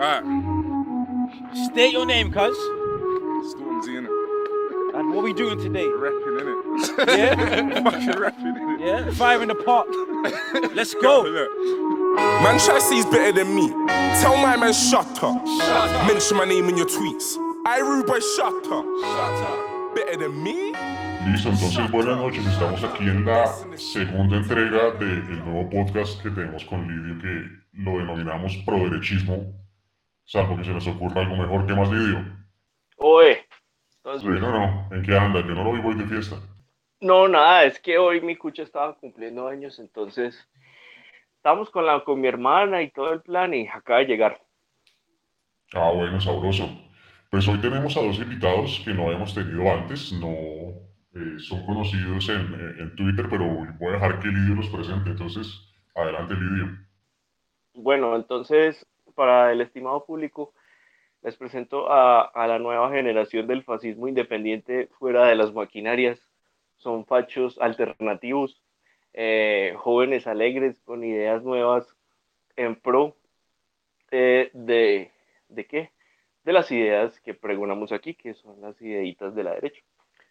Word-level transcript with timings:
Alright. 0.00 0.24
State 1.54 1.92
your 1.92 2.06
name, 2.06 2.32
cuz. 2.32 2.56
Stormzy. 3.52 3.98
And 4.94 5.14
what 5.14 5.22
we 5.22 5.34
doing 5.34 5.58
today? 5.58 5.86
Rapping 5.86 6.40
in 6.40 6.48
it. 6.48 7.18
Yeah? 7.18 7.82
Fucking 7.90 8.18
rapping 8.18 8.46
in 8.46 8.70
it. 8.70 8.80
Yeah? 8.80 9.10
Fire 9.10 9.42
in 9.42 9.48
the 9.48 9.54
pot. 9.54 9.86
Let's 10.74 10.94
go. 10.94 11.20
Look. 11.22 11.50
Man, 12.16 12.54
he's 12.54 13.04
better 13.04 13.32
than 13.32 13.54
me. 13.54 13.68
Tell 14.22 14.38
my 14.38 14.56
man, 14.56 14.72
shut 14.72 15.22
up. 15.22 15.44
Mention 16.06 16.38
my 16.38 16.46
name 16.46 16.70
in 16.70 16.78
your 16.78 16.86
tweets. 16.86 17.36
I 17.66 17.80
rude 17.80 18.06
boy, 18.06 18.20
shut 18.20 18.54
up. 18.72 18.86
Shut 19.02 19.42
up. 19.44 19.94
Better 19.94 20.16
than 20.16 20.42
me? 20.42 20.72
Listo, 21.30 21.50
entonces 21.50 21.90
buenas 21.90 22.16
noches. 22.16 22.46
Estamos 22.46 22.82
aquí 22.82 23.04
en 23.04 23.26
la 23.26 23.54
segunda 23.76 24.38
entrega 24.38 24.92
del 24.92 25.44
nuevo 25.44 25.68
podcast 25.68 26.22
que 26.22 26.30
tenemos 26.30 26.64
con 26.64 26.88
Lidio 26.88 27.20
que 27.20 27.82
lo 27.82 27.98
denominamos 27.98 28.56
Proderechismo. 28.64 29.60
Salvo 30.32 30.56
que 30.56 30.64
se 30.64 30.72
nos 30.72 30.86
ocurra 30.86 31.20
algo 31.22 31.36
mejor 31.36 31.66
que 31.66 31.74
más 31.74 31.90
Lidio. 31.90 32.18
Oye, 32.98 33.48
Sí, 34.14 34.28
entonces, 34.28 34.28
no, 34.28 34.52
no. 34.52 34.88
¿En 34.94 35.02
qué 35.02 35.16
anda? 35.18 35.40
Yo 35.40 35.54
no 35.54 35.64
lo 35.64 35.72
vi 35.72 35.80
voy 35.80 35.94
de 35.96 36.06
fiesta. 36.06 36.36
no, 37.00 37.28
nada, 37.28 37.64
es 37.64 37.78
que 37.80 37.98
hoy 37.98 38.20
mi 38.22 38.36
cucha 38.36 38.62
estaba 38.62 38.94
cumpliendo 38.98 39.46
años, 39.48 39.78
entonces 39.78 40.48
estamos 41.36 41.70
con, 41.70 41.86
la, 41.86 42.04
con 42.04 42.20
mi 42.20 42.28
hermana 42.28 42.82
y 42.82 42.90
todo 42.90 43.12
el 43.12 43.22
plan 43.22 43.54
y 43.54 43.68
acaba 43.68 44.00
de 44.00 44.06
llegar. 44.06 44.42
Ah, 45.74 45.90
bueno, 45.94 46.20
sabroso. 46.20 46.68
Pues 47.30 47.46
hoy 47.48 47.58
tenemos 47.60 47.96
a 47.96 48.02
dos 48.02 48.18
invitados 48.18 48.80
que 48.84 48.92
no 48.94 49.06
habíamos 49.06 49.34
tenido 49.34 49.70
antes. 49.72 50.12
No 50.12 50.28
eh, 51.14 51.38
son 51.38 51.64
conocidos 51.66 52.28
en, 52.28 52.54
en 52.78 52.96
Twitter, 52.96 53.26
pero 53.30 53.46
voy 53.48 53.88
a 53.90 53.92
dejar 53.92 54.20
que 54.20 54.28
Lidio 54.28 54.56
los 54.56 54.68
presente. 54.68 55.10
Entonces, 55.10 55.46
adelante, 55.94 56.34
Lidio. 56.34 56.78
Bueno, 57.74 58.14
entonces, 58.16 58.86
para 59.10 59.52
el 59.52 59.60
estimado 59.60 60.04
público, 60.04 60.52
les 61.22 61.36
presento 61.36 61.90
a, 61.90 62.22
a 62.22 62.46
la 62.46 62.58
nueva 62.58 62.90
generación 62.90 63.46
del 63.46 63.62
fascismo 63.62 64.08
independiente 64.08 64.88
fuera 64.98 65.26
de 65.26 65.34
las 65.34 65.52
maquinarias. 65.52 66.18
Son 66.76 67.04
fachos 67.04 67.58
alternativos, 67.60 68.62
eh, 69.12 69.74
jóvenes 69.76 70.26
alegres 70.26 70.80
con 70.84 71.04
ideas 71.04 71.42
nuevas 71.42 71.94
en 72.56 72.74
pro 72.76 73.16
eh, 74.10 74.50
de, 74.54 75.10
¿de 75.48 75.66
qué? 75.66 75.90
De 76.42 76.54
las 76.54 76.70
ideas 76.72 77.20
que 77.20 77.34
pregonamos 77.34 77.92
aquí, 77.92 78.14
que 78.14 78.32
son 78.32 78.60
las 78.62 78.80
ideitas 78.80 79.34
de 79.34 79.44
la 79.44 79.52
derecha. 79.52 79.82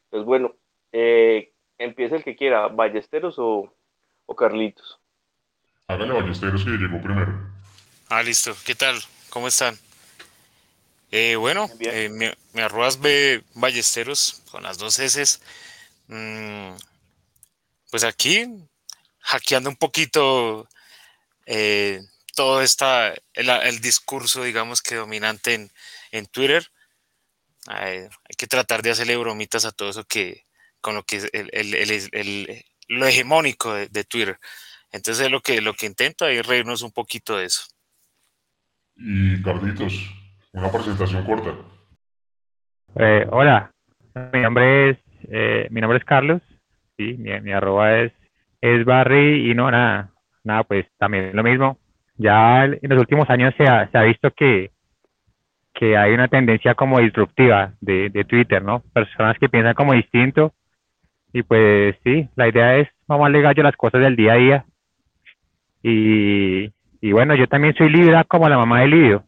Pues 0.09 0.23
bueno, 0.23 0.55
eh, 0.91 1.51
empieza 1.77 2.15
el 2.15 2.23
que 2.23 2.35
quiera, 2.35 2.67
Ballesteros 2.67 3.37
o, 3.37 3.71
o 4.25 4.35
Carlitos. 4.35 4.99
Hágale 5.87 6.13
Ballesteros 6.13 6.65
que 6.65 6.71
llegó 6.71 6.99
primero. 7.01 7.31
Ah, 8.09 8.23
listo. 8.23 8.55
¿Qué 8.65 8.75
tal? 8.75 9.01
¿Cómo 9.29 9.47
están? 9.47 9.77
Eh, 11.11 11.35
bueno, 11.35 11.69
eh, 11.79 12.09
mi, 12.09 12.27
mi 12.53 12.61
arrobas 12.61 12.99
B 12.99 13.43
Ballesteros 13.55 14.41
con 14.51 14.63
las 14.63 14.77
dos 14.77 14.99
S. 14.99 15.39
Mm, 16.07 16.75
pues 17.91 18.03
aquí, 18.03 18.45
hackeando 19.19 19.69
un 19.69 19.75
poquito 19.75 20.67
eh, 21.45 22.01
todo 22.35 22.61
esta, 22.61 23.13
el, 23.33 23.49
el 23.49 23.81
discurso, 23.81 24.43
digamos 24.43 24.81
que 24.81 24.95
dominante 24.95 25.55
en, 25.55 25.71
en 26.11 26.25
Twitter. 26.27 26.67
Ay, 27.67 27.99
hay 27.99 28.35
que 28.37 28.47
tratar 28.47 28.81
de 28.81 28.91
hacerle 28.91 29.17
bromitas 29.17 29.65
a 29.65 29.71
todo 29.71 29.89
eso 29.89 30.05
que, 30.05 30.45
con 30.81 30.95
lo 30.95 31.03
que 31.05 31.17
es 31.17 31.29
el, 31.33 31.49
el- 31.53 31.75
el- 31.75 32.09
el- 32.13 32.65
lo 32.87 33.05
hegemónico 33.07 33.73
de, 33.73 33.87
de 33.87 34.03
Twitter. 34.03 34.39
Entonces 34.91 35.29
lo 35.31 35.41
que, 35.41 35.61
lo 35.61 35.73
que 35.75 35.85
intento 35.85 36.27
es 36.27 36.45
reírnos 36.45 36.81
un 36.81 36.91
poquito 36.91 37.37
de 37.37 37.45
eso. 37.45 37.63
Y 38.99 39.41
Carlitos, 39.41 40.13
una 40.51 40.69
presentación 40.69 41.23
corta. 41.23 41.51
Eh, 42.95 43.25
hola, 43.31 43.71
mi 44.33 44.41
nombre 44.41 44.89
es 44.89 44.97
eh, 45.31 45.67
mi 45.71 45.81
nombre 45.81 45.99
es 45.99 46.05
Carlos, 46.05 46.41
sí, 46.97 47.15
mi, 47.17 47.39
mi 47.41 47.51
arroba 47.51 47.99
es, 47.99 48.13
es 48.61 48.83
Barry 48.85 49.49
y 49.49 49.53
no, 49.53 49.69
nada, 49.71 50.11
nada, 50.43 50.63
pues 50.63 50.85
también 50.97 51.31
lo 51.33 51.43
mismo. 51.43 51.77
Ya 52.17 52.65
en 52.65 52.79
los 52.81 52.99
últimos 52.99 53.29
años 53.29 53.53
se 53.57 53.63
ha, 53.63 53.89
se 53.89 53.97
ha 53.97 54.03
visto 54.03 54.31
que, 54.31 54.71
que 55.73 55.95
hay 55.95 56.13
una 56.13 56.27
tendencia 56.27 56.75
como 56.75 56.99
disruptiva 56.99 57.73
de, 57.79 58.09
de 58.09 58.25
Twitter, 58.25 58.61
¿no? 58.61 58.83
Personas 58.93 59.37
que 59.39 59.49
piensan 59.49 59.75
como 59.75 59.93
distinto 59.93 60.53
y 61.31 61.43
pues 61.43 61.95
sí, 62.03 62.27
la 62.35 62.49
idea 62.49 62.77
es 62.77 62.89
gallo 63.07 63.61
a 63.61 63.63
las 63.63 63.75
cosas 63.75 64.01
del 64.01 64.15
día 64.15 64.33
a 64.33 64.37
día. 64.37 64.65
Y, 65.81 66.71
y 67.01 67.11
bueno, 67.11 67.35
yo 67.35 67.47
también 67.47 67.73
soy 67.75 67.89
Libra 67.89 68.23
como 68.23 68.49
la 68.49 68.57
mamá 68.57 68.81
de 68.81 68.87
Lidio. 68.87 69.23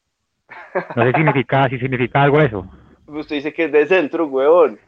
No 0.96 1.04
sé 1.04 1.12
si 1.12 1.18
significa, 1.18 1.70
si 1.70 1.80
significa 1.80 2.24
algo 2.24 2.42
eso. 2.42 2.68
Usted 3.08 3.38
dice 3.38 3.54
que 3.54 3.66
es 3.66 3.72
de 3.72 3.86
centro, 3.86 4.26
huevón. 4.28 4.80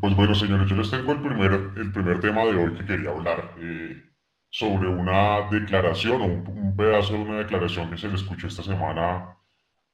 Pues 0.00 0.16
bueno, 0.16 0.34
señores, 0.34 0.68
yo 0.68 0.76
les 0.76 0.90
tengo 0.90 1.12
el 1.12 1.20
primer, 1.20 1.52
el 1.52 1.92
primer 1.92 2.20
tema 2.20 2.44
de 2.44 2.56
hoy 2.56 2.74
que 2.74 2.84
quería 2.84 3.10
hablar 3.10 3.54
eh, 3.58 4.02
sobre 4.50 4.88
una 4.88 5.48
declaración 5.50 6.20
o 6.20 6.24
un, 6.24 6.46
un 6.46 6.76
pedazo 6.76 7.14
de 7.14 7.20
una 7.20 7.38
declaración 7.38 7.90
que 7.90 7.98
se 7.98 8.08
le 8.08 8.14
escuchó 8.14 8.48
esta 8.48 8.62
semana 8.62 9.36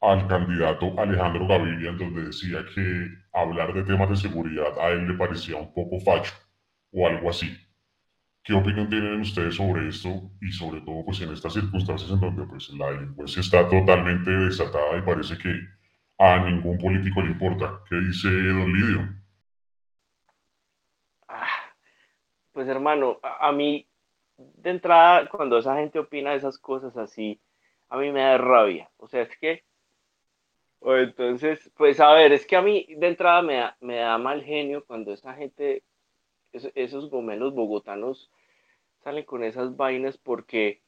al 0.00 0.26
candidato 0.28 0.98
Alejandro 0.98 1.46
Gaviria, 1.46 1.90
en 1.90 1.98
donde 1.98 2.24
decía 2.26 2.64
que 2.74 3.08
hablar 3.32 3.74
de 3.74 3.82
temas 3.82 4.08
de 4.08 4.16
seguridad 4.16 4.78
a 4.80 4.90
él 4.90 5.08
le 5.08 5.14
parecía 5.14 5.56
un 5.56 5.72
poco 5.74 6.00
facho 6.00 6.32
o 6.92 7.06
algo 7.06 7.30
así. 7.30 7.67
¿Qué 8.48 8.54
opinión 8.54 8.88
tienen 8.88 9.20
ustedes 9.20 9.56
sobre 9.56 9.88
esto 9.88 10.08
y 10.40 10.50
sobre 10.50 10.80
todo 10.80 11.04
pues 11.04 11.20
en 11.20 11.34
estas 11.34 11.52
circunstancias 11.52 12.10
en 12.10 12.18
donde 12.18 12.46
pues 12.46 12.70
la 12.70 12.92
delincuencia 12.92 13.40
está 13.40 13.68
totalmente 13.68 14.30
desatada 14.30 14.96
y 14.96 15.02
parece 15.02 15.36
que 15.36 15.50
a 16.18 16.38
ningún 16.48 16.78
político 16.78 17.20
le 17.20 17.32
importa? 17.32 17.82
¿Qué 17.86 17.96
dice 17.96 18.30
don 18.30 18.72
Lidio? 18.72 19.06
Ah, 21.28 21.74
Pues 22.52 22.68
hermano, 22.68 23.18
a, 23.22 23.52
mí 23.52 23.86
de 24.38 24.70
entrada 24.70 25.28
cuando 25.28 25.58
esa 25.58 25.76
gente 25.76 25.98
opina 25.98 26.34
esas 26.34 26.58
cosas 26.58 26.96
así, 26.96 27.40
a 27.90 27.98
mí 27.98 28.10
me 28.12 28.22
da 28.22 28.38
rabia. 28.38 28.90
O 28.96 29.08
sea, 29.08 29.22
es 29.22 29.36
que, 29.38 29.64
o 30.80 30.96
entonces, 30.96 31.70
pues 31.76 32.00
a 32.00 32.12
ver, 32.14 32.32
es 32.32 32.46
que 32.46 32.56
a 32.56 32.62
mí 32.62 32.86
de 32.96 33.08
entrada 33.08 33.42
me 33.42 33.56
da, 33.56 33.76
me 33.80 33.96
da 33.96 34.16
mal 34.18 34.42
genio 34.42 34.84
cuando 34.86 35.12
esa 35.12 35.34
gente, 35.34 35.84
es- 36.52 36.72
esos 36.74 37.10
gomelos 37.10 37.54
bogotanos 37.54 38.30
salen 39.08 39.24
con 39.24 39.42
esas 39.42 39.74
vainas 39.74 40.18
porque, 40.18 40.82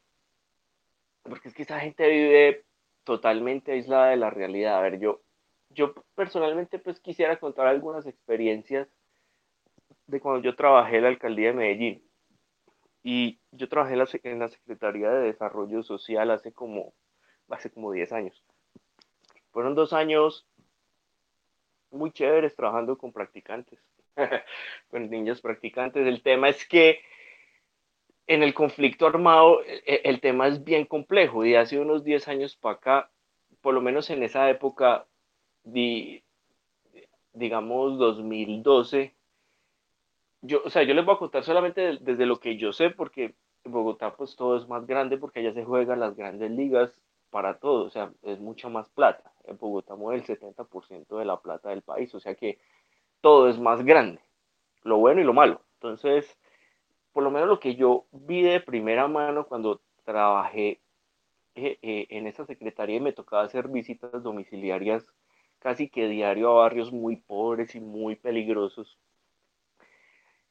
porque 1.22 1.48
es 1.48 1.54
que 1.54 1.62
esa 1.62 1.81
gente 1.81 2.06
vive 2.06 2.66
totalmente 3.03 3.72
aislada 3.72 4.10
de 4.10 4.19
la 4.19 4.28
realidad. 4.28 4.76
A 4.76 4.82
ver, 4.82 5.00
yo, 5.00 5.22
yo 5.70 5.94
personalmente 6.14 6.78
pues 6.78 7.00
quisiera 7.00 7.38
contar 7.38 7.66
algunas 7.66 8.06
experiencias 8.06 8.88
de 10.06 10.20
cuando 10.20 10.42
yo 10.42 10.54
trabajé 10.54 10.98
en 10.98 11.04
la 11.04 11.08
alcaldía 11.08 11.48
de 11.48 11.54
Medellín. 11.54 12.04
Y 13.03 13.38
yo 13.53 13.70
trabajé 13.70 13.94
en 14.25 14.38
la, 14.38 14.48
Secretaría 14.48 15.08
de 15.08 15.28
Desarrollo 15.28 15.82
Social 15.82 16.31
hace 16.31 16.52
como, 16.52 16.92
hace 17.48 17.70
como 17.70 17.91
10 17.91 18.12
años. 18.12 18.44
Fueron 19.50 19.75
dos 19.75 19.94
años 19.94 20.47
muy 21.91 22.10
chéveres 22.10 22.54
trabajando 22.54 22.98
con 22.98 23.14
practicantes, 23.14 23.81
con 24.91 25.08
niños 25.08 25.41
practicantes. 25.41 26.06
El 26.06 26.22
tema 26.22 26.50
es 26.50 26.69
que 26.69 27.00
en 28.31 28.45
el 28.45 28.55
conflicto 28.55 29.07
armado 29.09 29.61
e- 29.65 30.03
el, 30.05 30.21
tema 30.21 30.47
es 30.47 30.63
bien 30.65 30.85
complejo 30.87 31.45
y 31.45 31.57
hace 31.57 31.81
unos 31.81 32.05
10 32.05 32.29
años 32.29 32.57
para 32.57 32.77
acá, 32.77 33.11
por 33.61 33.75
lo 33.75 33.81
menos 33.81 34.09
en 34.11 34.23
esa 34.23 34.49
época, 34.51 35.07
di- 35.65 36.23
digamos 37.33 37.99
2012, 37.99 39.15
yo, 40.43 40.63
o 40.65 40.71
sea, 40.71 40.83
yo 40.85 40.95
les 40.95 41.05
voy 41.05 41.15
a 41.15 41.19
contar 41.19 41.45
solamente 41.45 41.81
de- 41.81 41.99
desde 42.01 42.27
lo 42.27 42.39
que 42.41 42.57
yo 42.57 42.73
sé, 42.73 42.91
porque 42.91 43.35
en 43.65 43.73
Bogotá 43.73 44.15
pues 44.17 44.37
todo 44.37 44.57
es 44.57 44.69
más 44.69 44.87
grande, 44.87 45.19
porque 45.19 45.41
allá 45.41 45.53
se 45.53 45.65
juegan 45.65 46.00
las 46.00 46.17
grandes 46.17 46.50
ligas 46.50 46.99
para 47.31 47.59
todo, 47.59 47.85
o 47.87 47.91
sea, 47.91 48.12
es 48.23 48.38
mucha 48.41 48.69
más 48.69 48.88
plata. 48.91 49.33
En 49.44 49.59
Bogotá 49.59 49.94
mueve 49.97 50.21
el 50.21 50.26
70% 50.26 51.19
de 51.19 51.25
la 51.25 51.41
plata 51.41 51.71
del 51.71 51.83
país, 51.83 52.15
o 52.15 52.21
sea 52.21 52.35
que 52.35 52.59
todo 53.23 53.49
es 53.49 53.59
más 53.59 53.85
grande, 53.85 54.21
lo 54.85 54.99
bueno 54.99 55.21
y 55.21 55.25
lo 55.25 55.35
malo. 55.35 55.62
Entonces, 55.75 56.38
por 57.12 57.23
lo 57.23 57.31
menos 57.31 57.49
lo 57.49 57.61
que 57.61 57.75
yo 57.75 58.07
vi 58.12 58.43
de 58.43 58.61
primera 58.61 59.09
mano 59.09 59.47
cuando 59.47 59.81
trabajé 60.05 60.81
eh, 61.55 61.79
eh, 61.83 62.07
en 62.11 62.27
esa 62.27 62.47
secretaría 62.47 62.97
y 62.97 63.01
me 63.01 63.12
tocaba 63.12 63.43
hacer 63.43 63.69
visitas 63.69 64.23
domiciliarias 64.23 65.07
casi 65.59 65.89
que 65.89 66.09
diario 66.09 66.51
a 66.51 66.62
barrios 66.62 66.93
muy 66.93 67.17
pobres 67.17 67.75
y 67.75 67.81
muy 67.81 68.17
peligrosos, 68.17 68.99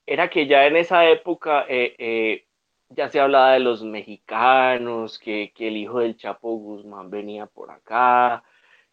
era 0.06 0.30
que 0.30 0.48
ya 0.48 0.68
en 0.68 0.76
esa 0.76 1.10
época 1.10 1.66
eh, 1.68 2.46
ya 2.90 3.10
se 3.10 3.20
hablaba 3.20 3.54
de 3.54 3.60
los 3.60 3.84
mexicanos, 3.84 5.18
que, 5.20 5.52
el 5.58 5.78
hijo 5.78 6.00
del 6.00 6.18
Chapo 6.18 6.56
Guzmán 6.58 7.10
venía 7.10 7.46
por 7.48 7.72
acá, 7.72 8.44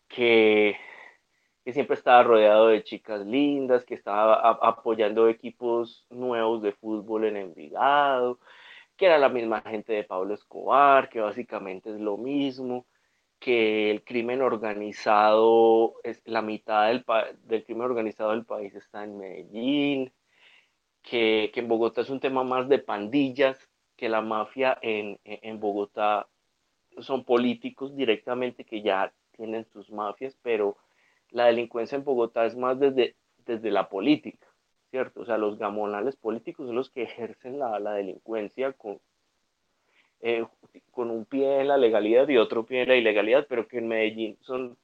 que, 0.09 0.77
que 1.67 1.73
siempre 1.73 1.95
estaba 1.97 2.23
rodeado 2.23 2.69
de 2.69 2.85
chicas 2.85 3.27
lindas, 3.27 3.85
que 3.85 3.95
estaba 3.95 4.53
apoyando 4.63 5.29
equipos 5.29 6.07
nuevos 6.11 6.63
de 6.63 6.71
fútbol 6.71 7.25
en 7.25 7.37
Envigado, 7.37 8.39
que 8.97 9.07
era 9.07 9.19
la 9.19 9.29
misma 9.29 9.63
gente 9.63 9.93
de 9.93 10.05
Pablo 10.05 10.33
Escobar, 10.33 11.09
que 11.09 11.21
básicamente 11.21 11.91
es 11.91 11.99
lo 11.99 12.19
mismo, 12.19 12.87
que 13.41 13.91
el 13.91 14.05
crimen 14.05 14.43
organizado, 14.43 15.97
es 16.05 16.23
la 16.25 16.41
mitad 16.41 16.87
del, 16.87 17.05
del 17.43 17.65
crimen 17.65 17.83
organizado 17.83 18.31
del 18.31 18.47
país 18.47 18.73
está 18.77 19.03
en 19.03 19.19
Medellín, 19.19 20.13
que, 21.03 21.51
en 21.53 21.67
Bogotá 21.67 22.03
es 22.03 22.11
un 22.11 22.21
tema 22.21 22.45
más 22.45 22.69
de 22.69 22.79
pandillas, 22.79 23.59
que 23.97 24.09
la 24.09 24.21
mafia 24.21 24.79
en 24.83 25.59
Bogotá 25.59 26.29
son 27.01 27.25
políticos 27.25 27.97
directamente 27.97 28.65
que 28.65 28.83
ya 28.83 29.13
tienen 29.33 29.65
sus 29.65 29.91
mafias, 29.91 30.39
pero 30.43 30.77
la 31.31 31.47
delincuencia 31.47 31.97
en 31.97 32.05
Bogotá 32.05 32.47
es 32.47 32.57
más 32.57 32.79
desde, 32.79 33.17
desde 33.45 33.71
la 33.71 33.89
política, 33.89 34.47
¿cierto? 34.91 35.21
O 35.21 35.25
sea, 35.27 35.39
los 35.39 35.59
gamonales 35.59 36.17
políticos 36.17 36.67
son 36.67 36.77
los 36.77 36.91
que 36.91 37.03
ejercen 37.03 37.59
la, 37.59 37.79
la 37.81 37.93
delincuencia 37.93 38.73
con, 38.73 39.01
eh, 40.21 40.47
con 40.91 41.11
un 41.11 41.25
pie 41.25 41.61
en 41.61 41.69
la 41.69 41.77
legalidad 41.77 42.29
y 42.29 42.39
otro 42.39 42.65
pie 42.65 42.83
en 42.83 42.89
la 42.89 42.97
ilegalidad, 42.97 43.47
pero 43.49 43.69
que 43.69 43.79
en 43.79 43.89
Medellín 43.89 44.39
son, 44.41 44.77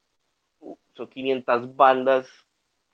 son 0.94 1.08
500 1.08 1.74
bandas 1.76 2.28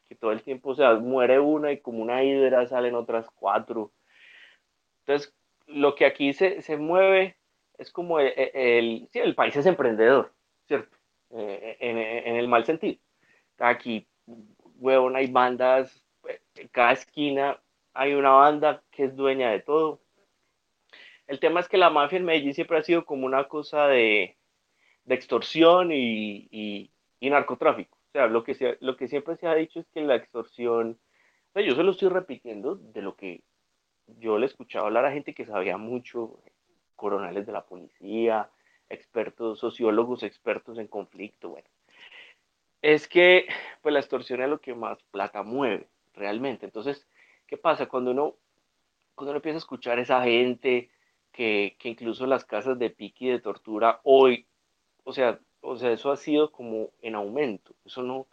que 0.09 0.15
todo 0.15 0.33
el 0.33 0.43
tiempo, 0.43 0.71
o 0.71 0.75
sea, 0.75 0.95
muere 0.95 1.39
una 1.39 1.73
y 1.73 1.81
como 1.81 2.03
una 2.03 2.25
hidra 2.25 2.67
salen 2.67 2.95
otras 2.95 3.29
cuatro. 3.31 3.93
Entonces, 5.01 5.35
lo 5.67 5.95
que 5.95 6.07
aquí 6.07 6.33
se, 6.33 6.63
se 6.63 6.77
mueve 6.79 7.37
es 7.77 7.93
como 7.93 8.19
el, 8.21 8.33
el, 8.37 9.09
sí, 9.13 9.19
el 9.19 9.35
país 9.35 9.55
es 9.57 9.67
emprendedor, 9.67 10.33
¿cierto? 10.67 10.97
Eh, 11.31 11.77
en, 11.81 11.99
en, 11.99 12.37
el 12.37 12.49
mal 12.49 12.65
sentido. 12.65 12.99
Aquí, 13.59 14.07
huevón, 14.77 15.17
hay 15.17 15.27
bandas, 15.27 16.03
en 16.55 16.69
cada 16.69 16.93
esquina 16.93 17.61
hay 17.95 18.15
una 18.15 18.31
banda 18.31 18.83
que 18.91 19.05
es 19.05 19.17
dueña 19.17 19.51
de 19.51 19.61
todo. 19.61 20.01
El 21.27 21.41
tema 21.41 21.61
es 21.61 21.69
que 21.69 21.77
la 21.77 21.91
mafia 21.91 22.19
en 22.19 22.25
Medellín 22.25 22.55
siempre 22.55 22.79
ha 22.79 22.83
sido 22.83 23.05
como 23.05 23.27
una 23.27 23.49
cosa 23.49 23.87
de, 23.89 24.37
extorsión 25.09 25.91
y, 25.93 26.91
narcotráfico. 27.21 27.99
O 28.09 28.11
sea, 28.13 28.27
lo 28.29 28.45
que, 28.45 28.55
se, 28.55 28.79
lo 28.81 28.97
que 28.97 29.09
siempre 29.09 29.37
se 29.37 29.47
ha 29.47 29.55
dicho 29.55 29.81
es 29.81 29.87
que 29.89 30.01
la 30.01 30.15
extorsión, 30.15 30.99
o 31.55 31.61
yo 31.61 31.75
se 31.75 31.83
lo 31.83 31.91
estoy 31.91 32.09
repitiendo 32.09 32.77
de 32.77 33.03
lo 33.03 33.17
que 33.17 33.43
yo 34.07 34.39
le 34.39 34.47
escuchaba 34.47 34.87
hablar 34.87 35.05
a 35.05 35.13
gente 35.13 35.35
que 35.35 35.45
sabía 35.45 35.77
mucho, 35.77 36.41
coronales 36.97 37.47
de 37.47 37.53
la 37.53 37.67
policía, 37.67 38.49
expertos, 38.89 39.59
sociólogos 39.59 40.23
expertos 40.23 40.79
en 40.79 40.87
conflicto, 40.87 41.51
bueno. 41.51 41.69
Es 42.83 43.09
que 43.09 43.47
pues 43.83 43.93
la 43.93 44.01
extorsión 44.01 44.43
es 44.43 44.49
lo 44.49 44.61
que 44.61 44.75
más 44.75 45.03
plata 45.11 45.43
mueve 45.43 45.89
realmente. 46.15 46.67
Entonces, 46.67 47.07
¿qué 47.47 47.57
pasa? 47.57 47.87
Cuando 47.87 48.11
uno, 48.13 48.37
cuando 49.15 49.33
uno 49.33 49.39
empieza 49.39 49.57
a 49.57 49.59
escuchar 49.59 49.99
a 49.99 50.03
esa 50.03 50.23
gente 50.23 50.91
que, 51.33 51.77
que 51.79 51.89
incluso 51.89 52.27
las 52.27 52.45
casas 52.45 52.79
de 52.79 52.91
pique 52.91 53.27
y 53.27 53.29
de 53.31 53.41
tortura 53.41 54.01
hoy, 54.05 54.47
o 55.05 55.13
sea, 55.13 55.41
o 55.61 55.77
sea, 55.77 55.93
eso 55.93 56.11
ha 56.13 56.17
sido 56.17 56.53
como 56.53 56.91
en 57.03 57.15
aumento. 57.15 57.75
Eso 57.85 58.03
no, 58.03 58.27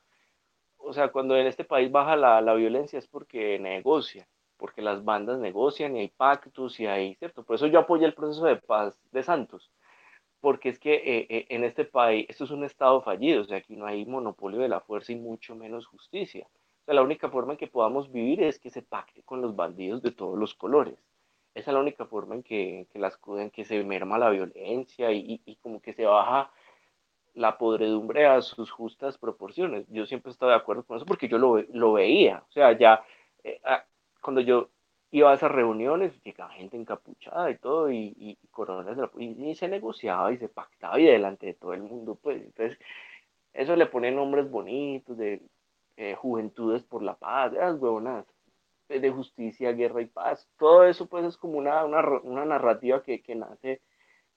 o 0.78 0.94
sea, 0.94 1.12
cuando 1.12 1.36
en 1.36 1.48
este 1.48 1.64
país 1.66 1.92
baja 1.92 2.16
la, 2.16 2.42
la 2.42 2.54
violencia 2.54 3.00
es 3.00 3.08
porque 3.08 3.60
negocian, 3.60 4.28
porque 4.58 4.82
las 4.82 5.04
bandas 5.04 5.40
negocian 5.40 5.96
y 5.98 6.02
hay 6.02 6.08
pactos 6.10 6.80
y 6.80 6.86
hay, 6.88 7.16
¿cierto? 7.16 7.44
Por 7.44 7.56
eso 7.56 7.68
yo 7.68 7.80
apoyé 7.80 8.06
el 8.06 8.14
proceso 8.14 8.46
de 8.46 8.58
paz 8.58 8.98
de 9.12 9.24
Santos, 9.24 9.72
porque 10.46 10.70
es 10.70 10.78
que 10.78 10.94
eh, 10.94 11.26
eh, 11.28 11.46
en 11.50 11.64
este 11.64 11.86
país, 11.86 12.28
esto 12.30 12.44
es 12.44 12.52
un 12.52 12.64
estado 12.64 13.02
fallido, 13.02 13.42
o 13.42 13.46
sea, 13.46 13.58
aquí 13.58 13.76
no 13.76 13.88
hay 13.88 14.06
monopolio 14.06 14.60
de 14.60 14.70
la 14.70 14.80
fuerza 14.80 15.12
y 15.12 15.16
mucho 15.16 15.56
menos 15.56 15.88
justicia. 15.88 16.46
O 16.46 16.86
sea, 16.86 16.94
la 16.94 17.02
única 17.02 17.32
forma 17.32 17.54
en 17.54 17.58
que 17.58 17.66
podamos 17.66 18.12
vivir 18.12 18.44
es 18.44 18.60
que 18.60 18.70
se 18.70 18.84
pacte 18.84 19.24
con 19.24 19.42
los 19.42 19.56
bandidos 19.56 20.04
de 20.04 20.12
todos 20.12 20.38
los 20.38 20.54
colores. 20.54 21.00
Esa 21.56 21.72
es 21.72 21.74
la 21.74 21.80
única 21.80 22.06
forma 22.06 22.36
en 22.36 22.44
que, 22.44 22.86
que, 22.94 23.00
las, 23.00 23.18
en 23.40 23.50
que 23.50 23.66
se 23.66 23.84
merma 23.84 24.20
la 24.20 24.30
violencia 24.30 25.12
y, 25.12 25.58
como 25.64 25.82
que 25.82 25.94
se 25.94 26.06
baja 26.06 26.52
la 27.34 27.58
podredumbre 27.58 28.28
a 28.28 28.40
sus 28.44 28.70
justas 28.70 29.18
proporciones. 29.18 29.88
Yo 29.90 30.06
siempre 30.06 30.30
he 30.30 30.34
estado 30.34 30.52
de 30.52 30.58
acuerdo 30.58 30.84
con 30.84 30.98
eso 30.98 31.08
porque 31.08 31.28
yo 31.28 31.40
lo, 31.40 31.60
lo 31.74 31.94
veía. 31.94 32.44
O 32.48 32.52
sea, 32.52 32.78
ya 32.78 33.04
eh, 33.44 33.60
cuando 34.22 34.42
yo 34.42 34.70
iba 35.18 35.32
a 35.32 35.36
esas 35.36 35.52
reuniones, 35.52 36.14
llegaba 36.24 36.52
gente 36.54 36.76
encapuchada 36.76 37.50
y 37.50 37.58
todo, 37.58 37.90
y, 37.92 38.38
coronas 38.52 38.98
de 38.98 39.02
la, 39.04 39.12
y, 39.18 39.50
y, 39.52 39.56
se 39.56 39.70
negociaba 39.70 40.34
y 40.34 40.38
se 40.38 40.50
pactaba 40.50 41.00
y 41.00 41.06
delante 41.06 41.48
de 41.48 41.54
todo 41.54 41.74
el 41.74 41.84
mundo, 41.84 42.20
pues. 42.22 42.44
Entonces, 42.44 42.78
eso 43.54 43.76
le 43.78 43.86
pone 43.86 44.12
nombres 44.12 44.50
bonitos 44.50 45.18
de 45.18 45.42
eh, 45.98 46.16
Juventudes 46.16 46.84
por 46.84 47.02
la 47.02 47.16
Paz, 47.16 47.54
de 47.54 47.60
las 47.60 47.80
huevonas 47.80 48.26
de 48.90 49.10
justicia, 49.10 49.72
guerra 49.72 50.02
y 50.02 50.06
paz. 50.08 50.48
Todo 50.58 50.86
eso, 50.86 51.08
pues, 51.08 51.26
es 51.26 51.38
como 51.38 51.58
una, 51.58 51.86
una, 51.86 52.02
una 52.24 52.46
narrativa 52.46 53.02
que, 53.02 53.22
que 53.22 53.36
nace 53.36 53.82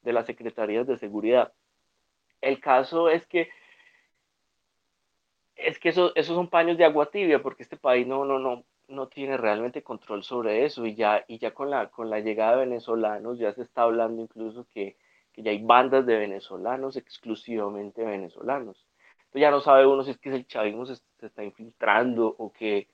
de 0.03 0.13
las 0.13 0.27
secretarías 0.27 0.87
de 0.87 0.97
seguridad. 0.97 1.53
El 2.41 2.61
caso 2.61 3.11
es 3.11 3.27
que 3.27 3.51
es 5.57 5.79
que 5.81 5.89
eso, 5.89 6.13
esos 6.15 6.37
son 6.37 6.49
paños 6.49 6.79
de 6.79 6.85
agua 6.85 7.11
tibia, 7.11 7.43
porque 7.43 7.65
este 7.65 7.77
país 7.77 8.07
no, 8.07 8.25
no, 8.25 8.39
no, 8.39 8.65
no 8.89 9.09
tiene 9.09 9.37
realmente 9.37 9.83
control 9.83 10.23
sobre 10.25 10.65
eso, 10.65 10.87
y 10.87 10.95
ya, 10.95 11.25
y 11.29 11.39
ya 11.39 11.53
con, 11.53 11.71
la, 11.71 11.89
con 11.91 12.11
la 12.11 12.21
llegada 12.21 12.53
de 12.53 12.67
venezolanos 12.67 13.39
ya 13.39 13.53
se 13.53 13.63
está 13.63 13.83
hablando 13.83 14.23
incluso 14.23 14.67
que, 14.73 14.97
que 15.33 15.43
ya 15.43 15.51
hay 15.51 15.63
bandas 15.63 16.07
de 16.07 16.17
venezolanos, 16.17 16.97
exclusivamente 16.97 18.05
venezolanos. 18.05 18.87
Entonces 19.19 19.41
ya 19.43 19.51
no 19.51 19.61
sabe 19.61 19.87
uno 19.87 20.03
si 20.03 20.11
es 20.13 20.19
que 20.19 20.31
el 20.31 20.47
chavismo 20.47 20.87
se, 20.87 20.97
se 20.97 21.27
está 21.27 21.45
infiltrando 21.45 22.35
o 22.39 22.53
que, 22.53 22.89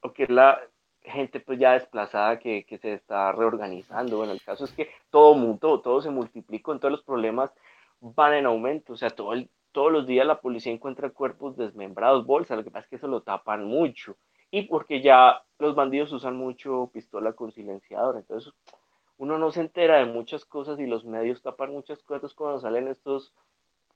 o 0.00 0.12
que 0.12 0.26
la 0.28 0.60
gente 1.02 1.40
pues 1.40 1.58
ya 1.58 1.72
desplazada 1.72 2.38
que, 2.38 2.64
que 2.64 2.78
se 2.78 2.94
está 2.94 3.32
reorganizando. 3.32 4.18
Bueno, 4.18 4.32
el 4.32 4.42
caso 4.42 4.64
es 4.64 4.72
que 4.72 4.90
todo 5.10 5.34
mundo, 5.34 5.80
todo 5.80 6.00
se 6.00 6.10
multiplicó, 6.10 6.78
todos 6.78 6.92
los 6.92 7.02
problemas 7.02 7.52
van 8.00 8.34
en 8.34 8.46
aumento, 8.46 8.92
o 8.92 8.96
sea, 8.96 9.10
todo 9.10 9.32
el, 9.32 9.50
todos 9.72 9.92
los 9.92 10.06
días 10.06 10.26
la 10.26 10.40
policía 10.40 10.72
encuentra 10.72 11.10
cuerpos 11.10 11.56
desmembrados, 11.56 12.26
bolsas, 12.26 12.56
lo 12.56 12.64
que 12.64 12.70
pasa 12.70 12.84
es 12.84 12.90
que 12.90 12.96
eso 12.96 13.08
lo 13.08 13.22
tapan 13.22 13.64
mucho, 13.64 14.16
y 14.50 14.62
porque 14.62 15.00
ya 15.00 15.42
los 15.58 15.74
bandidos 15.74 16.12
usan 16.12 16.36
mucho 16.36 16.90
pistola 16.92 17.32
con 17.32 17.52
silenciador, 17.52 18.16
entonces 18.16 18.52
uno 19.18 19.38
no 19.38 19.50
se 19.50 19.60
entera 19.60 19.98
de 19.98 20.06
muchas 20.06 20.44
cosas 20.44 20.78
y 20.78 20.86
los 20.86 21.04
medios 21.04 21.42
tapan 21.42 21.72
muchas 21.72 22.02
cosas 22.02 22.34
cuando 22.34 22.60
salen 22.60 22.88
estos, 22.88 23.34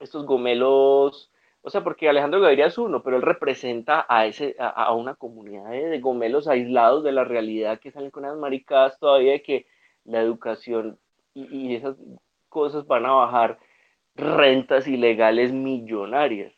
estos 0.00 0.26
gomelos, 0.26 1.31
o 1.62 1.70
sea, 1.70 1.84
porque 1.84 2.08
Alejandro 2.08 2.40
Gaviria 2.40 2.66
es 2.66 2.76
uno, 2.76 3.02
pero 3.02 3.16
él 3.16 3.22
representa 3.22 4.04
a, 4.08 4.26
ese, 4.26 4.56
a, 4.58 4.93
una 4.94 5.14
comunidad 5.14 5.70
de, 5.70 6.00
gomelos 6.00 6.49
aislados 6.49 7.04
de 7.04 7.12
la 7.12 7.22
realidad 7.22 7.78
que 7.78 7.93
salen 7.93 8.10
con 8.10 8.25
las 8.25 8.37
maricadas 8.37 8.99
todavía 8.99 9.32
de 9.32 9.43
que 9.43 9.66
la 10.04 10.20
educación 10.20 10.99
y, 11.34 11.44
y 11.56 11.76
esas 11.76 11.96
cosas 12.49 12.84
van 12.87 13.06
a 13.06 13.12
bajar 13.12 13.60
rentas 14.16 14.88
ilegales 14.88 15.52
millonarias. 15.52 16.52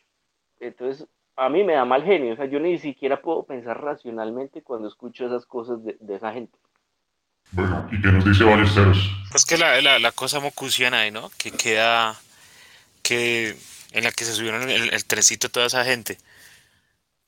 Entonces, 0.59 1.07
a 1.35 1.49
mí 1.49 1.63
me 1.63 1.73
da 1.73 1.85
mal 1.85 2.03
genio, 2.03 2.33
o 2.33 2.35
sea, 2.35 2.45
yo 2.45 2.59
ni 2.59 2.77
siquiera 2.77 3.21
puedo 3.21 3.43
pensar 3.43 3.81
racionalmente 3.81 4.61
cuando 4.61 4.87
escucho 4.87 5.25
esas 5.25 5.45
cosas 5.45 5.83
de, 5.83 5.97
de 5.99 6.15
esa 6.15 6.31
gente. 6.31 6.57
Bueno, 7.51 7.87
¿y 7.91 8.01
qué 8.01 8.07
nos 8.07 8.25
dice 8.25 8.43
Ballesteros? 8.43 8.97
Pues 9.31 9.45
que 9.45 9.57
la, 9.57 9.81
la, 9.81 9.99
la 9.99 10.11
cosa 10.11 10.39
mocusiana 10.39 11.01
ahí, 11.01 11.11
¿no? 11.11 11.29
Que 11.37 11.51
queda, 11.51 12.19
que 13.01 13.55
en 13.91 14.03
la 14.03 14.11
que 14.11 14.25
se 14.25 14.33
subieron 14.33 14.69
el, 14.69 14.93
el 14.93 15.05
trencito 15.05 15.49
toda 15.49 15.67
esa 15.67 15.85
gente, 15.85 16.17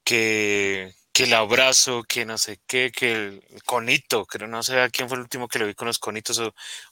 que, 0.03 0.93
que 1.13 1.23
el 1.23 1.33
abrazo, 1.33 2.03
que 2.03 2.25
no 2.25 2.37
sé 2.37 2.59
qué, 2.67 2.91
que 2.91 3.13
el 3.13 3.63
conito, 3.65 4.25
que 4.25 4.39
no 4.47 4.63
sé 4.63 4.79
a 4.79 4.89
quién 4.89 5.07
fue 5.09 5.17
el 5.17 5.23
último 5.23 5.47
que 5.47 5.59
lo 5.59 5.67
vi 5.67 5.73
con 5.73 5.87
los 5.87 5.99
conitos, 5.99 6.39
o 6.39 6.45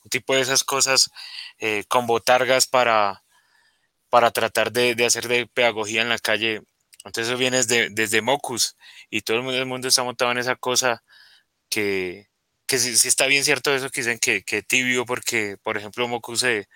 un 0.04 0.10
tipo 0.10 0.36
de 0.36 0.42
esas 0.42 0.64
cosas 0.64 1.12
eh, 1.60 1.84
con 1.88 2.08
botargas 2.08 2.68
para, 2.68 3.24
para 4.10 4.32
tratar 4.32 4.72
de, 4.72 4.96
de, 4.96 5.06
hacer 5.06 5.28
de 5.28 5.48
pedagogía 5.48 6.02
en 6.02 6.10
la 6.10 6.20
calle. 6.20 6.62
Entonces 7.06 7.30
eso 7.30 7.38
viene 7.38 7.58
desde, 7.58 7.90
desde 7.92 8.22
Mocus 8.22 8.76
y 9.10 9.22
todo 9.22 9.38
el 9.38 9.44
mundo, 9.44 9.58
el 9.60 9.66
mundo 9.68 9.88
está 9.88 10.04
montado 10.04 10.32
en 10.32 10.40
esa 10.40 10.56
cosa 10.56 11.04
que, 11.70 12.30
que 12.66 12.80
sí, 12.80 12.98
sí, 12.98 13.08
está 13.08 13.28
bien 13.28 13.44
cierto 13.44 13.74
eso 13.74 13.90
que 13.92 14.02
dicen 14.02 14.20
que, 14.20 14.44
que 14.44 14.64
tibio 14.64 15.06
porque, 15.06 15.58
por 15.62 15.78
ejemplo, 15.78 16.08
Mocus 16.08 16.42
se 16.42 16.68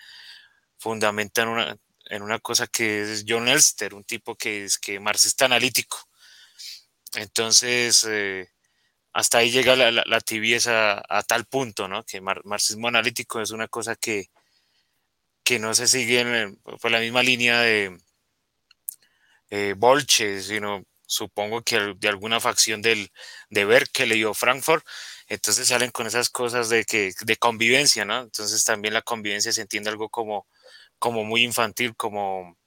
fundamenta 0.78 1.42
en 1.44 1.50
una, 1.50 1.78
en 2.06 2.22
una 2.22 2.40
cosa 2.40 2.68
que 2.68 3.02
es 3.02 3.26
John 3.28 3.48
Elster, 3.48 3.94
un 3.96 4.04
tipo 4.04 4.36
que 4.36 4.66
es 4.66 4.78
que 4.78 5.00
marxista 5.00 5.46
analítico. 5.46 5.98
Entonces, 7.16 8.06
eh, 8.08 8.50
hasta 9.14 9.40
ahí 9.40 9.52
llega 9.52 9.76
la, 9.76 9.92
la, 9.92 10.04
la 10.06 10.22
tibieza 10.22 10.94
a, 10.94 11.04
a, 11.10 11.24
tal 11.24 11.46
punto, 11.46 11.88
¿no? 11.88 12.04
Que 12.06 12.22
mar, 12.22 12.42
marxismo 12.46 12.88
analítico 12.88 13.42
es 13.42 13.52
una 13.52 13.68
cosa 13.68 13.96
que, 13.96 14.30
que 15.44 15.60
no 15.60 15.74
se 15.74 15.88
sigue 15.88 16.22
en, 16.22 16.56
por 16.58 16.92
la 16.92 17.00
misma 17.00 17.24
línea 17.24 17.62
de 17.62 17.98
eh, 19.50 19.74
Bolche, 19.78 20.42
sino 20.42 20.84
supongo 21.06 21.64
que 21.64 21.96
de 21.98 22.08
alguna 22.08 22.40
facción 22.40 22.82
del, 22.82 23.12
de 23.50 23.66
Berkeley 23.66 24.24
o 24.24 24.34
Frankfurt, 24.34 24.86
entonces 25.28 25.68
salen 25.68 25.92
con 25.92 26.08
esas 26.08 26.30
cosas 26.30 26.70
de, 26.70 26.86
que, 26.86 27.12
de 27.22 27.38
convivencia, 27.38 28.06
¿no? 28.06 28.22
Entonces 28.22 28.64
también 28.64 28.94
la 28.94 29.02
convivencia 29.02 29.52
se 29.52 29.62
entiende 29.62 29.90
algo 29.90 30.10
como, 30.10 30.48
como 31.00 31.24
muy 31.24 31.44
infantil, 31.44 31.96
como, 31.96 32.58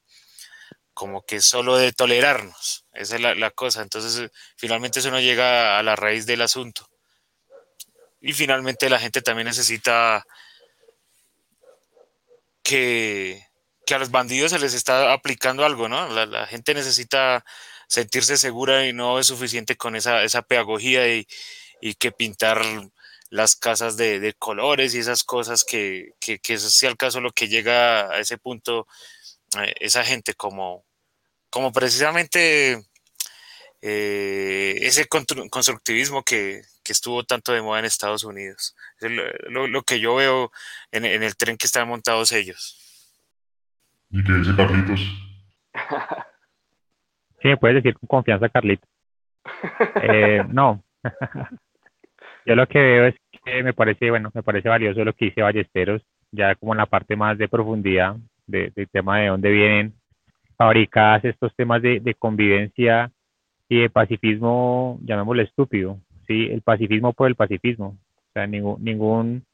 como 0.95 1.23
que 1.25 1.41
solo 1.41 1.77
de 1.77 1.93
tolerarnos, 1.93 2.87
esa 2.93 3.17
es 3.17 3.21
la, 3.21 3.35
la 3.35 3.51
cosa, 3.51 3.83
entonces 3.83 4.31
finalmente 4.57 4.99
eso 5.01 5.11
no 5.11 5.21
llega 5.21 5.79
a 5.79 5.83
la 5.83 5.97
raíz 5.97 6.27
del 6.27 6.43
asunto. 6.43 6.89
y 8.21 8.33
finalmente 8.33 8.89
la 8.89 8.99
gente 8.99 9.23
también 9.23 9.47
necesita 9.49 10.25
que, 12.63 13.47
que 13.87 13.95
a 13.95 13.99
los 13.99 14.11
bandidos 14.11 14.53
se 14.53 14.59
les 14.59 14.75
está 14.75 15.13
aplicando 15.13 15.65
algo, 15.65 15.89
¿no? 15.89 16.09
La, 16.27 16.47
gente 16.47 16.75
necesita 16.75 17.45
sentirse 17.89 18.37
segura 18.37 18.87
y 18.87 18.93
no 18.93 19.19
es 19.19 19.27
suficiente 19.27 19.77
con 19.77 19.97
esa, 19.97 20.23
esa 20.25 20.43
pedagogía 20.43 21.15
y, 21.15 21.27
y 21.81 21.95
que 21.95 22.13
pintar 22.13 22.63
las 23.31 23.57
casas 23.57 23.97
de, 23.97 24.21
de, 24.21 24.35
colores 24.35 24.95
y 24.95 24.99
esas 24.99 25.25
cosas 25.25 25.65
que, 25.65 26.13
que, 26.21 26.39
que 26.39 26.55
eso 26.55 26.71
sea 26.71 26.91
el 26.91 26.97
caso 26.97 27.21
lo 27.21 27.33
que 27.33 27.49
llega 27.49 28.11
a 28.11 28.21
ese 28.21 28.39
punto 28.39 28.87
eh, 29.59 29.75
esa 29.81 30.05
gente 30.05 30.35
como, 30.35 30.85
como 31.51 31.73
precisamente 31.73 32.83
eh, 33.83 34.79
ese 34.83 35.07
constructivismo 35.09 36.23
que, 36.25 36.63
que, 36.83 36.93
estuvo 36.93 37.25
tanto 37.25 37.53
de 37.53 37.63
moda 37.63 37.81
en 37.81 37.85
Estados 37.85 38.25
Unidos. 38.25 38.77
Es 39.01 39.11
lo, 39.11 39.67
lo, 39.67 39.83
que 39.83 40.01
yo 40.01 40.15
veo 40.15 40.53
en, 40.93 41.05
en, 41.05 41.23
el 41.23 41.37
tren 41.37 41.57
que 41.57 41.67
están 41.67 41.89
montados 41.89 42.33
ellos. 42.33 42.79
¿Y 44.13 44.23
qué 44.23 44.33
dice 44.35 44.55
Carlitos? 44.55 45.01
Sí, 47.41 47.49
me 47.49 47.57
puedes 47.57 47.83
decir 47.83 47.99
con 47.99 48.07
confianza, 48.07 48.49
Carlitos. 48.49 48.89
Eh, 50.01 50.45
no. 50.49 50.85
yo 52.47 52.55
lo 52.55 52.69
que 52.69 52.79
veo 52.79 53.07
es 53.07 53.17
que 53.45 53.65
me 53.65 53.73
parece, 53.73 54.11
bueno, 54.11 54.31
me 54.33 54.45
parece 54.45 54.69
valioso 54.69 55.05
lo 55.05 55.13
que 55.13 55.25
dice 55.25 55.43
Ballesteros, 55.43 56.03
ya 56.31 56.55
como 56.55 56.73
en 56.73 56.79
la 56.79 56.87
parte 56.87 57.17
más 57.17 57.37
de 57.39 57.49
profundidad 57.49 58.15
del 58.47 58.73
de 58.77 58.87
tema 58.87 59.19
de 59.19 59.27
dónde 59.27 59.51
vienen 59.51 59.95
fabricadas 60.57 61.25
estos 61.25 61.53
temas 61.57 61.83
de, 61.83 61.99
de 61.99 62.15
convivencia 62.15 63.11
y 63.69 63.81
de 63.81 63.91
pacifismo, 63.91 65.01
llamémoslo 65.03 65.43
estúpido, 65.43 65.99
¿sí? 66.29 66.47
El 66.49 66.63
pacifismo 66.63 67.13
por 67.13 67.27
el 67.27 67.35
pacifismo. 67.35 67.99
O 68.17 68.33
sea, 68.33 68.47
ningún, 68.47 68.77
ningún 68.85 69.45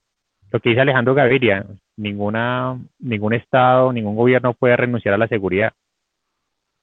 lo 0.51 0.61
que 0.61 0.71
dice 0.71 0.81
Alejandro 0.81 1.15
Gaviria, 1.15 1.67
ninguna, 1.97 2.79
ningún 2.99 3.35
Estado, 3.35 3.93
ningún 3.93 4.17
gobierno 4.17 4.55
puede 4.55 4.77
renunciar 4.77 5.15
a 5.15 5.19
la 5.19 5.29
seguridad, 5.29 5.73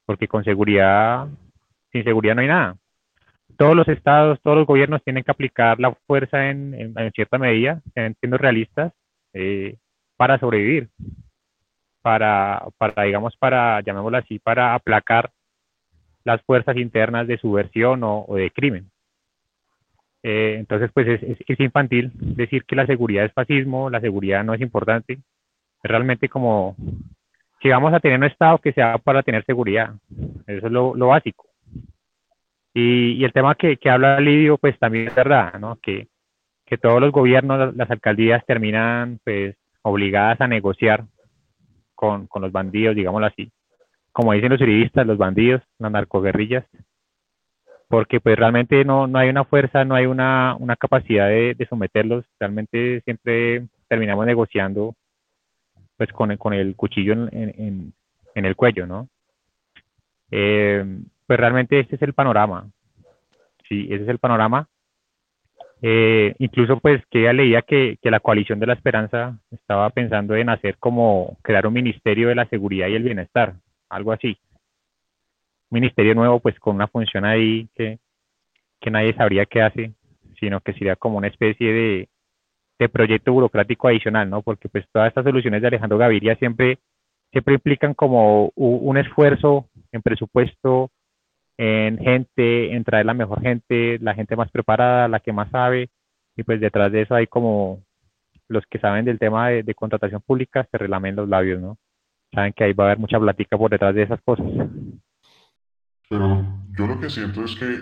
porque 0.05 0.27
con 0.27 0.43
seguridad, 0.43 1.27
sin 1.91 2.03
seguridad 2.03 2.35
no 2.35 2.41
hay 2.41 2.47
nada. 2.47 2.75
Todos 3.57 3.75
los 3.75 3.87
estados, 3.87 4.39
todos 4.41 4.57
los 4.57 4.67
gobiernos 4.67 5.03
tienen 5.03 5.23
que 5.23 5.31
aplicar 5.31 5.79
la 5.79 5.95
fuerza 6.07 6.49
en, 6.49 6.73
en, 6.73 6.93
en 6.97 7.11
cierta 7.11 7.37
medida, 7.37 7.81
siendo 8.19 8.37
realistas, 8.37 8.93
eh, 9.33 9.77
para 10.17 10.39
sobrevivir, 10.39 10.89
para, 12.01 12.67
para, 12.77 13.03
digamos, 13.03 13.35
para, 13.37 13.81
llamémoslo 13.81 14.17
así, 14.17 14.39
para 14.39 14.73
aplacar 14.75 15.31
las 16.23 16.41
fuerzas 16.43 16.77
internas 16.77 17.27
de 17.27 17.37
subversión 17.37 18.03
o, 18.03 18.25
o 18.27 18.35
de 18.35 18.51
crimen. 18.51 18.89
Eh, 20.27 20.55
entonces, 20.57 20.89
pues 20.91 21.21
es, 21.21 21.59
infantil 21.59 22.11
decir 22.15 22.65
que 22.65 22.75
la 22.75 22.87
seguridad 22.87 23.25
es 23.25 23.33
fascismo, 23.33 23.91
la 23.91 24.01
seguridad 24.01 24.43
no 24.43 24.55
es 24.55 24.61
importante. 24.61 25.19
Es 25.83 25.91
realmente 25.91 26.29
como 26.29 26.75
si 27.61 27.69
vamos 27.69 27.93
a 27.93 27.99
tener 27.99 28.17
un 28.17 28.23
Estado 28.23 28.57
que 28.57 28.73
sea 28.73 28.97
para 28.97 29.21
tener 29.21 29.45
seguridad. 29.45 29.93
Eso 30.47 30.65
es 30.65 30.71
lo, 30.71 30.95
básico. 30.95 31.45
Y, 32.73 33.23
el 33.23 33.33
tema 33.33 33.53
que, 33.53 33.77
habla 33.87 34.19
Lidio, 34.19 34.57
pues 34.57 34.79
también 34.79 35.09
es 35.09 35.13
verdad, 35.15 35.59
¿no? 35.59 35.75
Que, 35.75 36.07
que 36.65 36.79
todos 36.79 36.99
los 36.99 37.11
gobiernos, 37.11 37.75
las 37.75 37.91
alcaldías 37.91 38.43
terminan 38.47 39.19
pues 39.23 39.55
obligadas 39.83 40.41
a 40.41 40.47
negociar 40.47 41.05
con, 41.93 42.25
con 42.25 42.41
los 42.41 42.51
bandidos, 42.51 42.95
digámoslo 42.95 43.27
así. 43.27 43.51
Como 44.11 44.33
dicen 44.33 44.49
los 44.49 44.59
juristas, 44.59 45.05
los 45.05 45.19
bandidos, 45.19 45.61
las 45.77 45.91
narcoguerrillas, 45.91 46.65
porque 47.95 48.19
pues 48.19 48.37
realmente 48.37 48.83
no, 48.83 49.07
no 49.07 49.19
hay 49.19 49.29
una 49.29 49.45
fuerza, 49.45 49.85
no 49.85 49.95
hay 49.95 50.05
una, 50.05 50.57
una 50.59 50.75
capacidad 50.75 51.29
de, 51.29 51.55
de, 51.55 51.65
someterlos, 51.65 52.25
realmente 52.37 52.99
siempre 53.05 53.67
terminamos 53.87 54.25
negociando 54.25 54.95
pues 55.95 56.11
con 56.11 56.29
el, 56.29 56.37
con 56.37 56.53
el 56.53 56.75
cuchillo 56.75 57.13
en, 57.13 57.93
en, 58.35 58.45
el 58.45 58.55
cuello, 58.57 58.85
¿no? 58.85 59.07
Eh, 60.29 60.83
pues 61.25 61.39
realmente 61.39 61.79
este 61.79 61.95
es 61.95 62.01
el 62.01 62.11
panorama, 62.11 62.69
sí, 63.69 63.87
ese 63.89 64.03
es 64.03 64.09
el 64.09 64.19
panorama. 64.19 64.67
Eh, 65.81 66.35
incluso 66.39 66.81
pues 66.81 67.01
que 67.09 67.21
ella 67.21 67.31
leía 67.31 67.61
que, 67.61 67.97
que 68.01 68.11
la 68.11 68.19
coalición 68.19 68.59
de 68.59 68.67
la 68.67 68.73
esperanza 68.73 69.39
estaba 69.51 69.89
pensando 69.91 70.35
en 70.35 70.49
hacer 70.49 70.75
como 70.79 71.37
crear 71.41 71.65
un 71.65 71.73
ministerio 71.73 72.27
de 72.27 72.35
la 72.35 72.45
seguridad 72.47 72.89
y 72.89 72.95
el 72.95 73.03
bienestar, 73.03 73.53
algo 73.87 74.11
así 74.11 74.37
ministerio 75.75 76.15
nuevo, 76.15 76.39
pues 76.39 76.59
con 76.59 76.75
una 76.75 76.87
función 76.87 77.25
ahí 77.25 77.67
que, 77.75 77.99
que 78.81 78.91
nadie 78.91 79.13
sabría 79.13 79.45
qué 79.45 79.61
hace, 79.61 79.93
sino 80.39 80.61
que 80.61 80.73
sería 80.73 80.95
como 80.95 81.17
una 81.17 81.27
especie 81.27 81.71
de, 81.71 82.09
de 82.79 82.89
proyecto 82.89 83.31
burocrático 83.31 83.87
adicional, 83.87 84.29
¿no? 84.29 84.41
Porque 84.41 84.69
pues 84.69 84.85
todas 84.91 85.09
estas 85.09 85.23
soluciones 85.23 85.61
de 85.61 85.67
Alejandro 85.67 85.97
Gaviria 85.97 86.35
siempre, 86.35 86.79
siempre 87.31 87.55
implican 87.55 87.93
como 87.93 88.51
un 88.55 88.97
esfuerzo 88.97 89.69
en 89.91 90.01
presupuesto, 90.01 90.91
en 91.57 91.97
gente, 91.99 92.73
en 92.73 92.83
traer 92.83 93.05
la 93.05 93.13
mejor 93.13 93.41
gente, 93.41 93.97
la 93.99 94.13
gente 94.13 94.35
más 94.35 94.51
preparada, 94.51 95.07
la 95.07 95.19
que 95.19 95.31
más 95.31 95.49
sabe, 95.51 95.89
y 96.35 96.43
pues 96.43 96.59
detrás 96.59 96.91
de 96.91 97.03
eso 97.03 97.15
hay 97.15 97.27
como 97.27 97.81
los 98.47 98.65
que 98.67 98.79
saben 98.79 99.05
del 99.05 99.19
tema 99.19 99.49
de, 99.49 99.63
de 99.63 99.73
contratación 99.73 100.21
pública 100.21 100.67
se 100.69 100.77
relamen 100.77 101.15
los 101.15 101.29
labios, 101.29 101.61
¿no? 101.61 101.77
Saben 102.33 102.53
que 102.53 102.65
ahí 102.65 102.73
va 102.73 102.85
a 102.85 102.87
haber 102.87 102.99
mucha 102.99 103.19
plática 103.19 103.57
por 103.57 103.71
detrás 103.71 103.95
de 103.95 104.03
esas 104.03 104.21
cosas. 104.21 104.45
Pero 106.09 106.45
yo 106.77 106.87
lo 106.87 106.99
que 106.99 107.09
siento 107.09 107.43
es 107.43 107.55
que 107.55 107.79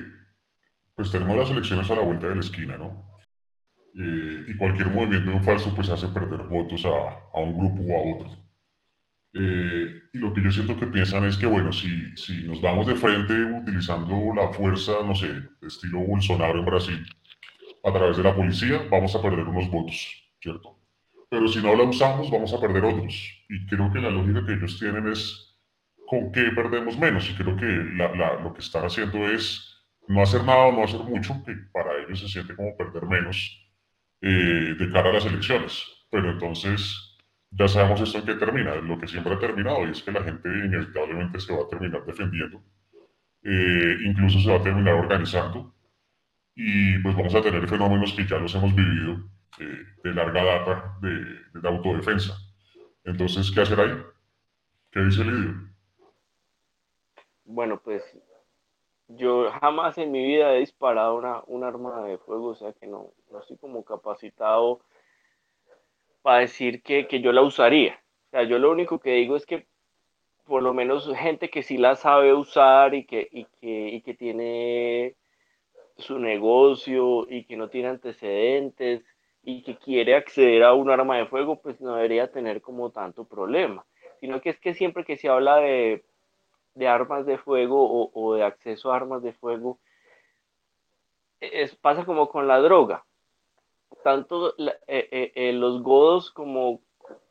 pues 0.96 1.12
tenemos 1.12 1.36
las 1.36 1.50
elecciones 1.50 1.90
a 1.90 1.96
la 1.96 2.02
vuelta 2.02 2.28
de 2.28 2.36
la 2.36 2.42
esquina, 2.42 2.78
¿no? 2.78 3.14
Eh, 3.96 4.46
y 4.48 4.58
cualquier 4.58 4.90
movimiento 4.90 5.32
en 5.32 5.44
falso 5.44 5.74
pues 5.76 5.90
hace 5.90 6.08
perder 6.08 6.44
votos 6.44 6.86
a, 6.86 7.38
a 7.38 7.42
un 7.42 7.58
grupo 7.58 7.84
o 7.84 7.98
a 7.98 8.16
otro. 8.16 8.44
Eh, 9.36 10.02
y 10.14 10.18
lo 10.20 10.32
que 10.34 10.44
yo 10.44 10.52
siento 10.52 10.80
que 10.80 10.86
piensan 10.86 11.26
es 11.26 11.38
que, 11.38 11.48
bueno, 11.48 11.72
si, 11.74 12.16
si 12.16 12.44
nos 12.44 12.62
vamos 12.62 12.86
de 12.86 12.96
frente 12.96 13.34
utilizando 13.34 14.34
la 14.36 14.54
fuerza, 14.54 14.94
no 15.04 15.16
sé, 15.16 15.28
estilo 15.62 16.02
Bolsonaro 16.02 16.60
en 16.60 16.66
Brasil, 16.66 17.06
a 17.84 17.92
través 17.92 18.18
de 18.18 18.24
la 18.24 18.36
policía, 18.36 18.84
vamos 18.92 19.16
a 19.16 19.22
perder 19.22 19.46
unos 19.46 19.70
votos, 19.72 20.24
¿cierto? 20.40 20.80
Pero 21.30 21.48
si 21.48 21.64
no 21.64 21.76
la 21.76 21.84
usamos, 21.84 22.30
vamos 22.30 22.54
a 22.54 22.62
perder 22.62 22.86
otros. 22.86 23.44
Y 23.50 23.66
creo 23.66 23.92
que 23.92 24.00
la 24.00 24.12
lógica 24.12 24.46
que 24.46 24.54
ellos 24.54 24.78
tienen 24.80 25.08
es 25.08 25.53
con 26.14 26.32
qué 26.32 26.52
perdemos 26.52 26.98
menos. 26.98 27.30
Y 27.30 27.36
creo 27.36 27.56
que 27.56 27.66
la, 27.66 28.14
la, 28.16 28.40
lo 28.42 28.54
que 28.54 28.62
están 28.62 28.86
haciendo 28.86 29.18
es 29.30 29.84
no 30.08 30.22
hacer 30.22 30.44
nada 30.44 30.66
o 30.68 30.72
no 30.72 30.84
hacer 30.84 31.02
mucho, 31.02 31.44
que 31.46 31.54
para 31.72 31.98
ellos 31.98 32.20
se 32.20 32.28
siente 32.28 32.56
como 32.56 32.78
perder 32.78 33.06
menos 33.06 33.38
eh, 34.22 34.76
de 34.78 34.90
cara 34.92 35.10
a 35.10 35.14
las 35.14 35.26
elecciones. 35.26 35.84
Pero 36.12 36.32
entonces 36.32 37.18
ya 37.50 37.68
sabemos 37.68 38.02
esto 38.02 38.20
en 38.20 38.26
qué 38.26 38.36
termina, 38.36 38.76
lo 38.76 39.00
que 39.00 39.08
siempre 39.08 39.34
ha 39.34 39.40
terminado, 39.40 39.88
y 39.88 39.92
es 39.92 40.04
que 40.04 40.12
la 40.12 40.24
gente 40.24 40.50
inevitablemente 40.50 41.40
se 41.40 41.54
va 41.54 41.64
a 41.64 41.68
terminar 41.68 42.06
defendiendo, 42.06 42.64
eh, 43.44 43.98
incluso 44.06 44.40
se 44.40 44.50
va 44.50 44.58
a 44.58 44.64
terminar 44.64 44.96
organizando, 44.96 45.76
y 46.56 46.98
pues 47.00 47.16
vamos 47.16 47.36
a 47.36 47.42
tener 47.42 47.68
fenómenos 47.68 48.14
que 48.14 48.26
ya 48.26 48.38
los 48.38 48.54
hemos 48.56 48.74
vivido 48.76 49.30
eh, 49.60 49.84
de 50.04 50.14
larga 50.14 50.44
data 50.44 50.98
de, 51.02 51.60
de 51.60 51.68
autodefensa. 51.68 52.38
Entonces, 53.04 53.52
¿qué 53.52 53.62
hacer 53.62 53.80
ahí? 53.80 53.98
¿Qué 54.92 55.00
dice 55.02 55.24
Lidio? 55.24 55.73
Bueno, 57.46 57.82
pues 57.84 58.04
yo 59.08 59.52
jamás 59.62 59.98
en 59.98 60.12
mi 60.12 60.26
vida 60.26 60.54
he 60.54 60.60
disparado 60.60 61.16
una, 61.16 61.44
un 61.48 61.64
arma 61.64 62.04
de 62.04 62.18
fuego, 62.18 62.48
o 62.48 62.56
sea 62.56 62.74
que 62.74 62.88
no, 62.88 63.12
no 63.32 63.40
estoy 63.40 63.58
como 63.58 63.84
capacitado 63.84 64.82
para 66.22 66.40
decir 66.40 66.82
que, 66.82 67.08
que, 67.08 67.22
yo 67.22 67.32
la 67.32 67.42
usaría. 67.42 68.02
O 68.28 68.30
sea, 68.32 68.44
yo 68.44 68.60
lo 68.60 68.72
único 68.72 69.00
que 69.00 69.12
digo 69.12 69.36
es 69.36 69.46
que 69.46 69.68
por 70.46 70.64
lo 70.64 70.74
menos 70.74 71.10
gente 71.16 71.50
que 71.50 71.64
sí 71.64 71.78
la 71.78 71.96
sabe 71.96 72.34
usar 72.34 72.94
y 72.96 73.06
que, 73.06 73.28
y 73.32 73.46
que, 73.60 73.90
y 73.90 74.02
que 74.02 74.14
tiene 74.14 75.16
su 75.98 76.20
negocio 76.20 77.28
y 77.30 77.46
que 77.46 77.56
no 77.56 77.70
tiene 77.70 77.90
antecedentes 77.90 79.04
y 79.44 79.64
que 79.64 79.78
quiere 79.78 80.16
acceder 80.16 80.64
a 80.64 80.74
un 80.74 80.90
arma 80.90 81.18
de 81.18 81.28
fuego, 81.28 81.62
pues 81.62 81.80
no 81.82 81.96
debería 81.96 82.32
tener 82.32 82.62
como 82.62 82.92
tanto 82.92 83.26
problema. 83.26 83.86
Sino 84.20 84.42
que 84.42 84.50
es 84.50 84.60
que 84.60 84.74
siempre 84.74 85.04
que 85.04 85.18
se 85.18 85.28
habla 85.28 85.58
de 85.58 86.04
de 86.76 86.88
armas 86.88 87.26
de 87.26 87.38
fuego 87.38 87.84
o, 87.84 88.12
o, 88.14 88.36
de 88.36 88.44
acceso 88.44 88.92
a 88.92 88.96
armas 88.96 89.22
de 89.24 89.34
fuego, 89.34 89.80
es, 91.40 91.76
pasa 91.76 92.06
como 92.06 92.30
con 92.30 92.48
la 92.48 92.60
droga. 92.60 93.06
Tanto 94.04 94.56
eh, 94.58 94.78
eh, 94.88 95.32
eh, 95.36 95.54
los 95.54 95.82
godos 95.84 96.32
como, 96.32 96.82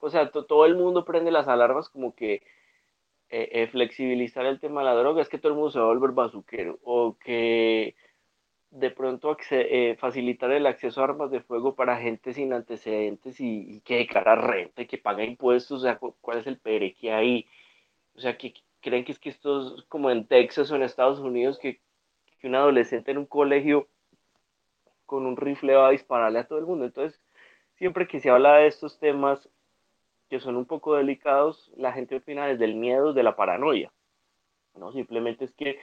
o 0.01 0.11
sea, 0.11 0.31
todo 0.31 0.65
el 0.67 0.77
mundo 0.77 1.05
prende 1.05 1.31
las 1.31 1.49
alarmas 1.49 1.89
como 1.89 2.15
que 2.15 2.43
flexibilizar 3.71 4.45
el 4.45 4.61
tema 4.61 4.83
de 4.83 4.87
la 4.87 4.95
droga. 4.95 5.23
Es 5.23 5.29
que 5.31 5.39
todo 5.39 5.53
el 5.53 5.55
mundo 5.55 5.71
se 5.71 5.79
va 5.79 5.87
a 5.87 5.89
volver 5.89 6.11
bazuquero. 6.13 6.79
O 6.85 7.17
que 7.19 7.95
de 8.71 8.91
pronto 8.91 9.37
facilitar 9.99 10.51
el 10.53 10.67
acceso 10.67 11.01
a 11.01 11.05
armas 11.05 11.31
de 11.31 11.41
fuego 11.41 11.75
para 11.75 11.97
gente 11.99 12.35
sin 12.35 12.53
antecedentes 12.53 13.41
y, 13.41 13.77
y 13.77 13.81
que 13.81 13.99
declara 13.99 14.35
renta 14.37 14.83
y 14.83 14.87
que 14.87 14.99
paga 14.99 15.25
impuestos, 15.25 15.81
o 15.81 15.83
sea, 15.83 15.99
cuál 15.99 16.39
es 16.39 16.47
el 16.47 16.59
pereque 16.59 17.13
ahí, 17.13 17.47
o 18.17 18.21
sea, 18.21 18.37
que, 18.37 18.55
creen 18.83 19.05
que 19.05 19.13
es 19.13 19.19
que 19.19 19.31
esto 19.31 19.77
es 19.79 19.85
como 19.85 20.11
en 20.11 20.27
Texas 20.27 20.71
o 20.71 20.77
en 20.77 20.83
Estados 20.83 21.21
Unidos, 21.21 21.59
que, 21.59 21.81
que 22.39 22.49
un 22.49 22.55
adolescente 22.55 23.13
en 23.13 23.19
un 23.19 23.27
colegio 23.27 23.89
con 25.07 25.27
un 25.27 25.37
rifle 25.37 25.75
va 25.75 25.89
a 25.89 25.93
dispararle 25.93 26.41
a 26.41 26.47
todo 26.47 26.59
el 26.59 26.67
mundo. 26.67 26.85
Entonces, 26.85 27.21
siempre 27.77 28.07
que 28.07 28.21
se 28.21 28.31
habla 28.31 28.57
de 28.57 28.67
estos 28.67 28.99
temas 28.99 29.49
que 30.29 30.41
son 30.41 30.57
un 30.57 30.65
poco 30.65 30.97
delicados, 30.97 31.71
la 31.77 31.93
gente 31.93 32.17
opina 32.17 32.47
desde 32.47 32.65
el 32.65 32.75
miedo, 32.75 33.13
de 33.13 33.23
la 33.23 33.37
paranoia. 33.37 33.93
No, 34.75 34.93
simplemente 34.93 35.45
es 35.45 35.53
que 35.53 35.79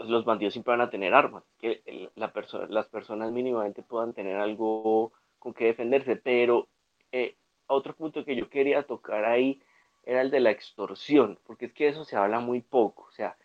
los 0.00 0.24
bandidos 0.24 0.52
siempre 0.52 0.72
van 0.72 0.82
a 0.82 0.90
tener 0.90 1.14
armas, 1.14 1.44
que 1.58 2.10
la 2.14 2.32
las 2.68 2.88
personas 2.88 3.32
mínimamente 3.32 3.82
puedan 3.82 4.12
tener 4.12 4.36
algo 4.36 5.12
con 5.38 5.54
que 5.54 5.66
defenderse, 5.66 6.16
pero 6.16 6.68
eh, 7.12 7.36
otro 7.66 7.94
punto 7.94 8.24
que 8.24 8.36
yo 8.36 8.48
quería 8.48 8.82
tocar 8.82 9.24
ahí 9.24 9.62
era 10.06 10.22
el 10.22 10.30
de 10.30 10.40
la 10.40 10.50
extorsión, 10.50 11.38
porque 11.44 11.66
es 11.66 11.72
que 11.72 11.88
eso 11.88 12.04
se 12.04 12.16
habla 12.16 12.40
muy 12.40 12.60
poco, 12.60 13.04
o 13.08 13.12
sea, 13.12 13.36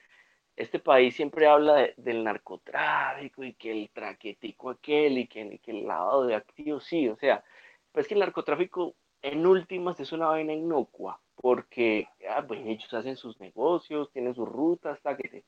este 0.56 0.80
país 0.80 1.16
siempre 1.16 1.48
habla 1.48 1.90
del 1.98 2.24
narcotráfico 2.24 3.44
y 3.46 3.54
que 3.54 3.72
el 3.72 3.90
traquetico 3.92 4.70
aquel 4.72 5.18
y 5.20 5.28
que, 5.28 5.60
el 5.68 5.88
lavado 5.88 6.26
de 6.28 6.36
activos, 6.36 6.84
sí, 6.84 7.08
o 7.08 7.16
sea, 7.16 7.44
pues 7.94 8.08
que 8.08 8.14
el 8.16 8.20
narcotráfico 8.20 8.96
en 9.22 9.46
últimas 9.46 10.00
es 10.00 10.12
una 10.12 10.28
vaina 10.28 10.54
inocua, 10.54 11.22
porque 11.36 12.08
ah, 12.30 12.46
pues 12.48 12.60
ellos 12.66 12.94
hacen 12.94 13.16
sus 13.16 13.40
negocios, 13.40 14.12
tienen 14.12 14.36
sus 14.36 14.48
rutas, 14.48 15.00
que 15.18 15.44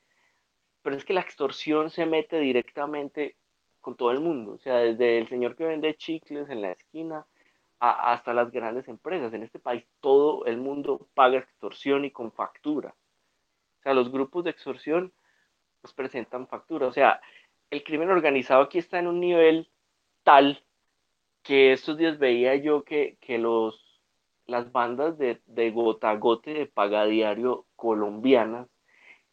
pero 0.82 0.96
es 0.96 1.04
que 1.04 1.12
la 1.12 1.20
extorsión 1.20 1.90
se 1.90 2.06
mete 2.06 2.38
directamente 2.40 3.36
con 3.80 3.96
todo 3.96 4.12
el 4.12 4.20
mundo, 4.20 4.52
o 4.52 4.58
sea, 4.58 4.76
desde 4.76 5.18
el 5.18 5.28
señor 5.28 5.56
que 5.56 5.64
vende 5.64 5.96
chicles 5.96 6.48
en 6.48 6.62
la 6.62 6.72
esquina 6.72 7.26
hasta 7.82 8.32
las 8.32 8.52
grandes 8.52 8.86
empresas. 8.88 9.32
En 9.34 9.42
este 9.42 9.58
país 9.58 9.84
todo 10.00 10.44
el 10.46 10.56
mundo 10.58 11.08
paga 11.14 11.38
extorsión 11.38 12.04
y 12.04 12.12
con 12.12 12.32
factura. 12.32 12.94
O 13.80 13.82
sea, 13.82 13.94
los 13.94 14.12
grupos 14.12 14.44
de 14.44 14.50
extorsión 14.50 15.12
pues 15.80 15.92
presentan 15.92 16.46
factura. 16.46 16.86
O 16.86 16.92
sea, 16.92 17.20
el 17.70 17.82
crimen 17.82 18.10
organizado 18.10 18.62
aquí 18.62 18.78
está 18.78 19.00
en 19.00 19.08
un 19.08 19.18
nivel 19.18 19.68
tal 20.22 20.62
que 21.42 21.72
estos 21.72 21.98
días 21.98 22.18
veía 22.18 22.54
yo 22.54 22.84
que, 22.84 23.18
que 23.20 23.38
los, 23.38 24.00
las 24.46 24.70
bandas 24.70 25.18
de, 25.18 25.42
de 25.46 25.70
gota 25.72 26.14
gote 26.14 26.54
de 26.54 26.66
paga 26.66 27.04
diario 27.06 27.66
colombianas 27.74 28.68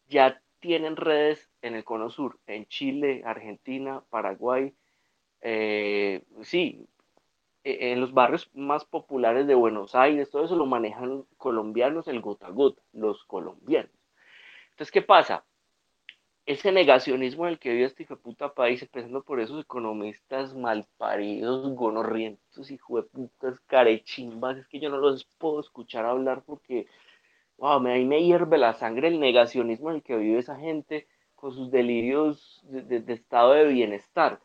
ya 0.08 0.42
tienen 0.58 0.96
redes 0.96 1.48
en 1.62 1.76
el 1.76 1.84
Cono 1.84 2.10
Sur, 2.10 2.40
en 2.48 2.66
Chile, 2.66 3.22
Argentina, 3.24 4.02
Paraguay, 4.10 4.74
eh, 5.40 6.24
sí, 6.42 6.84
en 7.64 8.00
los 8.00 8.12
barrios 8.12 8.50
más 8.54 8.84
populares 8.84 9.46
de 9.46 9.54
Buenos 9.54 9.94
Aires, 9.94 10.30
todo 10.30 10.44
eso 10.44 10.56
lo 10.56 10.66
manejan 10.66 11.24
colombianos, 11.36 12.08
el 12.08 12.20
gota 12.20 12.46
a 12.46 12.50
gota, 12.50 12.82
los 12.92 13.24
colombianos. 13.24 13.92
Entonces, 14.70 14.90
¿qué 14.90 15.02
pasa? 15.02 15.44
Ese 16.46 16.72
negacionismo 16.72 17.46
en 17.46 17.52
el 17.52 17.58
que 17.58 17.70
vive 17.70 17.84
este 17.84 18.06
puta 18.16 18.54
país, 18.54 18.82
empezando 18.82 19.22
por 19.22 19.40
esos 19.40 19.62
economistas 19.62 20.54
malparidos, 20.54 21.74
gonorrientos, 21.74 22.70
hijo 22.70 22.96
de 22.96 23.02
putas, 23.02 23.60
carechimbas, 23.66 24.56
es 24.56 24.66
que 24.66 24.80
yo 24.80 24.88
no 24.88 24.96
los 24.96 25.24
puedo 25.38 25.60
escuchar 25.60 26.06
hablar 26.06 26.42
porque, 26.44 26.86
wow, 27.58 27.78
me, 27.78 27.92
ahí 27.92 28.06
me 28.06 28.24
hierve 28.24 28.56
la 28.56 28.72
sangre 28.72 29.08
el 29.08 29.20
negacionismo 29.20 29.90
en 29.90 29.96
el 29.96 30.02
que 30.02 30.16
vive 30.16 30.38
esa 30.38 30.56
gente 30.56 31.06
con 31.36 31.52
sus 31.52 31.70
delirios 31.70 32.60
de, 32.64 33.00
de 33.00 33.12
estado 33.12 33.52
de 33.52 33.66
bienestar. 33.66 34.40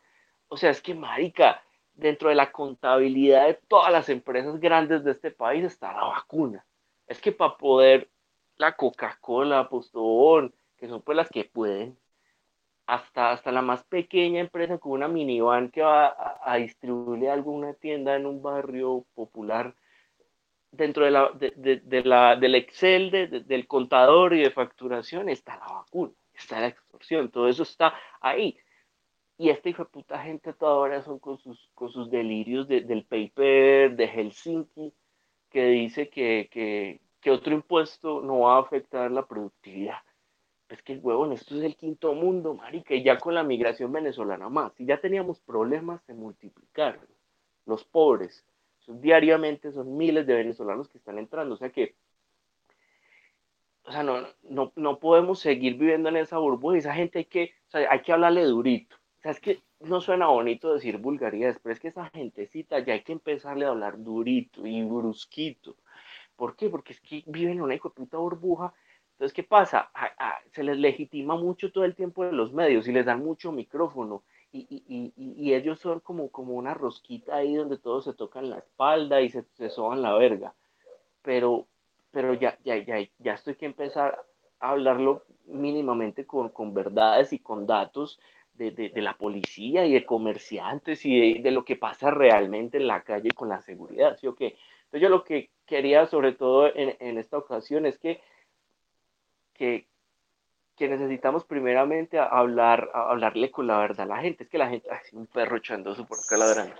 O 0.48 0.56
sea, 0.56 0.70
es 0.70 0.80
que, 0.82 0.94
marica, 0.94 1.62
dentro 1.96 2.28
de 2.28 2.34
la 2.34 2.52
contabilidad 2.52 3.46
de 3.46 3.54
todas 3.54 3.90
las 3.90 4.08
empresas 4.08 4.60
grandes 4.60 5.02
de 5.04 5.12
este 5.12 5.30
país 5.30 5.64
está 5.64 5.92
la 5.92 6.04
vacuna. 6.04 6.64
Es 7.06 7.20
que 7.20 7.32
para 7.32 7.56
poder 7.56 8.10
la 8.56 8.76
Coca-Cola, 8.76 9.68
Postobón, 9.68 10.54
que 10.76 10.88
son 10.88 11.02
pues 11.02 11.16
las 11.16 11.28
que 11.30 11.44
pueden, 11.44 11.98
hasta, 12.86 13.32
hasta 13.32 13.50
la 13.50 13.62
más 13.62 13.84
pequeña 13.84 14.40
empresa 14.40 14.78
con 14.78 14.92
una 14.92 15.08
minivan 15.08 15.70
que 15.70 15.82
va 15.82 16.14
a, 16.42 16.56
distribuirle 16.56 17.30
alguna 17.30 17.74
tienda 17.74 18.14
en 18.14 18.26
un 18.26 18.42
barrio 18.42 19.04
popular, 19.14 19.74
dentro 20.70 21.04
de 21.04 21.10
la, 21.10 21.30
de, 21.32 22.02
la, 22.04 22.36
del 22.36 22.54
Excel 22.54 23.10
del 23.10 23.66
contador 23.66 24.34
y 24.34 24.42
de 24.42 24.50
facturación 24.50 25.28
está 25.28 25.56
la 25.56 25.66
vacuna, 25.66 26.12
está 26.34 26.60
la 26.60 26.68
extorsión, 26.68 27.30
todo 27.30 27.48
eso 27.48 27.62
está 27.62 27.94
ahí. 28.20 28.58
Y 29.38 29.50
esta 29.50 29.68
hijo 29.68 29.84
de 29.84 29.90
puta 29.90 30.18
gente 30.22 30.52
todavía 30.54 31.02
son 31.02 31.18
con 31.18 31.38
sus, 31.38 31.70
con 31.74 31.90
sus 31.90 32.10
delirios 32.10 32.66
del 32.68 33.04
paper 33.04 33.94
de 33.94 34.08
Helsinki, 34.08 34.94
que 35.50 35.66
dice 35.66 36.08
que, 36.08 36.48
que, 36.50 37.00
que, 37.20 37.30
otro 37.30 37.54
impuesto 37.54 38.22
no 38.22 38.40
va 38.40 38.56
a 38.56 38.60
afectar 38.60 39.10
la 39.10 39.26
productividad. 39.26 39.98
Es 40.68 40.82
que, 40.82 40.96
huevón, 40.96 41.32
esto 41.32 41.54
es 41.56 41.62
el 41.62 41.76
quinto 41.76 42.14
mundo, 42.14 42.54
marica, 42.54 42.94
y 42.94 43.02
ya 43.04 43.18
con 43.18 43.34
la 43.34 43.42
migración 43.42 43.92
venezolana 43.92 44.48
más. 44.48 44.72
Si 44.74 44.86
ya 44.86 45.00
teníamos 45.00 45.38
problemas, 45.40 46.02
se 46.04 46.14
multiplicaron. 46.14 47.06
Los 47.66 47.84
pobres, 47.84 48.44
diariamente 48.86 49.70
son 49.72 49.96
miles 49.96 50.26
de 50.26 50.34
venezolanos 50.34 50.88
que 50.88 50.98
están 50.98 51.18
entrando. 51.18 51.54
O 51.54 51.58
sea 51.58 51.70
que 51.70 51.94
o 53.84 53.92
sea, 53.92 54.02
no, 54.02 54.26
no, 54.42 54.72
no 54.74 54.98
podemos 54.98 55.38
seguir 55.40 55.76
viviendo 55.76 56.08
en 56.08 56.16
esa 56.16 56.38
burbuja. 56.38 56.78
Esa 56.78 56.94
gente 56.94 57.18
hay 57.18 57.24
que, 57.26 57.54
o 57.68 57.70
sea, 57.70 57.88
hay 57.90 58.02
que 58.02 58.12
hablarle 58.12 58.44
durito 58.44 58.96
es 59.30 59.40
que 59.40 59.62
no 59.80 60.00
suena 60.00 60.28
bonito 60.28 60.72
decir 60.72 60.98
vulgaridades, 60.98 61.58
pero 61.62 61.72
es 61.72 61.80
que 61.80 61.88
esa 61.88 62.08
gentecita 62.10 62.78
ya 62.80 62.94
hay 62.94 63.02
que 63.02 63.12
empezarle 63.12 63.64
a 63.64 63.70
hablar 63.70 64.02
durito 64.02 64.66
y 64.66 64.82
brusquito. 64.84 65.76
¿Por 66.36 66.56
qué? 66.56 66.68
Porque 66.68 66.92
es 66.92 67.00
que 67.00 67.24
viven 67.26 67.54
en 67.54 67.62
una 67.62 67.74
hijo 67.74 67.90
puta 67.90 68.18
burbuja. 68.18 68.72
Entonces, 69.12 69.34
¿qué 69.34 69.42
pasa? 69.42 69.90
se 70.52 70.62
les 70.62 70.78
legitima 70.78 71.36
mucho 71.36 71.72
todo 71.72 71.84
el 71.84 71.94
tiempo 71.94 72.24
de 72.24 72.32
los 72.32 72.52
medios 72.52 72.86
y 72.86 72.92
les 72.92 73.06
dan 73.06 73.24
mucho 73.24 73.52
micrófono. 73.52 74.22
Y, 74.52 74.66
y, 74.70 75.12
y, 75.16 75.54
ellos 75.54 75.80
son 75.80 76.00
como, 76.00 76.30
como 76.30 76.54
una 76.54 76.72
rosquita 76.72 77.36
ahí 77.36 77.54
donde 77.54 77.76
todos 77.76 78.04
se 78.04 78.14
tocan 78.14 78.48
la 78.48 78.58
espalda 78.58 79.20
y 79.20 79.28
se, 79.28 79.44
se 79.54 79.68
soban 79.68 80.00
la 80.00 80.14
verga. 80.14 80.54
Pero, 81.22 81.66
pero 82.10 82.32
ya, 82.32 82.58
ya, 82.64 82.76
ya, 82.76 82.96
ya 83.18 83.34
estoy 83.34 83.56
que 83.56 83.66
empezar 83.66 84.24
a 84.60 84.70
hablarlo 84.70 85.24
mínimamente 85.46 86.26
con, 86.26 86.48
con 86.50 86.72
verdades 86.72 87.32
y 87.32 87.38
con 87.38 87.66
datos 87.66 88.18
de, 88.56 88.70
de, 88.70 89.02
la 89.02 89.16
policía 89.16 89.84
y 89.84 89.92
de 89.92 90.04
comerciantes 90.04 91.04
y 91.04 91.38
de, 91.40 91.50
lo 91.50 91.64
que 91.64 91.76
pasa 91.76 92.10
realmente 92.10 92.78
en 92.78 92.86
la 92.86 93.02
calle 93.02 93.30
con 93.32 93.48
la 93.48 93.60
seguridad, 93.60 94.16
¿sí 94.16 94.26
o? 94.26 94.34
Entonces 94.38 95.00
yo 95.00 95.08
lo 95.08 95.24
que 95.24 95.50
quería 95.66 96.06
sobre 96.06 96.32
todo 96.32 96.74
en, 96.74 96.96
en 97.00 97.18
esta 97.18 97.38
ocasión 97.38 97.86
es 97.86 97.98
que, 97.98 98.20
que, 99.52 99.86
que 100.76 100.88
necesitamos 100.88 101.44
primeramente 101.44 102.18
hablar, 102.18 102.90
hablarle 102.94 103.50
con 103.50 103.66
la 103.66 103.78
verdad 103.78 104.02
a 104.02 104.16
la 104.16 104.22
gente, 104.22 104.44
es 104.44 104.50
que 104.50 104.58
la 104.58 104.68
gente, 104.68 104.88
ay, 104.90 104.98
un 105.12 105.26
perro 105.26 105.56
echando 105.56 105.94
su 105.94 106.06
por 106.06 106.18
acá. 106.18 106.74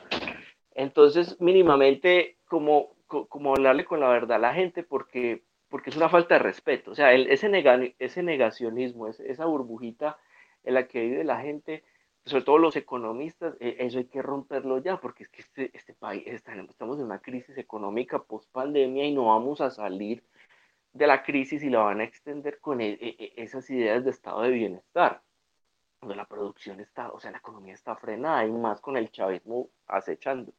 Entonces, 0.74 1.40
mínimamente, 1.40 2.36
como, 2.46 2.94
como 3.06 3.52
hablarle 3.52 3.86
con 3.86 4.00
la 4.00 4.08
verdad 4.08 4.36
a 4.36 4.40
la 4.40 4.54
gente, 4.54 4.82
porque, 4.82 5.42
porque 5.68 5.90
es 5.90 5.96
una 5.96 6.10
falta 6.10 6.34
de 6.34 6.40
respeto. 6.40 6.90
O 6.90 6.94
sea, 6.94 7.12
ese, 7.14 7.94
ese 7.98 8.22
negacionismo, 8.22 9.08
esa 9.08 9.46
burbujita 9.46 10.18
en 10.66 10.74
la 10.74 10.86
que 10.86 11.00
vive 11.00 11.24
la 11.24 11.40
gente, 11.40 11.84
sobre 12.24 12.42
todo 12.42 12.58
los 12.58 12.76
economistas, 12.76 13.54
eh, 13.60 13.76
eso 13.78 13.98
hay 13.98 14.06
que 14.06 14.20
romperlo 14.20 14.78
ya, 14.78 15.00
porque 15.00 15.22
es 15.22 15.28
que 15.30 15.40
este, 15.40 15.70
este 15.72 15.94
país, 15.94 16.24
estamos 16.26 16.98
en 16.98 17.04
una 17.04 17.20
crisis 17.20 17.56
económica 17.56 18.22
post 18.22 18.50
pandemia 18.50 19.06
y 19.06 19.14
no 19.14 19.26
vamos 19.26 19.60
a 19.60 19.70
salir 19.70 20.24
de 20.92 21.06
la 21.06 21.22
crisis 21.22 21.62
y 21.62 21.70
la 21.70 21.80
van 21.80 22.00
a 22.00 22.04
extender 22.04 22.58
con 22.60 22.80
e, 22.80 22.90
e, 22.90 23.16
e, 23.18 23.32
esas 23.36 23.70
ideas 23.70 24.04
de 24.04 24.10
estado 24.10 24.42
de 24.42 24.50
bienestar, 24.50 25.22
la 26.02 26.24
producción 26.26 26.80
está, 26.80 27.10
o 27.10 27.20
sea, 27.20 27.30
la 27.30 27.38
economía 27.38 27.74
está 27.74 27.96
frenada 27.96 28.44
y 28.44 28.50
más 28.50 28.80
con 28.80 28.96
el 28.96 29.10
chavismo 29.10 29.70
acechando. 29.86 30.52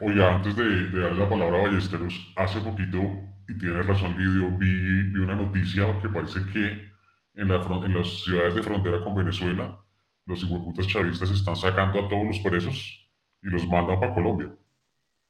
Oye, 0.00 0.24
antes 0.24 0.54
de, 0.54 0.64
de 0.64 1.00
darle 1.00 1.18
la 1.18 1.28
palabra 1.28 1.58
a 1.58 1.62
Ballesteros, 1.62 2.32
hace 2.36 2.60
poquito, 2.60 2.98
y 3.48 3.58
tienes 3.58 3.84
razón, 3.84 4.16
Lidio, 4.16 4.56
vi, 4.56 5.10
vi 5.10 5.18
una 5.18 5.34
noticia 5.34 6.00
que 6.00 6.08
parece 6.08 6.40
que 6.52 6.97
en, 7.38 7.94
las 7.94 8.22
ciudades 8.24 8.54
de 8.56 8.62
frontera 8.62 9.02
con 9.02 9.14
Venezuela, 9.14 9.78
los 10.26 10.42
hijueputas 10.42 10.86
chavistas 10.88 11.30
están 11.30 11.54
sacando 11.54 12.00
a 12.00 12.08
todos 12.08 12.26
los 12.26 12.38
presos 12.40 13.08
y 13.42 13.46
los 13.46 13.66
mandan 13.68 14.00
para 14.00 14.12
Colombia. 14.12 14.52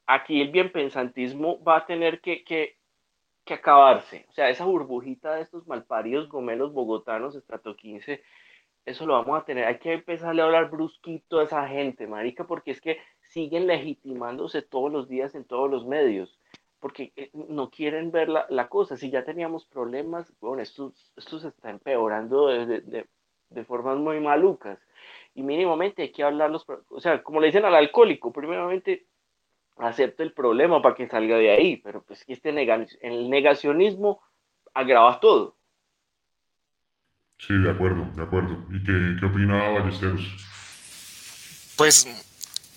Aquí 0.07 0.41
el 0.41 0.49
bienpensantismo 0.49 1.63
va 1.63 1.77
a 1.77 1.85
tener 1.85 2.19
que, 2.19 2.43
que, 2.43 2.77
que 3.45 3.53
acabarse. 3.53 4.25
O 4.29 4.33
sea, 4.33 4.49
esa 4.49 4.65
burbujita 4.65 5.35
de 5.35 5.43
estos 5.43 5.67
malparidos 5.67 6.27
gomelos 6.29 6.73
bogotanos, 6.73 7.35
estrato 7.35 7.75
15, 7.75 8.23
eso 8.85 9.05
lo 9.05 9.13
vamos 9.13 9.39
a 9.39 9.45
tener. 9.45 9.65
Hay 9.65 9.77
que 9.77 9.93
empezarle 9.93 10.41
a 10.41 10.45
hablar 10.45 10.71
brusquito 10.71 11.39
a 11.39 11.43
esa 11.43 11.67
gente, 11.67 12.07
marica, 12.07 12.47
porque 12.47 12.71
es 12.71 12.81
que 12.81 12.97
siguen 13.21 13.67
legitimándose 13.67 14.63
todos 14.63 14.91
los 14.91 15.07
días 15.07 15.35
en 15.35 15.45
todos 15.45 15.69
los 15.69 15.85
medios 15.85 16.38
porque 16.79 17.11
eh, 17.15 17.29
no 17.33 17.69
quieren 17.69 18.11
ver 18.11 18.29
la, 18.29 18.45
la, 18.49 18.67
cosa. 18.67 18.97
Si 18.97 19.09
ya 19.09 19.23
teníamos 19.23 19.65
problemas, 19.65 20.31
bueno, 20.39 20.61
esto, 20.61 20.93
esto 21.15 21.39
se 21.39 21.49
está 21.49 21.69
empeorando 21.69 22.47
de, 22.47 22.81
de, 22.81 23.05
de, 23.49 23.65
formas 23.65 23.97
muy 23.97 24.19
malucas. 24.19 24.79
Y 25.35 25.43
mínimamente 25.43 26.01
hay 26.01 26.11
que 26.11 26.23
hablarlos, 26.23 26.65
o 26.89 26.99
sea, 26.99 27.21
como 27.23 27.39
le 27.39 27.47
dicen 27.47 27.65
al 27.65 27.75
alcohólico, 27.75 28.31
primeramente 28.31 29.05
acepta 29.77 30.23
el 30.23 30.33
problema 30.33 30.81
para 30.81 30.95
que 30.95 31.07
salga 31.07 31.37
de 31.37 31.51
ahí, 31.51 31.77
pero 31.77 32.01
pues 32.03 32.23
este 32.27 32.49
el 33.01 33.29
negacionismo 33.29 34.21
agrava 34.73 35.19
todo. 35.19 35.55
Sí, 37.37 37.53
de 37.53 37.71
acuerdo, 37.71 38.05
de 38.15 38.23
acuerdo. 38.23 38.65
¿Y 38.69 38.83
qué, 38.83 39.15
qué 39.19 39.25
opina 39.25 39.69
Ballesteros? 39.69 40.21
Pues 41.77 42.05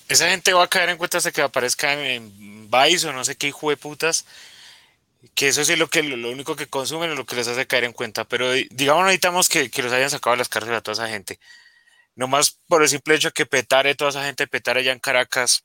esa 0.08 0.28
gente 0.28 0.52
va 0.52 0.62
a 0.62 0.68
caer 0.68 0.90
en 0.90 0.98
cuenta 0.98 1.18
hasta 1.18 1.32
que 1.32 1.42
aparezca 1.42 1.92
en, 1.92 2.22
en 2.24 2.51
Vice 2.72 3.08
o 3.08 3.12
no 3.12 3.24
sé 3.24 3.36
qué 3.36 3.48
hijo 3.48 3.70
de 3.70 3.76
putas. 3.76 4.26
Que 5.34 5.48
eso 5.48 5.64
sí 5.64 5.74
es 5.74 5.78
lo, 5.78 5.88
que, 5.88 6.02
lo 6.02 6.30
único 6.30 6.56
que 6.56 6.66
consumen 6.66 7.10
o 7.10 7.14
lo 7.14 7.26
que 7.26 7.36
les 7.36 7.46
hace 7.48 7.66
caer 7.66 7.84
en 7.84 7.92
cuenta. 7.92 8.24
Pero 8.24 8.50
digamos, 8.70 9.04
necesitamos 9.04 9.48
que, 9.48 9.70
que 9.70 9.82
los 9.82 9.92
hayan 9.92 10.10
sacado 10.10 10.34
de 10.34 10.38
las 10.38 10.48
cárceles 10.48 10.78
a 10.78 10.82
toda 10.82 10.94
esa 10.94 11.08
gente. 11.08 11.38
Nomás 12.16 12.58
por 12.68 12.82
el 12.82 12.88
simple 12.88 13.14
hecho 13.14 13.30
que 13.32 13.46
Petare, 13.46 13.94
toda 13.94 14.10
esa 14.10 14.24
gente 14.24 14.46
Petare 14.46 14.80
allá 14.80 14.92
en 14.92 14.98
Caracas, 15.00 15.64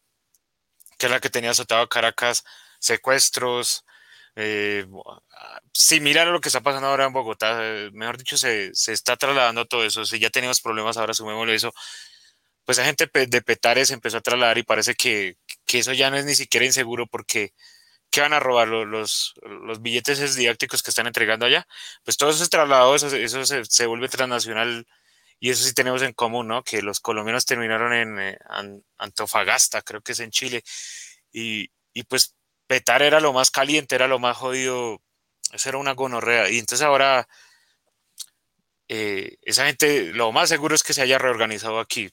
que 0.98 1.08
es 1.08 1.12
la 1.12 1.20
que 1.20 1.30
tenía 1.30 1.52
azotado 1.52 1.82
a 1.82 1.90
Caracas, 1.90 2.44
secuestros, 2.80 3.84
eh, 4.36 4.86
similar 5.74 6.28
a 6.28 6.32
lo 6.32 6.42
que 6.42 6.50
está 6.50 6.62
pasando 6.62 6.88
ahora 6.88 7.06
en 7.06 7.14
Bogotá, 7.14 7.60
eh, 7.62 7.90
mejor 7.94 8.18
dicho, 8.18 8.38
se, 8.38 8.74
se, 8.76 8.94
está 8.94 9.18
trasladando 9.18 9.66
todo 9.66 9.84
eso. 9.86 10.06
Si 10.06 10.20
ya 10.20 10.30
teníamos 10.30 10.62
problemas, 10.62 10.98
ahora 10.98 11.14
sumémosle 11.14 11.56
eso. 11.56 11.74
Pues 12.66 12.78
la 12.78 12.86
gente 12.86 13.10
de 13.28 13.42
Petare 13.42 13.86
se 13.86 13.94
empezó 13.94 14.18
a 14.18 14.22
trasladar 14.22 14.58
y 14.58 14.64
parece 14.64 14.94
que, 14.96 15.38
que, 15.68 15.80
eso 15.80 15.94
ya 15.94 16.10
no 16.10 16.18
es 16.18 16.26
ni 16.26 16.36
siquiera 16.36 16.66
inseguro 16.66 17.08
porque 17.08 17.54
¿qué 18.12 18.22
van 18.22 18.34
a 18.34 18.40
robar 18.40 18.68
los, 18.68 19.36
los, 19.44 19.82
billetes 19.82 20.36
didácticos 20.36 20.84
que 20.84 20.92
están 20.92 21.08
entregando 21.08 21.46
allá? 21.46 21.68
Pues 22.04 22.18
todo 22.18 22.32
ese 22.32 22.48
traslado, 22.48 22.96
eso, 22.96 23.08
eso 23.16 23.46
se, 23.46 23.66
se, 23.66 23.86
vuelve 23.86 24.10
transnacional 24.10 24.88
y 25.40 25.52
eso 25.52 25.64
sí 25.66 25.74
tenemos 25.74 26.02
en 26.02 26.14
común, 26.14 26.48
¿no? 26.48 26.64
Que 26.64 26.82
los 26.82 27.00
colombianos 27.00 27.46
terminaron 27.46 27.94
en 27.94 28.20
eh, 28.20 28.38
Antofagasta, 28.98 29.82
creo 29.84 30.02
que 30.02 30.14
es 30.14 30.20
en 30.20 30.32
Chile, 30.32 30.64
y, 31.32 31.72
y 31.94 32.04
pues 32.04 32.36
Petar 32.68 33.02
era 33.02 33.20
lo 33.20 33.34
más 33.34 33.52
caliente, 33.52 33.96
era 33.96 34.08
lo 34.08 34.20
más 34.20 34.38
jodido, 34.38 35.02
eso 35.54 35.70
era 35.70 35.78
una 35.78 35.94
gonorrea. 35.94 36.50
Y 36.50 36.60
entonces 36.60 36.86
ahora 36.86 37.28
eh, 38.90 39.38
esa 39.42 39.66
gente, 39.66 40.14
lo 40.14 40.32
más 40.32 40.50
seguro 40.50 40.76
es 40.76 40.84
que 40.84 40.94
se 40.94 41.02
haya 41.02 41.18
reorganizado 41.18 41.80
aquí, 41.80 42.10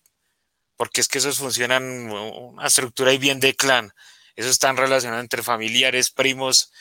porque 0.76 1.00
es 1.00 1.08
que 1.08 1.18
esos 1.18 1.38
funcionan 1.38 2.10
una 2.10 2.66
estructura 2.66 3.12
y 3.12 3.18
bien 3.18 3.40
de 3.40 3.54
clan. 3.54 3.92
Esos 4.36 4.52
están 4.52 4.76
relacionados 4.76 5.22
entre 5.22 5.42
familiares, 5.42 6.10
primos 6.10 6.72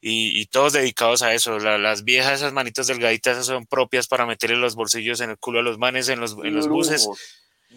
y, 0.00 0.40
y 0.40 0.46
todos 0.46 0.72
dedicados 0.72 1.22
a 1.22 1.34
eso. 1.34 1.58
La, 1.58 1.78
las 1.78 2.04
viejas, 2.04 2.34
esas 2.34 2.52
manitas 2.52 2.86
delgaditas, 2.86 3.34
esas 3.34 3.46
son 3.46 3.66
propias 3.66 4.06
para 4.06 4.26
meterle 4.26 4.56
los 4.56 4.74
bolsillos 4.74 5.20
en 5.20 5.30
el 5.30 5.38
culo 5.38 5.60
a 5.60 5.62
los 5.62 5.78
manes 5.78 6.08
en 6.08 6.20
los, 6.20 6.36
en 6.42 6.54
los 6.54 6.68
buses. 6.68 7.08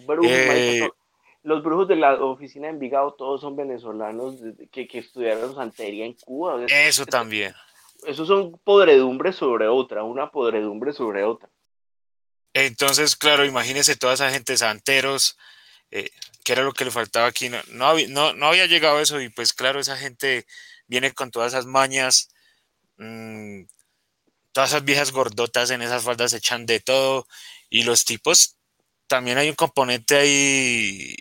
Brujos, 0.06 0.30
eh, 0.30 0.88
los 1.42 1.62
brujos 1.62 1.88
de 1.88 1.96
la 1.96 2.14
oficina 2.14 2.68
de 2.68 2.74
Envigado 2.74 3.14
todos 3.14 3.40
son 3.40 3.56
venezolanos 3.56 4.36
que, 4.70 4.86
que 4.86 4.98
estudiaron 4.98 5.54
santería 5.54 6.04
en 6.04 6.14
Cuba. 6.14 6.64
Eso 6.68 7.06
también. 7.06 7.54
Esos 8.06 8.28
son 8.28 8.58
podredumbres 8.64 9.36
sobre 9.36 9.66
otra, 9.66 10.04
una 10.04 10.30
podredumbre 10.30 10.92
sobre 10.92 11.24
otra. 11.24 11.48
Entonces, 12.54 13.16
claro, 13.16 13.44
imagínese 13.44 13.96
toda 13.96 14.14
esa 14.14 14.30
gente 14.30 14.56
santeros, 14.56 15.36
eh, 15.90 16.10
que 16.44 16.52
era 16.52 16.62
lo 16.62 16.72
que 16.72 16.84
le 16.84 16.90
faltaba 16.90 17.26
aquí. 17.26 17.48
No, 17.48 17.58
no, 17.68 17.94
no, 18.08 18.32
no, 18.34 18.46
había 18.46 18.66
llegado 18.66 19.00
eso 19.00 19.20
y 19.20 19.28
pues 19.28 19.52
claro, 19.52 19.80
esa 19.80 19.96
gente 19.96 20.46
viene 20.86 21.12
con 21.12 21.30
todas 21.30 21.52
esas 21.52 21.66
mañas, 21.66 22.30
mmm, 22.96 23.64
todas 24.52 24.70
esas 24.70 24.84
viejas 24.84 25.12
gordotas 25.12 25.70
en 25.70 25.82
esas 25.82 26.04
faldas 26.04 26.32
echan 26.32 26.66
de 26.66 26.80
todo 26.80 27.26
y 27.70 27.82
los 27.82 28.04
tipos 28.04 28.56
también 29.08 29.38
hay 29.38 29.48
un 29.48 29.54
componente 29.56 30.16
ahí, 30.16 31.16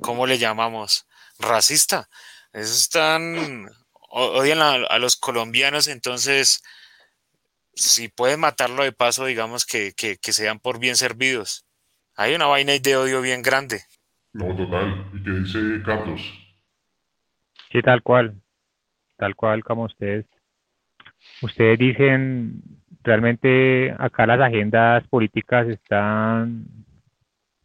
¿cómo 0.00 0.26
le 0.26 0.38
llamamos? 0.38 1.06
Racista. 1.38 2.08
Esos 2.52 2.80
están, 2.82 3.70
odian 4.10 4.60
a, 4.60 4.98
los 4.98 5.16
colombianos, 5.16 5.88
entonces, 5.88 6.62
si 7.74 8.08
pueden 8.08 8.40
matarlo 8.40 8.84
de 8.84 8.92
paso, 8.92 9.24
digamos 9.24 9.64
que, 9.66 9.94
que, 9.94 10.18
que 10.18 10.32
sean 10.32 10.60
por 10.60 10.78
bien 10.78 10.96
servidos. 10.96 11.64
Hay 12.16 12.34
una 12.34 12.46
vaina 12.46 12.72
de 12.80 12.96
odio 12.96 13.22
bien 13.22 13.42
grande. 13.42 13.80
No, 14.32 14.54
total. 14.56 15.06
¿Y 15.14 15.22
qué 15.22 15.30
dice 15.30 15.82
Carlos? 15.84 16.20
Sí, 17.70 17.80
tal 17.82 18.02
cual. 18.02 18.34
Tal 19.16 19.34
cual 19.34 19.64
como 19.64 19.84
ustedes. 19.84 20.26
Ustedes 21.40 21.78
dicen, 21.78 22.62
realmente 23.02 23.94
acá 23.98 24.26
las 24.26 24.40
agendas 24.40 25.06
políticas 25.08 25.68
están 25.68 26.66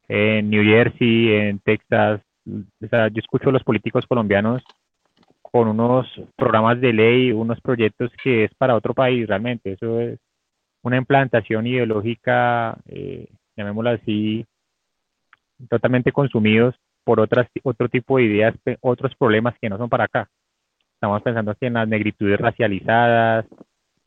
en 0.08 0.50
New 0.50 0.64
Jersey, 0.64 1.34
en 1.34 1.60
Texas. 1.60 2.22
O 2.46 2.88
sea, 2.88 3.10
yo 3.10 3.20
escucho 3.20 3.50
a 3.50 3.54
los 3.54 3.64
políticos 3.64 4.06
colombianos 4.08 4.64
con 5.42 5.68
unos 5.68 6.08
programas 6.36 6.80
de 6.82 6.94
ley, 6.94 7.32
unos 7.32 7.60
proyectos 7.62 8.12
que 8.24 8.46
es 8.46 8.54
para 8.56 8.76
otro 8.76 8.94
país 8.94 9.28
realmente. 9.28 9.74
Eso 9.74 10.00
es 10.00 10.20
una 10.82 10.98
implantación 10.98 11.68
ideológica, 11.68 12.78
eh, 12.88 13.28
llamémoslo 13.58 13.90
así, 13.90 14.46
totalmente 15.70 16.12
consumidos 16.12 16.76
por 17.04 17.20
otras, 17.20 17.48
otro 17.64 17.90
tipo 17.90 18.18
de 18.18 18.24
ideas, 18.24 18.56
otros 18.82 19.16
problemas 19.16 19.56
que 19.60 19.70
no 19.70 19.78
son 19.78 19.90
para 19.90 20.06
acá. 20.06 20.30
Estamos 20.94 21.22
pensando 21.22 21.52
aquí 21.52 21.66
en 21.66 21.74
las 21.74 21.88
negritudes 21.88 22.40
racializadas, 22.40 23.46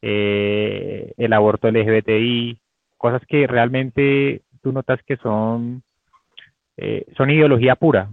eh, 0.03 1.13
el 1.17 1.33
aborto 1.33 1.69
LGBTI, 1.71 2.59
cosas 2.97 3.23
que 3.27 3.47
realmente 3.47 4.43
tú 4.63 4.73
notas 4.73 5.01
que 5.05 5.17
son, 5.17 5.83
eh, 6.77 7.07
son 7.17 7.31
ideología 7.31 7.75
pura, 7.75 8.09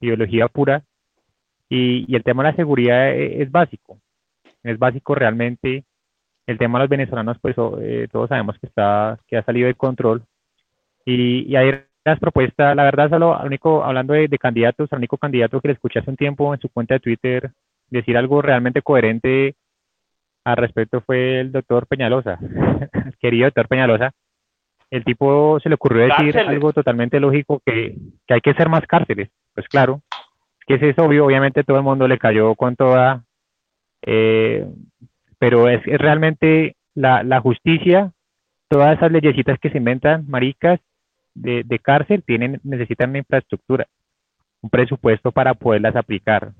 ideología 0.00 0.48
pura, 0.48 0.82
y, 1.68 2.14
el 2.14 2.22
tema 2.22 2.42
de 2.42 2.50
la 2.50 2.56
seguridad 2.56 3.12
es, 3.14 3.40
es, 3.42 3.50
básico, 3.50 3.98
es 4.62 4.78
básico 4.78 5.14
realmente. 5.14 5.84
El 6.46 6.58
tema 6.58 6.78
de 6.78 6.84
los 6.84 6.90
venezolanos, 6.90 7.38
pues 7.40 7.56
eh, 7.80 8.06
todos 8.12 8.28
sabemos 8.28 8.56
que, 8.58 8.68
está, 8.68 9.18
que 9.26 9.36
ha 9.36 9.42
salido 9.42 9.66
de 9.66 9.74
control, 9.74 10.22
y, 11.06 11.50
y 11.50 11.56
hay 11.56 11.80
las 12.04 12.20
propuestas, 12.20 12.76
la 12.76 12.84
verdad, 12.84 13.08
solo 13.08 13.40
único, 13.42 13.82
hablando 13.82 14.12
de, 14.12 14.28
de 14.28 14.38
candidatos, 14.38 14.92
al 14.92 14.98
único 14.98 15.16
candidato 15.16 15.60
que 15.60 15.68
le 15.68 15.74
escuché 15.74 16.00
hace 16.00 16.10
un 16.10 16.16
tiempo 16.16 16.52
en 16.52 16.60
su 16.60 16.68
cuenta 16.68 16.94
de 16.94 17.00
Twitter 17.00 17.50
decir 17.88 18.16
algo 18.16 18.42
realmente 18.42 18.82
coherente 18.82 19.54
al 20.44 20.56
respecto 20.56 21.00
fue 21.00 21.40
el 21.40 21.50
doctor 21.50 21.88
Peñalosa, 21.88 22.38
el 22.92 23.16
querido 23.18 23.46
doctor 23.46 23.66
Peñalosa. 23.66 24.12
El 24.88 25.02
tipo 25.02 25.58
se 25.58 25.68
le 25.68 25.74
ocurrió 25.74 26.02
decir 26.02 26.32
cárceles. 26.32 26.48
algo 26.48 26.72
totalmente 26.72 27.18
lógico, 27.18 27.60
que, 27.66 27.96
que, 28.24 28.34
hay 28.34 28.40
que 28.40 28.54
ser 28.54 28.68
más 28.68 28.86
cárceles. 28.86 29.28
Pues 29.52 29.66
claro, 29.66 30.02
que 30.68 30.74
es 30.74 30.98
obvio, 31.00 31.26
obviamente 31.26 31.64
todo 31.64 31.78
el 31.78 31.82
mundo 31.82 32.06
le 32.06 32.18
cayó 32.18 32.54
con 32.54 32.76
toda, 32.76 33.24
eh, 34.02 34.64
pero 35.40 35.68
es, 35.68 35.84
es 35.86 35.98
realmente 35.98 36.76
la, 36.94 37.24
la, 37.24 37.40
justicia, 37.40 38.12
todas 38.68 38.96
esas 38.96 39.10
leyesitas 39.10 39.58
que 39.58 39.70
se 39.70 39.78
inventan, 39.78 40.26
maricas, 40.28 40.78
de, 41.36 41.78
cárcel, 41.78 42.22
tienen, 42.24 42.60
necesitan 42.64 43.10
una 43.10 43.18
infraestructura, 43.18 43.86
un 44.62 44.70
presupuesto 44.70 45.32
para 45.32 45.54
poderlas 45.54 45.96
aplicar. 45.96 46.52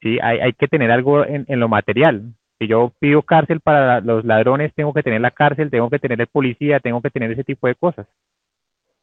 ¿sí? 0.00 0.18
Hay, 0.22 0.38
hay 0.40 0.52
que 0.52 0.68
tener 0.68 0.90
algo 0.90 1.24
en, 1.24 1.44
en, 1.48 1.60
lo 1.60 1.68
material. 1.68 2.34
Si 2.58 2.66
yo 2.68 2.92
pido 2.98 3.22
cárcel 3.22 3.60
para 3.60 4.00
los 4.00 4.24
ladrones, 4.24 4.74
tengo 4.74 4.92
que 4.92 5.02
tener 5.02 5.20
la 5.20 5.30
cárcel, 5.30 5.70
tengo 5.70 5.88
que 5.88 5.98
tener 5.98 6.20
el 6.20 6.26
policía, 6.26 6.80
tengo 6.80 7.00
que 7.00 7.10
tener 7.10 7.30
ese 7.32 7.44
tipo 7.44 7.66
de 7.66 7.74
cosas. 7.74 8.06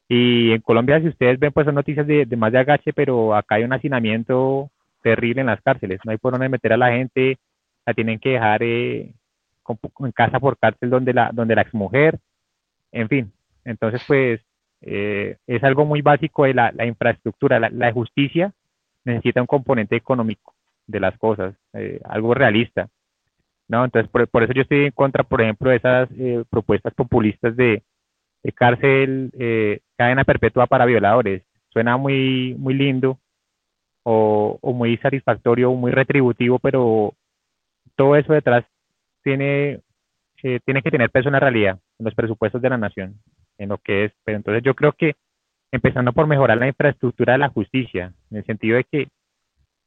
Y 0.07 0.51
en 0.51 0.61
Colombia, 0.61 1.01
si 1.01 1.07
ustedes 1.07 1.39
ven, 1.39 1.51
pues 1.51 1.65
son 1.65 1.75
noticias 1.75 2.07
de, 2.07 2.25
de 2.25 2.35
más 2.37 2.51
de 2.51 2.59
agache, 2.59 2.93
pero 2.93 3.35
acá 3.35 3.55
hay 3.55 3.63
un 3.63 3.73
hacinamiento 3.73 4.69
terrible 5.01 5.41
en 5.41 5.47
las 5.47 5.61
cárceles. 5.61 5.99
No 6.05 6.11
hay 6.11 6.17
por 6.17 6.33
dónde 6.33 6.49
meter 6.49 6.73
a 6.73 6.77
la 6.77 6.91
gente, 6.91 7.37
la 7.85 7.93
tienen 7.93 8.19
que 8.19 8.31
dejar 8.31 8.63
eh, 8.63 9.13
en 9.99 10.11
casa 10.13 10.39
por 10.39 10.57
cárcel 10.57 10.89
donde 10.89 11.13
la, 11.13 11.31
donde 11.33 11.55
la 11.55 11.61
exmujer, 11.61 12.19
en 12.91 13.09
fin. 13.09 13.33
Entonces, 13.65 14.01
pues, 14.07 14.41
eh, 14.81 15.37
es 15.47 15.63
algo 15.63 15.85
muy 15.85 16.01
básico 16.01 16.45
de 16.45 16.53
la, 16.53 16.85
infraestructura. 16.85 17.59
La, 17.59 17.91
justicia 17.91 18.53
necesita 19.05 19.41
un 19.41 19.47
componente 19.47 19.95
económico 19.95 20.53
de 20.85 20.99
las 20.99 21.17
cosas, 21.17 21.55
eh, 21.73 21.99
algo 22.05 22.33
realista. 22.33 22.87
¿no? 23.67 23.83
Entonces, 23.85 24.09
por, 24.09 24.27
por, 24.27 24.43
eso 24.43 24.53
yo 24.53 24.61
estoy 24.61 24.85
en 24.85 24.91
contra, 24.91 25.23
por 25.23 25.41
ejemplo, 25.41 25.69
de 25.69 25.77
esas 25.77 26.09
eh, 26.17 26.43
propuestas 26.49 26.93
populistas 26.93 27.55
de, 27.55 27.83
cárcel, 28.55 29.31
eh, 29.37 29.81
cadena 29.97 30.23
perpetua 30.23 30.67
para 30.67 30.85
violadores. 30.85 31.43
Suena 31.69 31.97
muy, 31.97 32.55
muy 32.57 32.73
lindo 32.73 33.19
o, 34.03 34.57
o, 34.61 34.73
muy 34.73 34.95
satisfactorio 34.97 35.71
o 35.71 35.75
muy 35.75 35.91
retributivo, 35.91 36.59
pero 36.59 37.13
todo 37.95 38.15
eso 38.15 38.31
detrás 38.31 38.63
tiene, 39.21 39.81
tiene 40.41 40.81
que 40.81 40.91
tener 40.91 41.09
peso 41.09 41.27
en 41.27 41.33
la 41.33 41.41
realidad, 41.41 41.77
en 41.99 42.05
los 42.05 42.15
presupuestos 42.15 42.61
de 42.61 42.69
la 42.69 42.77
nación, 42.77 43.15
en 43.57 43.69
lo 43.69 43.77
que 43.77 44.05
es. 44.05 44.11
Pero 44.23 44.37
entonces 44.37 44.63
yo 44.63 44.75
creo 44.75 44.93
que 44.93 45.15
empezando 45.71 46.13
por 46.13 46.27
mejorar 46.27 46.57
la 46.57 46.67
infraestructura 46.67 47.33
de 47.33 47.39
la 47.39 47.49
justicia, 47.49 48.13
en 48.31 48.37
el 48.37 48.45
sentido 48.45 48.77
de 48.77 48.83
que 48.83 49.07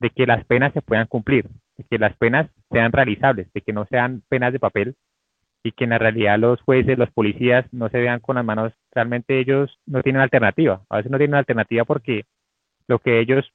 de 0.01 0.11
que 0.11 0.27
las 0.27 0.45
penas 0.47 0.73
se 0.73 0.83
puedan 0.83 1.07
cumplir, 1.07 1.47
de 1.77 1.85
que 1.89 1.99
las 1.99 2.17
penas 2.17 2.51
sean 2.71 2.91
realizables, 2.91 3.53
de 3.53 3.61
que 3.61 3.73
no 3.73 3.85
sean 3.87 4.23
penas 4.29 4.53
de 4.53 4.59
papel 4.59 4.97
y 5.63 5.73
que 5.73 5.85
en 5.85 5.91
la 5.91 5.99
realidad 5.99 6.39
los 6.39 6.61
jueces, 6.63 6.99
los 6.99 7.11
policías 7.11 7.67
no 7.71 7.91
se 7.91 7.99
vean 7.99 8.21
con 8.21 8.37
las 8.37 8.45
manos, 8.45 8.73
realmente 8.93 9.39
ellos 9.39 9.79
no 9.87 10.03
tienen 10.03 10.23
alternativa, 10.23 10.81
a 10.89 10.97
veces 10.97 11.13
no 11.13 11.19
tienen 11.19 11.35
alternativa 11.35 11.85
porque 11.85 12.25
lo 12.89 12.99
que 12.99 13.21
ellos, 13.21 13.53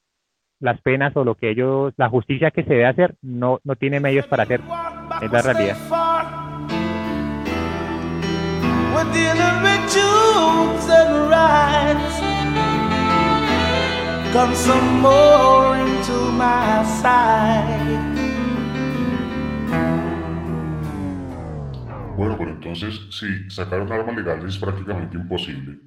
las 0.59 0.79
penas 0.81 1.15
o 1.17 1.23
lo 1.23 1.33
que 1.35 1.49
ellos, 1.49 1.93
la 1.97 2.09
justicia 2.09 2.51
que 2.51 2.63
se 2.63 2.69
debe 2.69 2.85
hacer, 2.85 3.15
no, 3.21 3.59
no 3.63 3.75
tiene 3.75 3.99
medios 3.99 4.27
para 4.27 4.43
hacer, 4.43 4.61
es 5.21 5.31
la 5.31 5.41
realidad. 5.41 5.77
Truths 10.35 10.89
and 10.89 11.29
rights. 11.29 12.19
Come 14.33 14.53
some 14.53 14.99
more 14.99 15.77
into 15.77 16.17
my 16.33 16.83
side. 16.83 18.03
Bueno, 22.17 22.35
pero 22.37 22.51
entonces, 22.51 22.99
si 23.11 23.49
sacar 23.49 23.79
un 23.81 23.91
arma 23.93 24.11
legal 24.11 24.45
es 24.45 24.57
prácticamente 24.57 25.15
imposible, 25.15 25.79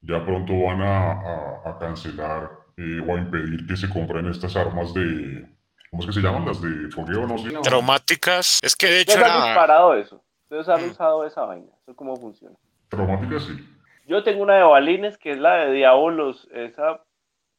ya 0.00 0.24
pronto 0.24 0.52
van 0.64 0.80
a, 0.82 1.12
a- 1.12 1.70
a 1.70 1.78
cancelar 1.78 2.50
eh, 2.76 3.00
o 3.06 3.14
a 3.14 3.18
impedir 3.20 3.66
que 3.68 3.76
se 3.76 3.88
compren 3.88 4.26
estas 4.26 4.56
armas 4.56 4.92
de, 4.94 5.48
¿cómo 5.92 6.02
es 6.02 6.06
que 6.06 6.12
se 6.12 6.20
llaman? 6.22 6.44
Las 6.44 6.60
de 6.60 6.90
fogueo, 6.90 7.24
no 7.28 7.38
sé. 7.38 7.50
Traumáticas. 7.62 8.58
Es 8.64 8.74
que 8.74 8.86
de 8.88 9.00
hecho 9.02 9.12
Ustedes 9.12 9.30
han 9.30 9.36
era- 9.36 9.46
disparado 9.46 9.94
eso. 9.94 10.20
Ustedes 10.42 10.68
han 10.68 10.90
usado 10.90 11.24
esa 11.24 11.42
vaina. 11.42 11.68
Eso 11.82 11.92
es 11.92 11.96
cómo 11.96 12.16
funciona. 12.16 12.56
Traumáticas 12.88 13.44
sí. 13.44 13.72
Yo 14.06 14.22
tengo 14.22 14.42
una 14.42 14.54
de 14.54 14.62
balines 14.62 15.18
que 15.18 15.32
es 15.32 15.38
la 15.38 15.66
de 15.66 15.72
diabolos. 15.72 16.48
Esa 16.52 17.02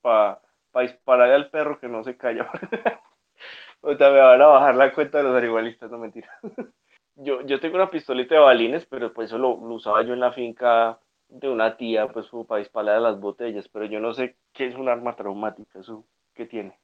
para 0.01 0.39
dispararle 0.81 1.36
al 1.36 1.49
perro 1.49 1.79
que 1.79 1.88
no 1.88 2.03
se 2.03 2.17
calla. 2.17 2.49
Ahorita 3.83 4.10
me 4.10 4.19
van 4.19 4.41
a 4.41 4.47
bajar 4.47 4.75
la 4.75 4.93
cuenta 4.93 5.19
de 5.19 5.25
los 5.25 5.36
animalistas, 5.36 5.91
no 5.91 5.97
mentira. 5.97 6.29
Yo, 7.19 7.41
yo 7.41 7.60
tengo 7.60 7.77
una 7.77 7.89
pistolita 7.89 8.36
de 8.36 8.41
balines, 8.41 8.86
pero 8.86 9.12
pues 9.12 9.29
eso 9.29 9.39
lo, 9.39 9.49
usaba 9.49 10.03
yo 10.03 10.13
en 10.13 10.19
la 10.19 10.33
finca 10.33 10.99
de 11.29 11.49
una 11.49 11.75
tía, 11.75 12.07
pues 12.10 12.27
para 12.47 12.60
disparar 12.60 12.97
a 12.97 12.99
las 12.99 13.19
botellas. 13.19 13.67
Pero 13.73 13.86
yo 13.86 13.99
no 13.99 14.13
sé 14.13 14.36
qué 14.53 14.67
es 14.67 14.75
un 14.75 14.88
arma 14.88 15.15
traumática, 15.15 15.79
eso 15.79 16.05
qué 16.36 16.45
tiene. 16.45 16.77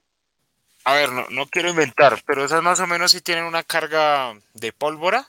A 0.86 0.96
ver, 0.96 1.12
no, 1.12 1.26
no 1.30 1.46
quiero 1.46 1.70
inventar, 1.70 2.18
pero 2.26 2.44
esas 2.44 2.64
más 2.64 2.80
o 2.80 2.88
menos 2.88 3.12
sí 3.12 3.22
tienen 3.22 3.44
una 3.44 3.62
carga 3.62 4.34
de 4.56 4.74
pólvora 4.74 5.28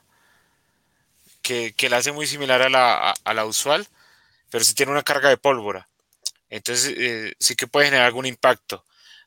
que, 1.43 1.75
que 1.77 1.91
la 1.91 1.99
hace 1.99 2.13
muy 2.13 2.27
similar 2.27 2.63
a 2.63 2.71
la, 2.71 3.11
a 3.11 3.35
la 3.35 3.45
usual, 3.45 3.87
pero 4.51 4.65
sí 4.65 4.75
tiene 4.75 4.93
una 4.93 5.03
carga 5.03 5.29
de 5.29 5.37
pólvora. 5.37 5.89
Entonces 6.49 6.95
eh, 6.97 7.35
sí 7.41 7.57
que 7.57 7.67
puede 7.67 7.87
generar 7.87 8.07
algún 8.07 8.27
impacto. 8.27 8.85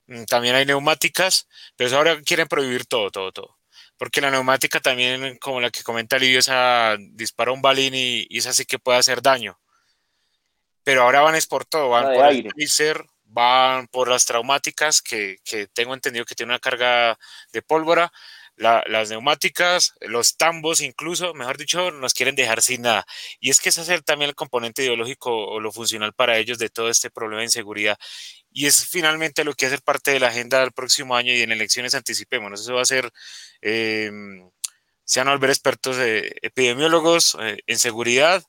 Mm, 0.08 0.24
También 0.26 0.56
hay 0.56 0.66
neumáticas, 0.66 1.48
pero 1.76 1.96
ahora 1.98 2.22
quieren 2.22 2.48
prohibir 2.48 2.86
todo, 2.86 3.12
todo, 3.12 3.32
todo. 3.32 3.58
Porque 3.98 4.22
la 4.22 4.32
neumática 4.32 4.80
también, 4.80 5.38
como 5.38 5.60
la 5.60 5.72
que 5.72 5.84
comenta 5.84 6.20
Livio, 6.20 6.40
esa 6.40 6.96
dispara 7.00 7.52
un 7.52 7.62
balín 7.62 7.96
y, 7.96 8.28
y 8.30 8.38
esa 8.38 8.54
sí 8.54 8.66
que 8.66 8.80
puede 8.80 9.00
hacer 9.00 9.22
daño. 9.22 9.60
Pero 10.84 11.04
ahora 11.04 11.22
van 11.22 11.36
es 11.36 11.48
por 11.48 11.66
todo, 11.66 11.90
van 11.90 12.14
por 12.14 12.28
el 12.28 12.48
taser, 12.54 13.06
van 13.26 13.88
por 13.88 14.08
las 14.08 14.26
traumáticas, 14.26 15.02
que, 15.02 15.40
que 15.44 15.68
tengo 15.68 15.94
entendido 15.94 16.26
que 16.26 16.36
tiene 16.36 16.52
una 16.52 16.60
carga 16.60 17.18
de 17.52 17.62
pólvora, 17.62 18.14
la- 18.58 18.84
las 18.88 19.10
neumáticas, 19.10 19.94
los 20.02 20.36
tambos 20.38 20.82
incluso, 20.82 21.34
mejor 21.34 21.58
dicho, 21.58 21.92
nos 21.92 22.14
quieren 22.14 22.36
dejar 22.36 22.62
sin 22.62 22.82
nada. 22.84 23.06
Y 23.40 23.50
es 23.52 23.62
que 23.62 23.70
ese 23.70 23.82
es 23.82 24.04
también 24.04 24.30
el 24.30 24.36
componente 24.36 24.84
ideológico 24.84 25.32
o 25.48 25.60
lo 25.60 25.72
funcional 25.72 26.14
para 26.14 26.38
ellos 26.38 26.58
de 26.60 26.70
todo 26.70 26.90
este 26.90 27.10
problema 27.12 27.40
de 27.42 27.46
inseguridad. 27.48 27.98
Y 28.52 28.66
es 28.68 28.88
finalmente 28.88 29.44
lo 29.44 29.54
que 29.54 29.70
ser 29.70 29.82
parte 29.84 30.12
de 30.12 30.20
la 30.20 30.28
agenda 30.30 30.60
del 30.62 30.72
próximo 30.74 31.16
año 31.16 31.34
y 31.34 31.42
en 31.42 31.52
elecciones 31.52 31.96
anticipémonos. 31.96 32.62
Eso 32.62 32.74
va 32.76 32.82
a 32.82 32.86
ser, 32.86 33.12
eh, 33.62 34.12
se 35.06 35.24
van 35.24 35.30
expertos 35.52 35.98
eh, 36.00 36.34
epidemiólogos 36.42 37.38
eh, 37.40 37.60
en 37.68 37.80
seguridad 37.80 38.44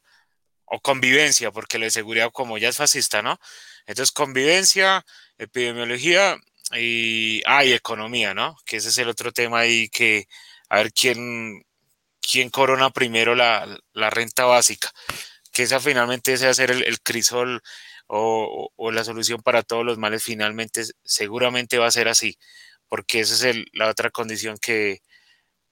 o 0.65 0.81
convivencia, 0.81 1.51
porque 1.53 1.79
la 1.79 1.87
de 1.87 1.91
seguridad 1.91 2.31
como 2.33 2.59
ya 2.59 2.69
es 2.69 2.77
fascista, 2.77 3.23
¿no? 3.23 3.39
Entonces, 3.87 4.13
convivencia, 4.13 5.05
epidemiología 5.39 6.37
y, 6.77 7.43
ah, 7.47 7.65
economía, 7.65 8.35
¿no? 8.35 8.57
Que 8.67 8.77
ese 8.79 8.89
es 8.91 8.99
el 8.99 9.09
otro 9.09 9.33
tema 9.33 9.61
ahí 9.61 9.89
que, 9.89 10.27
a 10.69 10.79
ver 10.79 10.93
quién, 10.93 11.63
quién 12.23 12.51
corona 12.51 12.91
primero 12.91 13.35
la, 13.35 13.79
la 13.95 14.11
renta 14.11 14.45
básica, 14.47 14.91
que 15.53 15.65
esa 15.65 15.81
finalmente 15.81 16.33
ese 16.35 16.47
va 16.47 16.51
a 16.53 16.55
ser 16.55 16.71
el, 16.71 16.85
el 16.85 17.01
crisol 17.03 17.63
o, 18.09 18.71
o- 18.77 18.89
o 18.89 18.91
la 18.93 19.05
solución 19.05 19.43
para 19.43 19.63
todos 19.63 19.85
los 19.87 19.99
males, 19.99 20.23
finalmente 20.25 20.85
seguramente 21.05 21.79
va 21.79 21.87
a 21.89 21.91
ser 21.93 22.09
así, 22.09 22.39
porque 22.89 23.21
esa 23.21 23.35
es 23.35 23.43
el- 23.45 23.67
la 23.75 23.89
otra 23.91 24.11
condición 24.11 24.59
que, 24.61 25.01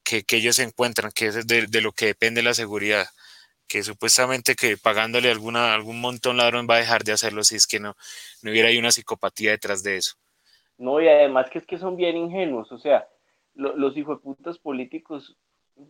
que, 0.04 0.24
que 0.24 0.36
ellos 0.36 0.58
encuentran, 0.58 1.12
que 1.12 1.28
es 1.28 1.46
de, 1.46 1.66
de 1.66 1.80
lo 1.80 1.92
que 1.92 2.06
depende 2.06 2.42
la 2.42 2.54
seguridad 2.54 3.08
que 3.68 3.82
supuestamente 3.84 4.54
que 4.56 4.76
pagándole 4.78 5.30
alguna, 5.30 5.74
algún 5.74 6.00
montón 6.00 6.36
ladrón 6.38 6.68
va 6.70 6.76
a 6.76 6.80
dejar 6.80 7.04
de 7.04 7.12
hacerlo 7.12 7.44
si 7.44 7.56
es 7.56 7.66
que 7.66 7.80
no, 7.80 7.96
no 8.42 8.50
hubiera 8.52 8.68
ahí 8.70 8.78
una 8.78 8.92
psicopatía 8.92 9.52
detrás 9.52 9.82
de 9.82 9.96
eso. 9.98 10.14
No, 10.78 11.00
y 11.00 11.08
además 11.08 11.48
que 11.50 11.58
es 11.58 11.66
que 11.66 11.78
son 11.78 11.96
bien 11.96 12.16
ingenuos, 12.16 12.70
o 12.72 12.78
sea, 12.78 13.08
lo- 13.54 13.76
los 13.76 13.96
hijueputas 13.96 14.58
políticos, 14.58 15.36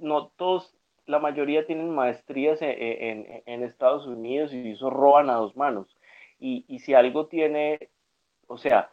no 0.00 0.28
todos, 0.36 0.76
la 1.06 1.18
mayoría 1.18 1.66
tienen 1.66 1.90
maestrías 1.90 2.62
en, 2.62 2.70
en- 2.80 3.42
en 3.46 3.62
Estados 3.64 4.06
Unidos 4.06 4.52
y 4.52 4.70
eso 4.72 4.90
roban 4.90 5.30
a 5.30 5.34
dos 5.34 5.56
manos. 5.56 5.96
Y, 6.38 6.64
y 6.68 6.80
si 6.80 6.94
algo 6.94 7.26
tiene, 7.26 7.90
o 8.48 8.58
sea, 8.58 8.90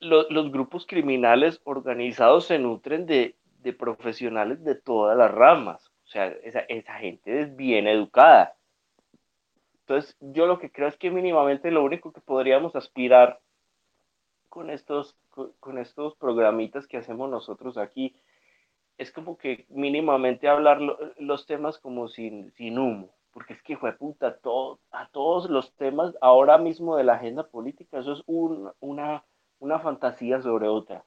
lo- 0.00 0.28
los 0.30 0.50
grupos 0.52 0.86
criminales 0.86 1.60
organizados 1.64 2.44
se 2.46 2.58
nutren 2.58 3.06
de, 3.06 3.36
de 3.62 3.72
profesionales 3.72 4.62
de 4.64 4.74
todas 4.74 5.16
las 5.16 5.30
ramas, 5.30 5.86
o 6.04 6.06
sea, 6.08 6.26
esa, 6.26 6.60
esa 6.60 6.94
gente 6.98 7.40
es 7.40 7.56
bien 7.56 7.86
educada. 7.86 8.54
Entonces, 9.80 10.16
yo 10.20 10.46
lo 10.46 10.58
que 10.58 10.70
creo 10.70 10.88
es 10.88 10.96
que 10.96 11.10
mínimamente 11.10 11.70
lo 11.70 11.84
único 11.84 12.12
que 12.12 12.20
podríamos 12.20 12.74
aspirar 12.76 13.40
con 14.52 14.68
estos, 14.70 15.16
con, 15.60 15.78
estos 15.78 16.14
programitas 16.16 16.86
que 16.86 16.98
hacemos 16.98 17.30
nosotros 17.30 17.78
aquí 17.78 18.14
es 18.98 19.12
como 19.12 19.38
que 19.38 19.66
mínimamente 19.70 20.48
hablar 20.48 20.80
lo- 20.82 20.98
los 21.18 21.46
temas 21.46 21.78
como 21.78 22.08
sin, 22.08 22.52
sin 22.52 22.78
humo, 22.78 23.10
porque 23.32 23.54
es 23.54 23.62
que, 23.62 23.76
fue 23.78 23.92
puta, 23.94 24.36
todo, 24.38 24.80
a 24.92 25.08
todos 25.10 25.50
los 25.50 25.74
temas 25.76 26.14
ahora 26.20 26.58
mismo 26.58 26.96
de 26.96 27.04
la 27.04 27.14
agenda 27.14 27.44
política, 27.48 27.98
eso 28.00 28.12
es 28.14 28.22
un- 28.26 28.72
una, 28.80 29.24
una 29.60 29.78
fantasía 29.80 30.42
sobre 30.42 30.68
otra. 30.68 31.04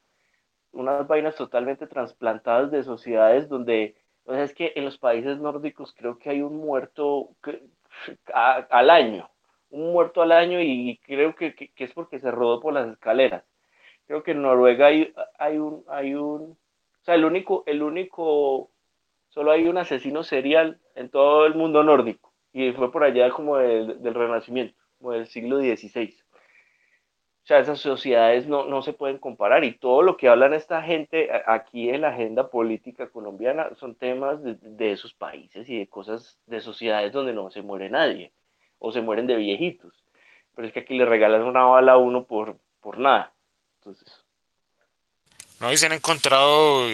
Unas 0.71 1.08
vainas 1.08 1.36
totalmente 1.36 1.88
trasplantadas 1.88 2.71
de 2.71 2.84
sociedades 2.84 3.49
donde, 3.49 3.95
o 4.25 4.34
sea, 4.34 4.43
es 4.43 4.55
que 4.55 4.73
en 4.75 4.86
los 4.86 4.97
países 4.99 5.39
nórdicos 5.39 5.93
creo 5.97 6.17
que 6.19 6.31
hay 6.31 6.41
un 6.41 6.58
muerto 6.58 7.29
al 8.71 8.89
año, 8.89 9.29
un 9.75 9.93
muerto 9.93 10.21
al 10.21 10.31
año 10.31 10.61
y 10.61 10.99
creo 11.05 11.35
que, 11.35 11.55
que- 11.55 11.71
es 11.83 11.93
porque 11.93 12.19
se 12.19 12.31
rodó 12.31 12.59
por 12.61 12.73
las 12.73 12.88
escaleras. 12.89 13.43
Creo 14.07 14.23
que 14.23 14.31
en 14.31 14.41
Noruega 14.43 14.88
hay, 14.88 15.13
hay 15.39 15.57
un, 15.57 15.83
hay 15.89 16.15
un, 16.15 16.41
o 17.01 17.03
sea, 17.03 17.15
el 17.15 17.25
único, 17.25 17.63
el 17.67 17.83
único, 17.83 18.71
solo 19.29 19.51
hay 19.51 19.67
un 19.67 19.77
asesino 19.77 20.23
serial 20.23 20.79
en 20.95 21.09
todo 21.09 21.45
el 21.45 21.55
mundo 21.55 21.83
nórdico 21.83 22.33
y 22.53 22.71
fue 22.73 22.91
por 22.91 23.03
allá 23.03 23.29
como 23.31 23.57
del, 23.57 24.01
del 24.01 24.13
Renacimiento, 24.13 24.75
como 24.99 25.13
del 25.13 25.27
siglo 25.27 25.57
XVI. 25.59 26.15
O 27.43 27.47
sea, 27.47 27.59
esas 27.59 27.79
sociedades 27.79 28.47
no, 28.47 28.65
no 28.65 28.81
se 28.81 28.91
pueden 28.93 29.19
comparar 29.19 29.63
y 29.63 29.77
todo 29.77 30.01
lo 30.01 30.17
que 30.17 30.27
hablan 30.29 30.53
esta 30.53 30.81
gente 30.81 31.29
aquí 31.47 31.89
en 31.89 32.01
la 32.01 32.09
agenda 32.09 32.49
política 32.49 33.09
colombiana 33.09 33.73
son 33.75 33.95
temas 33.95 34.43
de, 34.43 34.55
de 34.55 34.91
esos 34.91 35.13
países 35.13 35.69
y 35.69 35.77
de 35.79 35.88
cosas 35.88 36.39
de 36.47 36.59
sociedades 36.61 37.13
donde 37.13 37.33
no 37.33 37.49
se 37.51 37.61
muere 37.61 37.89
nadie 37.89 38.33
o 38.79 38.91
se 38.91 39.01
mueren 39.01 39.27
de 39.27 39.35
viejitos. 39.35 39.93
Pero 40.55 40.67
es 40.67 40.73
que 40.73 40.81
aquí 40.81 40.97
le 40.97 41.05
regalan 41.05 41.43
una 41.43 41.63
bala 41.63 41.93
a 41.93 41.97
uno 41.97 42.25
por, 42.25 42.57
por 42.81 42.99
nada. 42.99 43.33
¿no? 45.59 45.71
Y 45.71 45.77
se 45.77 45.85
han 45.85 45.93
encontrado 45.93 46.88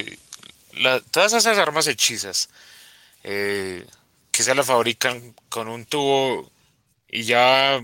todas 1.12 1.34
esas 1.34 1.58
armas 1.58 1.88
hechizas 1.88 2.50
eh, 3.24 3.86
que 4.32 4.44
se 4.44 4.56
las 4.56 4.66
fabrican 4.66 5.36
con 5.50 5.68
un 5.68 5.86
tubo 5.86 6.50
y 7.08 7.24
ya 7.24 7.82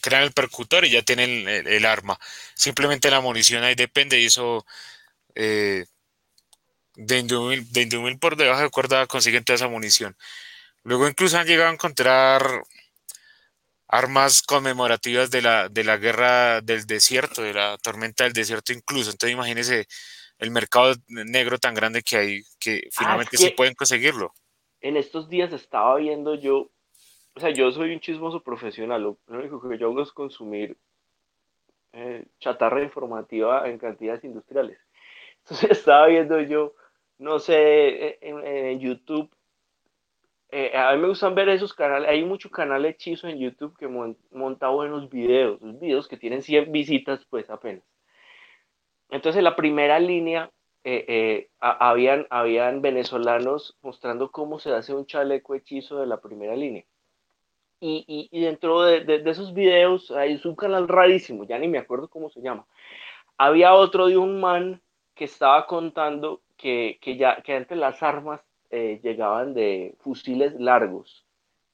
crean 0.00 0.24
el 0.24 0.32
percutor 0.32 0.84
y 0.84 0.90
ya 0.90 1.02
tienen 1.02 1.48
el, 1.48 1.66
el 1.66 1.86
arma. 1.86 2.18
Simplemente 2.54 3.10
la 3.10 3.20
munición 3.20 3.64
ahí 3.64 3.74
depende 3.74 4.20
y 4.20 4.26
eso 4.26 4.66
eh, 5.34 5.86
de 6.94 7.18
indumil, 7.18 7.72
de 7.72 7.82
indumil 7.82 8.18
por 8.18 8.36
debajo 8.36 8.62
de 8.62 8.70
cuerda 8.70 9.06
consiguen 9.06 9.44
toda 9.44 9.56
esa 9.56 9.68
munición. 9.68 10.16
Luego 10.84 11.08
incluso 11.08 11.38
han 11.38 11.46
llegado 11.46 11.70
a 11.70 11.72
encontrar 11.72 12.64
armas 13.92 14.42
conmemorativas 14.42 15.30
de 15.30 15.42
la, 15.42 15.68
de 15.70 15.84
la 15.84 15.98
guerra 15.98 16.60
del 16.62 16.86
desierto, 16.86 17.42
de 17.42 17.54
la 17.54 17.78
tormenta 17.78 18.24
del 18.24 18.34
desierto 18.34 18.72
incluso. 18.74 19.10
Entonces 19.12 19.34
imagínense 19.34 19.86
el 20.38 20.50
mercado 20.52 20.94
negro 21.08 21.58
tan 21.58 21.74
grande 21.74 22.02
que 22.02 22.16
hay, 22.18 22.42
que 22.60 22.88
finalmente 22.92 23.38
sí 23.38 23.48
Ah, 23.48 23.50
que- 23.50 23.56
pueden 23.56 23.74
conseguirlo. 23.76 24.34
en 24.82 24.96
estos 24.98 25.28
días 25.30 25.52
estaba 25.52 25.96
viendo 25.96 26.34
yo, 26.34 26.70
o 27.34 27.40
sea, 27.40 27.50
yo 27.50 27.70
soy 27.72 27.94
un 27.94 28.00
chismoso 28.00 28.42
profesional, 28.42 29.02
lo 29.02 29.18
único 29.28 29.60
que 29.68 29.78
yo 29.78 29.88
hago 29.90 30.02
es 30.02 30.12
consumir 30.12 30.78
eh, 31.92 32.24
chatarra 32.40 32.82
informativa 32.82 33.68
en 33.68 33.78
cantidades 33.78 34.24
industriales. 34.24 34.78
Entonces 35.44 35.70
estaba 35.72 36.06
viendo 36.06 36.40
yo, 36.40 36.74
no 37.18 37.38
sé, 37.38 38.18
en, 38.26 38.46
en 38.46 38.80
YouTube, 38.80 39.30
eh, 40.52 40.76
a 40.76 40.92
mí 40.94 41.00
me 41.02 41.08
gustan 41.08 41.34
ver 41.34 41.48
esos 41.48 41.74
canales, 41.74 42.08
hay 42.08 42.24
mucho 42.24 42.50
canal 42.50 42.84
hechizo 42.86 43.28
en 43.28 43.38
YouTube 43.38 43.76
que 43.78 43.88
mon- 43.88 44.16
monta 44.32 44.68
buenos 44.68 45.08
videos, 45.10 45.58
videos 45.80 46.08
que 46.08 46.16
tienen 46.18 46.42
100 46.42 46.70
visitas 46.72 47.24
pues 47.30 47.50
apenas. 47.50 47.84
Entonces 49.10 49.42
la 49.42 49.56
primera 49.56 49.98
línea 49.98 50.50
eh, 50.84 51.04
eh, 51.08 51.50
a- 51.60 51.90
habían, 51.90 52.26
habían 52.30 52.82
venezolanos 52.82 53.76
mostrando 53.82 54.30
cómo 54.32 54.58
se 54.58 54.72
hace 54.74 54.94
un 54.94 55.06
chaleco 55.06 55.54
hechizo 55.54 56.00
de 56.00 56.06
la 56.06 56.20
primera 56.20 56.56
línea. 56.56 56.84
Y, 57.80 58.04
y- 58.08 58.28
y 58.32 58.42
dentro 58.44 58.82
de, 58.82 59.00
de- 59.04 59.20
de 59.20 59.30
esos 59.30 59.54
videos 59.54 60.10
hay 60.12 60.40
un 60.44 60.56
canal 60.56 60.88
rarísimo, 60.88 61.44
ya 61.44 61.58
ni 61.58 61.68
me 61.68 61.78
acuerdo 61.78 62.08
cómo 62.08 62.30
se 62.30 62.40
llama. 62.42 62.66
Había 63.38 63.74
otro 63.74 64.08
de 64.08 64.18
un 64.18 64.40
man 64.40 64.82
que 65.14 65.24
estaba 65.26 65.66
contando 65.66 66.42
que, 66.58 66.98
que 67.02 67.16
ya 67.18 67.42
que 67.42 67.54
antes 67.54 67.78
las 67.78 68.02
armas 68.02 68.42
eh, 68.72 69.00
llegaban 69.04 69.54
de 69.54 69.96
fusiles 70.00 70.54
largos, 70.60 71.26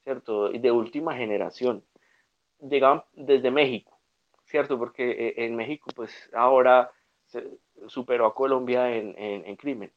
¿cierto? 0.04 0.50
De 0.50 0.72
última 0.72 1.16
generación. 1.16 1.84
Llegaban 2.60 3.04
desde 3.14 3.50
México, 3.50 3.98
¿cierto? 4.46 4.78
Porque 4.78 5.10
eh, 5.10 5.34
en 5.46 5.56
México, 5.56 5.90
pues 5.96 6.12
ahora 6.34 6.90
superó 7.88 8.26
a 8.26 8.34
Colombia 8.34 8.94
en, 8.96 9.14
en- 9.18 9.46
en 9.46 9.56
crimen, 9.56 9.92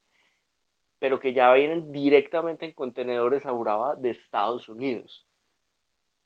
pero 1.00 1.20
que 1.20 1.34
ya 1.34 1.52
vienen 1.54 1.92
directamente 1.92 2.66
en 2.66 2.72
contenedores 2.74 3.46
a 3.46 3.52
Urabá 3.54 3.96
de 3.98 4.12
Estados 4.12 4.70
Unidos 4.70 5.28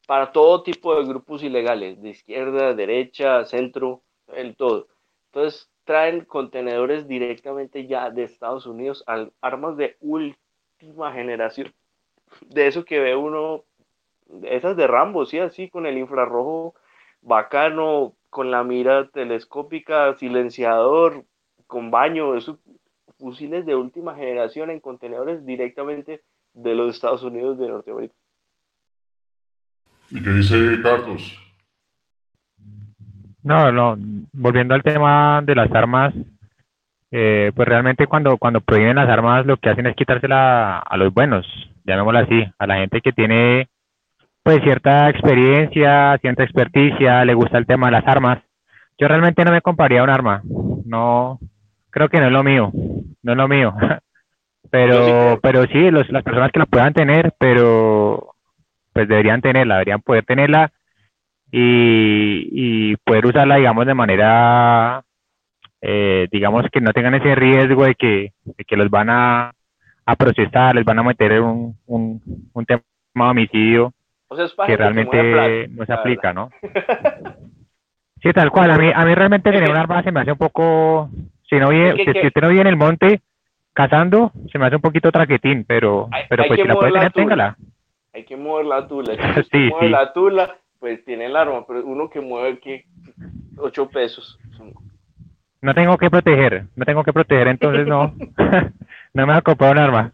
para 0.07 0.31
todo 0.31 0.63
tipo 0.63 0.95
de 0.95 1.05
grupos 1.07 1.43
ilegales, 1.43 2.01
de 2.01 2.09
izquierda, 2.09 2.73
derecha, 2.73 3.45
centro, 3.45 4.03
el 4.27 4.55
todo. 4.55 4.87
Entonces 5.31 5.69
traen 5.83 6.25
contenedores 6.25 7.07
directamente 7.07 7.87
ya 7.87 8.09
de 8.11 8.23
Estados 8.23 8.65
Unidos, 8.67 9.03
al- 9.07 9.33
armas 9.41 9.77
de 9.77 9.97
última 10.81 11.13
generación, 11.13 11.73
de 12.41 12.67
eso 12.67 12.85
que 12.85 12.99
ve 12.99 13.15
uno, 13.15 13.63
esas 14.43 14.75
de 14.75 14.87
Rambo, 14.87 15.25
sí, 15.25 15.39
así 15.39 15.69
con 15.69 15.85
el 15.85 15.97
infrarrojo 15.97 16.75
bacano, 17.21 18.13
con 18.29 18.51
la 18.51 18.63
mira 18.63 19.07
telescópica, 19.09 20.15
silenciador, 20.17 21.23
con 21.67 21.91
baño, 21.91 22.35
esos 22.35 22.59
fusiles 23.17 23.65
de 23.65 23.75
última 23.75 24.15
generación 24.15 24.69
en 24.69 24.79
contenedores 24.79 25.45
directamente 25.45 26.21
de 26.53 26.75
los 26.75 26.93
Estados 26.93 27.23
Unidos 27.23 27.57
de 27.57 27.69
Norteamérica. 27.69 28.15
¿Y 30.11 30.21
qué 30.21 30.29
dice 30.29 30.81
Carlos? 30.83 31.39
No, 33.41 33.71
no, 33.71 33.95
volviendo 34.33 34.73
al 34.73 34.83
tema 34.83 35.41
de 35.43 35.55
las 35.55 35.71
armas, 35.71 36.13
eh, 37.11 37.51
pues 37.55 37.67
realmente 37.67 38.07
cuando, 38.07 38.37
cuando 38.37 38.61
prohíben 38.61 38.95
las 38.95 39.09
armas 39.09 39.45
lo 39.45 39.57
que 39.57 39.69
hacen 39.69 39.87
es 39.87 39.95
quitársela 39.95 40.79
a 40.79 40.97
los 40.97 41.13
buenos, 41.13 41.45
llamémoslo 41.83 42.19
así, 42.19 42.45
a 42.57 42.67
la 42.67 42.77
gente 42.77 43.01
que 43.01 43.11
tiene 43.11 43.67
pues 44.43 44.61
cierta 44.61 45.09
experiencia, 45.09 46.17
cierta 46.21 46.43
experticia, 46.43 47.25
le 47.25 47.33
gusta 47.33 47.57
el 47.57 47.65
tema 47.65 47.87
de 47.87 47.93
las 47.93 48.07
armas. 48.07 48.39
Yo 48.97 49.07
realmente 49.07 49.43
no 49.43 49.51
me 49.51 49.61
compraría 49.61 50.03
un 50.03 50.09
arma, 50.09 50.41
no, 50.85 51.39
creo 51.89 52.09
que 52.09 52.19
no 52.19 52.27
es 52.27 52.31
lo 52.31 52.43
mío, 52.43 52.71
no 53.23 53.31
es 53.31 53.37
lo 53.37 53.47
mío. 53.47 53.73
Pero, 54.71 55.39
pero 55.41 55.63
sí, 55.67 55.89
los, 55.89 56.09
las 56.09 56.23
personas 56.23 56.51
que 56.51 56.59
la 56.59 56.65
puedan 56.65 56.91
tener, 56.91 57.33
pero 57.37 58.35
pues 58.91 59.07
deberían 59.07 59.39
tenerla, 59.39 59.75
deberían 59.75 60.01
poder 60.01 60.25
tenerla 60.25 60.71
y, 61.49 62.49
y 62.51 62.97
poder 62.97 63.25
usarla, 63.25 63.55
digamos, 63.55 63.85
de 63.85 63.93
manera, 63.93 65.03
eh, 65.81 66.27
digamos, 66.31 66.65
que 66.71 66.81
no 66.81 66.91
tengan 66.93 67.15
ese 67.15 67.35
riesgo 67.35 67.83
de 67.85 67.95
que, 67.95 68.33
de 68.43 68.63
que 68.65 68.75
los 68.77 68.89
van 68.89 69.09
a, 69.09 69.51
a 70.05 70.15
procesar, 70.15 70.75
les 70.75 70.85
van 70.85 70.99
a 70.99 71.03
meter 71.03 71.33
en 71.33 71.43
un, 71.43 71.77
un, 71.85 72.21
un 72.53 72.65
tema 72.65 72.81
de 73.15 73.21
homicidio 73.21 73.93
O 74.27 74.35
sea, 74.35 74.45
es 74.45 74.53
para 74.53 74.67
que 74.67 74.77
realmente 74.77 75.67
no 75.69 75.85
se 75.85 75.93
aplica. 75.93 76.33
¿no? 76.33 76.49
Sí, 78.21 78.31
tal 78.33 78.49
cual. 78.51 78.71
A 78.71 78.77
mí, 78.77 78.91
a 78.93 79.05
mí 79.05 79.13
realmente 79.13 79.51
tener 79.51 79.69
un 79.69 79.77
arma 79.77 80.01
se 80.03 80.11
me 80.11 80.21
hace 80.21 80.31
un 80.31 80.37
poco, 80.37 81.09
si 81.47 81.57
no 81.57 81.69
que- 81.69 81.93
si, 82.05 82.19
si 82.19 82.27
usted 82.27 82.41
no 82.41 82.49
vive 82.49 82.61
en 82.61 82.67
el 82.67 82.77
monte 82.77 83.21
cazando, 83.73 84.31
se 84.51 84.57
me 84.57 84.65
hace 84.65 84.77
un 84.77 84.81
poquito 84.81 85.11
traquetín, 85.11 85.65
pero, 85.67 86.07
Hay- 86.11 86.23
pero 86.29 86.43
hay 86.43 86.47
pues 86.49 86.61
si 86.61 86.67
la 86.67 86.73
puede 86.75 86.91
tener, 86.93 87.11
tula. 87.11 87.23
téngala. 87.23 87.57
Hay 88.13 88.23
que 88.23 88.37
mover 88.37 88.65
la 88.65 88.87
tula. 88.87 89.13
Si 89.43 89.49
Sí, 89.51 89.69
mueve 89.69 89.87
sí. 89.87 89.89
la 89.91 90.13
tula, 90.13 90.55
pues 90.79 91.03
tiene 91.05 91.25
el 91.25 91.35
arma, 91.35 91.65
pero 91.67 91.85
uno 91.85 92.09
que 92.09 92.21
mueve 92.21 92.59
que 92.59 92.85
8 93.57 93.89
pesos. 93.89 94.39
son- 94.57 94.73
No 95.65 95.73
tengo 95.73 95.97
que 95.97 96.11
proteger, 96.11 96.65
no 96.75 96.85
tengo 96.85 97.03
que 97.03 97.11
proteger, 97.11 97.47
entonces 97.47 97.87
no, 97.87 98.13
no 98.37 99.25
me 99.25 99.25
voy 99.25 99.35
a 99.35 99.41
comprar 99.41 99.71
un 99.71 99.79
arma. 99.79 100.11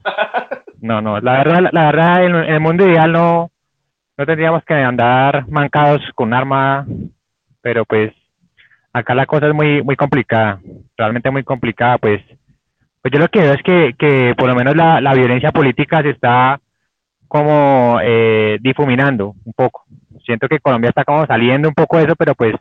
No, 0.80 1.02
no, 1.02 1.20
la 1.20 1.44
verdad, 1.44 1.70
la 1.74 1.86
verdad, 1.88 2.24
en, 2.24 2.36
en 2.36 2.54
el 2.54 2.60
mundo 2.62 2.88
ideal 2.88 3.12
no, 3.12 3.52
no 4.18 4.26
tendríamos 4.26 4.64
que 4.64 4.76
andar 4.76 5.46
mancados 5.50 6.02
con 6.16 6.30
un 6.30 6.36
arma, 6.36 6.86
pero 7.62 7.84
pues 7.84 8.14
acá 8.94 9.14
la 9.14 9.26
cosa 9.26 9.48
es 9.48 9.54
muy, 9.54 9.84
muy 9.84 9.98
complicada, 9.98 10.62
realmente 10.96 11.30
muy 11.30 11.44
complicada, 11.44 11.98
pues, 11.98 12.22
pues 13.02 13.12
yo 13.12 13.20
lo 13.20 13.28
que 13.28 13.42
veo 13.42 13.54
es 13.54 13.62
que, 13.62 13.94
que 14.00 14.34
por 14.38 14.48
lo 14.48 14.56
menos 14.56 14.74
la, 14.74 15.02
la 15.02 15.14
violencia 15.14 15.52
política 15.52 16.02
se 16.02 16.12
está 16.12 16.62
como 17.28 18.00
eh, 18.02 18.58
difuminando 18.62 19.36
un 19.44 19.52
poco. 19.54 19.84
Siento 20.26 20.48
que 20.48 20.60
Colombia 20.60 20.92
está 20.92 21.04
como 21.04 21.26
saliendo 21.26 21.68
un 21.68 21.76
poco 21.76 21.98
de 21.98 22.06
eso, 22.06 22.16
pero 22.16 22.36
pues 22.36 22.56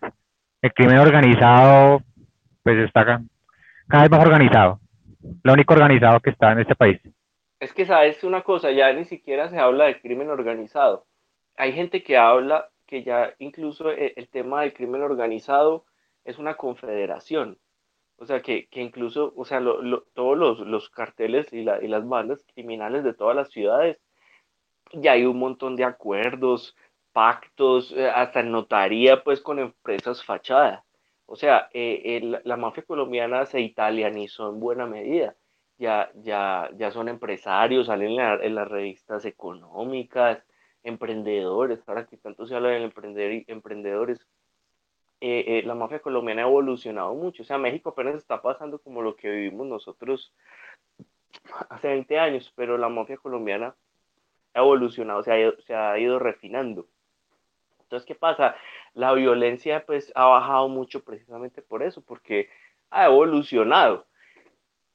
el 0.61 0.73
crimen 0.73 0.99
organizado 0.99 2.03
pues 2.63 2.79
está 2.79 3.05
ca- 3.05 3.23
cada 3.89 4.03
vez 4.05 4.11
más 4.11 4.25
organizado. 4.27 4.81
Lo 5.43 5.53
único 5.53 5.75
organizado 5.75 6.21
que 6.21 6.31
está 6.31 6.53
en 6.53 6.61
este 6.61 6.75
país. 6.75 7.01
Es 7.59 7.73
que, 7.75 7.85
¿sabes 7.85 8.25
una 8.25 8.43
cosa? 8.43 8.71
Ya 8.71 8.93
ni 8.93 9.05
siquiera 9.05 9.49
se 9.51 9.59
habla 9.59 9.85
de 9.85 10.01
crimen 10.01 10.31
organizado. 10.31 11.07
Hay 11.57 11.73
gente 11.73 12.03
que 12.03 12.17
habla 12.17 12.69
que 12.87 13.03
ya 13.03 13.35
incluso 13.39 13.91
e- 13.91 14.15
el, 14.17 14.29
tema 14.29 14.63
del 14.63 14.73
crimen 14.73 15.03
organizado 15.03 15.85
es 16.25 16.39
una 16.39 16.55
confederación. 16.55 17.59
O 18.17 18.27
sea, 18.27 18.41
que, 18.41 18.67
que 18.69 18.81
incluso, 18.81 19.33
o 19.37 19.45
sea, 19.45 19.61
lo- 19.61 20.03
todos 20.15 20.37
los, 20.39 20.61
los 20.61 20.89
carteles 20.91 21.53
y, 21.53 21.63
la- 21.65 21.83
y 21.83 21.89
las 21.89 22.07
bandas 22.09 22.45
criminales 22.55 23.05
de 23.05 23.15
todas 23.15 23.37
las 23.37 23.51
ciudades, 23.51 23.99
ya 24.93 25.13
hay 25.13 25.25
un 25.27 25.39
montón 25.39 25.77
de 25.77 25.85
acuerdos, 25.85 26.77
pactos, 27.13 27.93
eh, 27.93 28.09
hasta 28.09 28.43
notaría, 28.43 29.23
pues 29.23 29.41
con 29.41 29.59
empresas 29.59 30.25
fachada. 30.25 30.85
O 31.31 31.37
sea, 31.37 31.69
eh, 31.73 32.03
el- 32.19 32.41
la 32.45 32.57
mafia 32.57 32.83
colombiana 32.85 33.47
se 33.47 33.61
italianizó 33.61 34.51
en 34.51 34.61
buena 34.61 34.87
medida. 34.87 35.37
Ya, 35.79 36.11
ya, 36.17 36.69
ya 36.77 36.91
son 36.91 37.09
empresarios, 37.09 37.87
salen 37.87 38.11
en, 38.11 38.17
la- 38.17 38.35
en 38.45 38.55
las 38.57 38.69
revistas 38.69 39.25
económicas, 39.25 40.45
emprendedores, 40.83 41.81
ahora 41.89 42.07
que 42.07 42.17
tanto 42.19 42.47
se 42.47 42.55
habla 42.57 42.71
de 42.71 42.83
emprender, 42.85 43.45
emprendedores, 43.49 44.27
eh, 45.21 45.45
eh, 45.61 45.63
la 45.67 45.75
mafia 45.75 46.01
colombiana 46.01 46.43
ha 46.45 46.47
evolucionado 46.49 47.15
mucho. 47.15 47.43
O 47.43 47.47
sea, 47.47 47.59
México 47.59 47.91
apenas 47.91 48.17
está 48.17 48.43
pasando 48.43 48.79
como 48.81 49.03
lo 49.03 49.17
que 49.17 49.31
vivimos 49.31 49.67
nosotros 49.67 50.35
hace 51.69 51.89
20 51.89 52.19
años, 52.19 52.53
pero 52.57 52.77
la 52.79 52.89
mafia 52.89 53.17
colombiana 53.17 53.75
ha 54.55 54.61
evolucionado, 54.61 55.23
se 55.23 55.33
ha 55.33 55.53
se 55.63 55.75
ha 55.75 55.99
ido 55.99 56.19
refinando. 56.19 56.89
Entonces, 57.91 58.07
¿qué 58.07 58.15
pasa? 58.15 58.55
La 58.95 59.13
violencia 59.15 59.85
pues 59.85 60.13
ha 60.15 60.25
bajado 60.27 60.69
mucho 60.69 61.03
precisamente 61.03 61.61
por 61.61 61.83
eso, 61.83 62.01
porque 62.01 62.49
ha 62.89 63.07
evolucionado. 63.07 64.07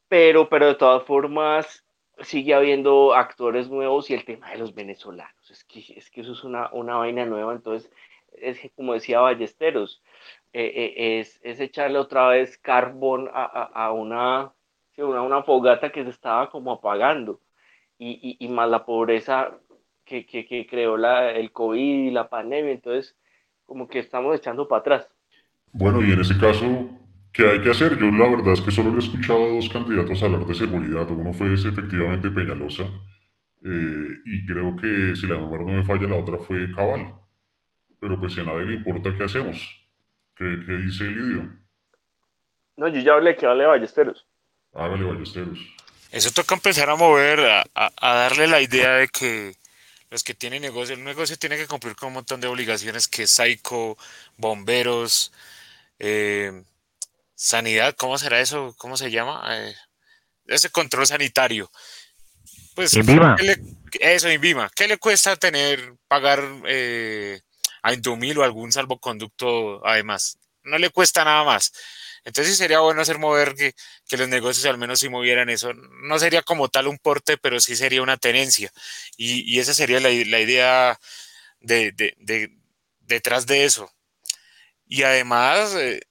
Pero, 0.08 0.48
pero 0.48 0.68
de 0.68 0.76
todas 0.76 1.04
formas 1.04 1.86
sigue 2.22 2.54
habiendo 2.54 3.14
actores 3.14 3.70
nuevos 3.70 4.10
y 4.10 4.14
el 4.14 4.24
tema 4.24 4.50
de 4.52 4.60
los 4.60 4.74
venezolanos. 4.74 5.52
Es 5.52 5.66
que, 5.66 5.80
es 5.98 6.10
que 6.10 6.22
eso 6.22 6.32
es 6.32 6.46
una, 6.46 6.70
una 6.72 6.96
vaina 6.96 7.26
nueva. 7.26 7.52
Entonces, 7.52 7.92
es 8.32 8.62
que 8.62 8.70
como 8.70 8.94
decía 8.94 9.20
Ballesteros, 9.20 10.02
eh, 10.54 10.94
eh, 10.96 11.20
es, 11.20 11.42
es 11.44 11.60
echarle 11.60 12.00
otra 12.00 12.30
vez 12.30 12.58
carbón 12.58 13.30
a, 13.34 13.44
a, 13.44 13.88
a 13.88 13.92
una, 13.92 14.54
una, 14.96 15.22
una 15.22 15.44
fogata 15.44 15.92
que 15.92 16.06
se 16.06 16.12
estaba 16.12 16.50
como 16.50 16.72
apagando. 16.72 17.42
Y, 17.98 18.38
y 18.40 18.48
más 18.48 18.70
la 18.70 18.86
pobreza 18.86 19.58
que, 20.06 20.26
que, 20.26 20.46
que 20.46 20.68
creó 20.68 20.98
la, 20.98 21.32
el 21.32 21.52
COVID 21.52 22.08
y 22.08 22.12
la 22.12 22.30
pandemia. 22.30 22.72
Entonces, 22.72 23.15
como 23.65 23.88
que 23.88 24.00
estamos 24.00 24.36
echando 24.36 24.68
para 24.68 24.80
atrás. 24.82 25.08
Bueno, 25.72 26.02
y 26.06 26.12
en 26.12 26.22
ese 26.22 26.38
caso, 26.38 26.89
¿qué 27.34 27.50
hay 27.50 27.62
que 27.62 27.72
hacer? 27.72 27.98
Yo 27.98 28.06
la 28.12 28.30
verdad 28.30 28.54
es 28.54 28.62
que 28.62 28.72
solo 28.72 28.91
le 28.91 28.98
he 28.98 29.00
escuchado 29.00 29.44
a 29.44 29.50
dos 29.50 29.68
candidatos 29.70 30.24
hablar 30.24 30.46
de 30.46 30.56
seguridad. 30.56 31.10
Uno 31.12 31.34
fue 31.34 31.54
ese, 31.54 31.70
efectivamente 31.70 32.30
Peñalosa, 32.30 32.84
eh, 33.63 34.08
y 34.26 34.46
creo 34.46 34.76
que 34.76 35.15
si 35.15 35.28
la 35.28 35.36
memoria 35.36 35.65
no 35.65 35.74
me 35.80 35.84
falla, 35.86 36.08
la 36.08 36.15
otra 36.18 36.38
fue 36.38 36.72
Cabal. 36.74 37.13
Pero 37.99 38.20
pues 38.20 38.34
si 38.34 38.41
a 38.41 38.43
nadie 38.43 38.66
le 38.66 38.74
importa, 38.76 39.14
¿qué 39.18 39.24
hacemos? 39.24 39.58
¿Qué, 40.36 40.45
qué 40.66 40.74
dice 40.74 41.06
Lidio? 41.06 41.49
No, 42.78 42.88
yo 42.89 42.99
ya 43.01 43.14
hablé 43.14 43.36
que 43.36 43.45
hable 43.45 43.66
Ballesteros. 43.66 44.28
Hágale, 44.74 45.03
Ballesteros. 45.06 45.60
Eso 46.12 46.30
toca 46.32 46.56
empezar 46.56 46.89
a 46.89 46.95
mover, 46.95 47.39
a, 47.39 47.64
a- 47.74 47.91
a 48.01 48.16
darle 48.16 48.47
la 48.47 48.62
idea 48.62 48.95
de 48.95 49.08
que 49.08 49.53
los 50.10 50.24
que 50.24 50.34
tienen 50.34 50.62
negocio, 50.62 50.95
el 50.95 51.03
negocio 51.03 51.38
tiene 51.38 51.58
que 51.58 51.68
cumplir 51.68 51.95
con 51.95 52.08
un 52.08 52.14
montón 52.16 52.41
de 52.41 52.47
obligaciones 52.47 53.08
que 53.08 53.28
Saico, 53.28 53.97
bomberos, 54.38 55.32
eh, 55.99 56.64
sanidad, 57.36 57.95
¿cómo 57.97 58.18
será 58.18 58.39
eso? 58.39 58.76
¿Cómo 58.78 58.97
se 58.97 59.12
llama? 59.12 59.43
Eh, 59.51 59.76
ese 60.47 60.70
control 60.70 61.08
sanitario. 61.08 61.72
Pues, 62.76 62.93
Invima. 62.93 63.36
¿qué 63.38 63.43
le- 63.43 64.16
eso, 64.16 64.30
Invima. 64.30 64.70
¿Qué 64.76 64.88
le 64.88 64.97
cuesta 64.97 65.36
tener, 65.38 65.95
pagar 66.08 66.43
eh, 66.68 67.41
a 67.82 67.93
Indumil 67.93 68.38
o 68.39 68.43
algún 68.43 68.72
salvoconducto 68.72 69.86
además? 69.86 70.38
No 70.64 70.78
le 70.78 70.89
cuesta 70.89 71.24
nada 71.24 71.43
más. 71.43 71.72
Entonces 72.26 72.53
sí 72.53 72.57
sería 72.57 72.80
bueno 72.80 73.01
hacer 73.01 73.19
mover 73.19 73.55
que, 73.55 73.73
que 74.07 74.17
los 74.17 74.28
negocios 74.28 74.65
al 74.65 74.78
menos 74.78 74.99
sí 74.99 75.09
movieran 75.09 75.49
eso. 75.49 75.73
No 75.73 76.19
sería 76.19 76.41
como 76.41 76.69
tal 76.69 76.88
un 76.88 76.97
porte, 76.97 77.38
pero 77.38 77.59
sí 77.61 77.76
sería 77.76 78.01
una 78.01 78.17
tenencia. 78.17 78.71
Y, 79.17 79.43
y 79.55 79.59
esa 79.59 79.73
sería 79.73 79.99
la, 79.99 80.09
la 80.09 80.39
idea 80.41 80.99
de, 81.61 81.91
de, 81.93 82.15
de, 82.19 82.51
detrás 83.01 83.45
de 83.45 83.65
eso. 83.65 83.91
Y 84.88 85.03
además, 85.03 85.76
eh, 85.76 86.01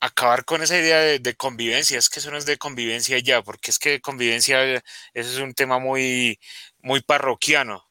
acabar 0.00 0.44
con 0.44 0.62
esa 0.62 0.78
idea 0.78 1.00
de, 1.00 1.18
de, 1.18 1.34
convivencia. 1.36 1.98
Es 1.98 2.08
que 2.08 2.20
eso 2.20 2.30
no 2.30 2.36
es 2.38 2.46
de 2.46 2.58
convivencia 2.58 3.18
ya, 3.18 3.42
porque 3.42 3.70
es 3.70 3.78
que 3.78 4.00
convivencia, 4.00 4.64
eso 4.74 4.82
es 5.14 5.38
un 5.38 5.54
tema 5.54 5.78
muy, 5.78 6.38
muy 6.80 7.00
parroquiano. 7.02 7.84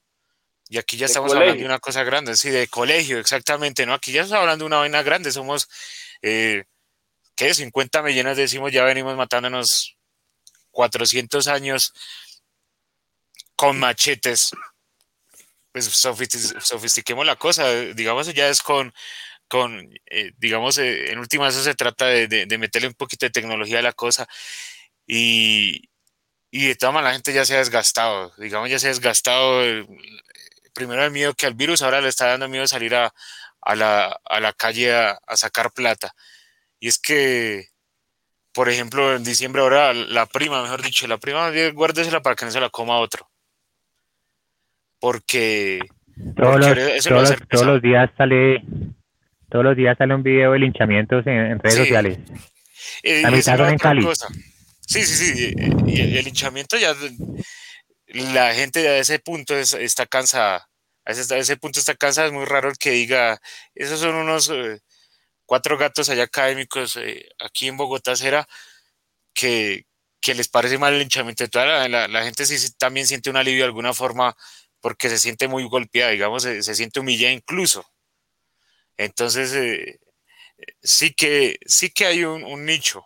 Y 0.69 0.77
aquí 0.77 0.97
ya 0.97 1.05
estamos 1.05 1.33
colegio. 1.33 1.41
hablando 1.41 1.61
de 1.61 1.65
una 1.65 1.79
cosa 1.79 2.03
grande, 2.03 2.35
sí, 2.35 2.49
de 2.49 2.67
colegio, 2.67 3.19
exactamente, 3.19 3.85
¿no? 3.85 3.93
Aquí 3.93 4.11
ya 4.11 4.23
estamos 4.23 4.41
hablando 4.41 4.63
de 4.65 4.67
una 4.67 4.77
vaina 4.79 5.01
grande, 5.01 5.31
somos, 5.31 5.69
eh, 6.21 6.65
¿qué? 7.37 7.53
50 7.53 8.01
millones 8.01 8.35
decimos, 8.35 8.71
ya 8.73 8.83
venimos 8.83 9.15
matándonos 9.15 9.97
400 10.71 11.47
años 11.47 11.93
con 13.55 13.79
machetes. 13.79 14.51
Pues 15.71 15.85
sofistiquemos 15.85 17.25
la 17.25 17.35
cosa, 17.37 17.71
digamos, 17.93 18.33
ya 18.33 18.49
es 18.49 18.61
con, 18.61 18.93
con 19.47 19.89
eh, 20.07 20.31
digamos, 20.37 20.77
eh, 20.79 21.11
en 21.11 21.19
última 21.19 21.49
eso 21.49 21.63
se 21.63 21.75
trata 21.75 22.07
de, 22.07 22.27
de, 22.27 22.45
de, 22.45 22.57
meterle 22.57 22.87
un 22.89 22.95
poquito 22.95 23.25
de 23.25 23.31
tecnología 23.31 23.79
a 23.79 23.81
la 23.83 23.93
cosa 23.93 24.27
y, 25.05 25.89
y 26.51 26.67
de 26.67 26.75
todas 26.75 26.93
maneras 26.93 27.11
la 27.11 27.15
gente 27.15 27.33
ya 27.33 27.45
se 27.45 27.55
ha 27.55 27.59
desgastado, 27.59 28.33
digamos, 28.37 28.69
ya 28.69 28.79
se 28.79 28.87
ha 28.87 28.89
desgastado 28.89 29.61
el, 29.63 29.87
primero 30.73 31.03
el 31.03 31.11
miedo 31.11 31.33
que 31.33 31.47
al 31.47 31.55
virus, 31.55 31.81
ahora 31.81 32.01
le 32.01 32.09
está 32.09 32.27
dando 32.27 32.47
miedo 32.49 32.67
salir 32.67 32.95
a, 32.95 33.13
a, 33.61 33.75
la, 33.75 34.19
a 34.25 34.39
la, 34.39 34.53
calle 34.53 34.93
a, 34.93 35.19
a, 35.27 35.37
sacar 35.37 35.71
plata. 35.73 36.13
Y 36.79 36.87
es 36.87 36.99
que, 36.99 37.67
por 38.53 38.69
ejemplo, 38.69 39.15
en 39.15 39.23
diciembre 39.23 39.61
ahora 39.61 39.93
la 39.93 40.25
prima, 40.25 40.61
mejor 40.61 40.81
dicho, 40.83 41.07
la 41.07 41.17
prima, 41.17 41.51
guárdesela 41.73 42.21
para 42.21 42.35
que 42.35 42.45
no 42.45 42.51
se 42.51 42.59
la 42.59 42.69
coma 42.69 42.99
otro. 42.99 43.29
Porque... 44.99 45.79
Todos, 46.35 46.55
porque 46.65 46.69
los, 46.69 46.77
eso 46.93 47.09
todos, 47.09 47.29
los, 47.29 47.39
todos 47.49 47.65
los 47.67 47.81
días 47.81 48.09
sale 48.17 48.63
todos 49.49 49.63
los 49.63 49.77
días 49.77 49.95
sale 49.97 50.15
un 50.15 50.23
video 50.23 50.51
de 50.53 50.59
linchamientos 50.59 51.25
en, 51.27 51.33
en 51.51 51.59
redes 51.59 51.75
Sí. 51.75 51.79
sociales. 51.83 52.17
Eh, 53.03 53.21
La 53.21 53.29
mitad 53.31 53.55
son 53.55 53.61
la 53.65 53.69
en 53.69 53.75
otra 53.75 53.89
Cali. 53.89 54.03
cosa. 54.03 54.27
Sí, 54.81 55.03
sí, 55.05 55.33
sí. 55.35 55.53
Y 55.85 56.01
el, 56.01 56.17
el 56.17 56.25
linchamiento 56.25 56.75
ya, 56.77 56.93
la 58.07 58.53
gente 58.55 58.87
a 58.87 58.97
ese 58.97 59.19
punto 59.19 59.55
es- 59.55 59.73
está 59.73 60.05
cansada. 60.05 60.67
A 61.05 61.11
ese, 61.11 61.33
a 61.33 61.37
ese 61.37 61.55
punto 61.57 61.79
está 61.79 61.93
cansada. 61.95 62.27
Es 62.27 62.33
muy 62.33 62.45
raro 62.45 62.69
el 62.69 62.77
que 62.77 62.91
diga, 62.91 63.39
esos 63.75 63.99
son 63.99 64.15
unos 64.15 64.49
eh, 64.49 64.79
cuatro 65.47 65.77
gatos 65.79 66.09
allá 66.09 66.25
académicos 66.25 66.97
eh, 66.97 67.29
aquí 67.39 67.69
en 67.69 67.77
Bogotá, 67.77 68.17
será 68.17 68.47
que, 69.33 69.85
que 70.21 70.35
les 70.35 70.47
parece 70.49 70.77
mal 70.77 70.93
el 70.93 70.99
linchamiento. 70.99 71.45
La, 71.53 71.87
la- 71.89 72.07
la 72.07 72.23
gente 72.23 72.45
sí, 72.45 72.71
también 72.77 73.07
siente 73.07 73.29
un 73.29 73.37
alivio 73.37 73.61
de 73.63 73.67
alguna 73.67 73.93
forma 73.93 74.35
porque 74.81 75.09
se 75.09 75.19
siente 75.19 75.47
muy 75.47 75.63
golpeada, 75.65 76.11
digamos, 76.11 76.43
se, 76.43 76.63
se 76.63 76.75
siente 76.75 76.99
humillada 76.99 77.33
incluso. 77.33 77.85
Entonces, 78.97 79.53
eh, 79.53 79.99
sí 80.83 81.13
que, 81.13 81.57
sí 81.65 81.91
que 81.91 82.05
hay 82.07 82.25
un, 82.25 82.43
un 82.43 82.65
nicho. 82.65 83.05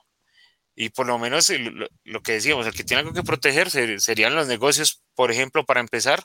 Y 0.76 0.89
por 0.92 1.08
lo 1.08 1.20
menos 1.20 1.50
lo, 1.52 1.88
lo 2.06 2.22
que 2.24 2.34
decíamos, 2.34 2.68
el 2.68 2.74
que 2.74 2.84
tiene 2.86 3.02
algo 3.02 3.14
que 3.14 3.24
proteger 3.24 3.72
ser- 3.72 4.02
serían 4.02 4.36
los 4.36 4.48
negocios, 4.48 5.04
por 5.16 5.32
ejemplo, 5.32 5.66
para 5.66 5.82
empezar, 5.82 6.24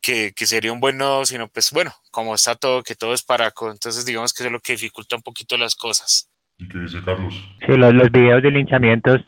que, 0.00 0.32
que 0.34 0.46
sería 0.46 0.72
un 0.72 0.80
buen 0.80 0.98
nodo, 0.98 1.24
sino 1.24 1.48
pues 1.48 1.70
bueno, 1.72 1.92
como 2.10 2.34
está 2.34 2.54
todo, 2.54 2.82
que 2.82 2.94
todo 2.94 3.14
es 3.14 3.22
paraco, 3.22 3.70
entonces 3.70 4.04
digamos 4.06 4.32
que 4.32 4.42
eso 4.42 4.48
es 4.48 4.52
lo 4.52 4.60
que 4.60 4.72
dificulta 4.72 5.16
un 5.16 5.22
poquito 5.22 5.56
las 5.56 5.74
cosas. 5.74 6.30
¿Y 6.58 6.68
qué 6.68 6.78
dice 6.78 6.98
Carlos? 7.04 7.34
Sí, 7.66 7.76
los, 7.76 7.94
los 7.94 8.10
videos 8.10 8.42
de 8.42 8.50
linchamientos, 8.50 9.20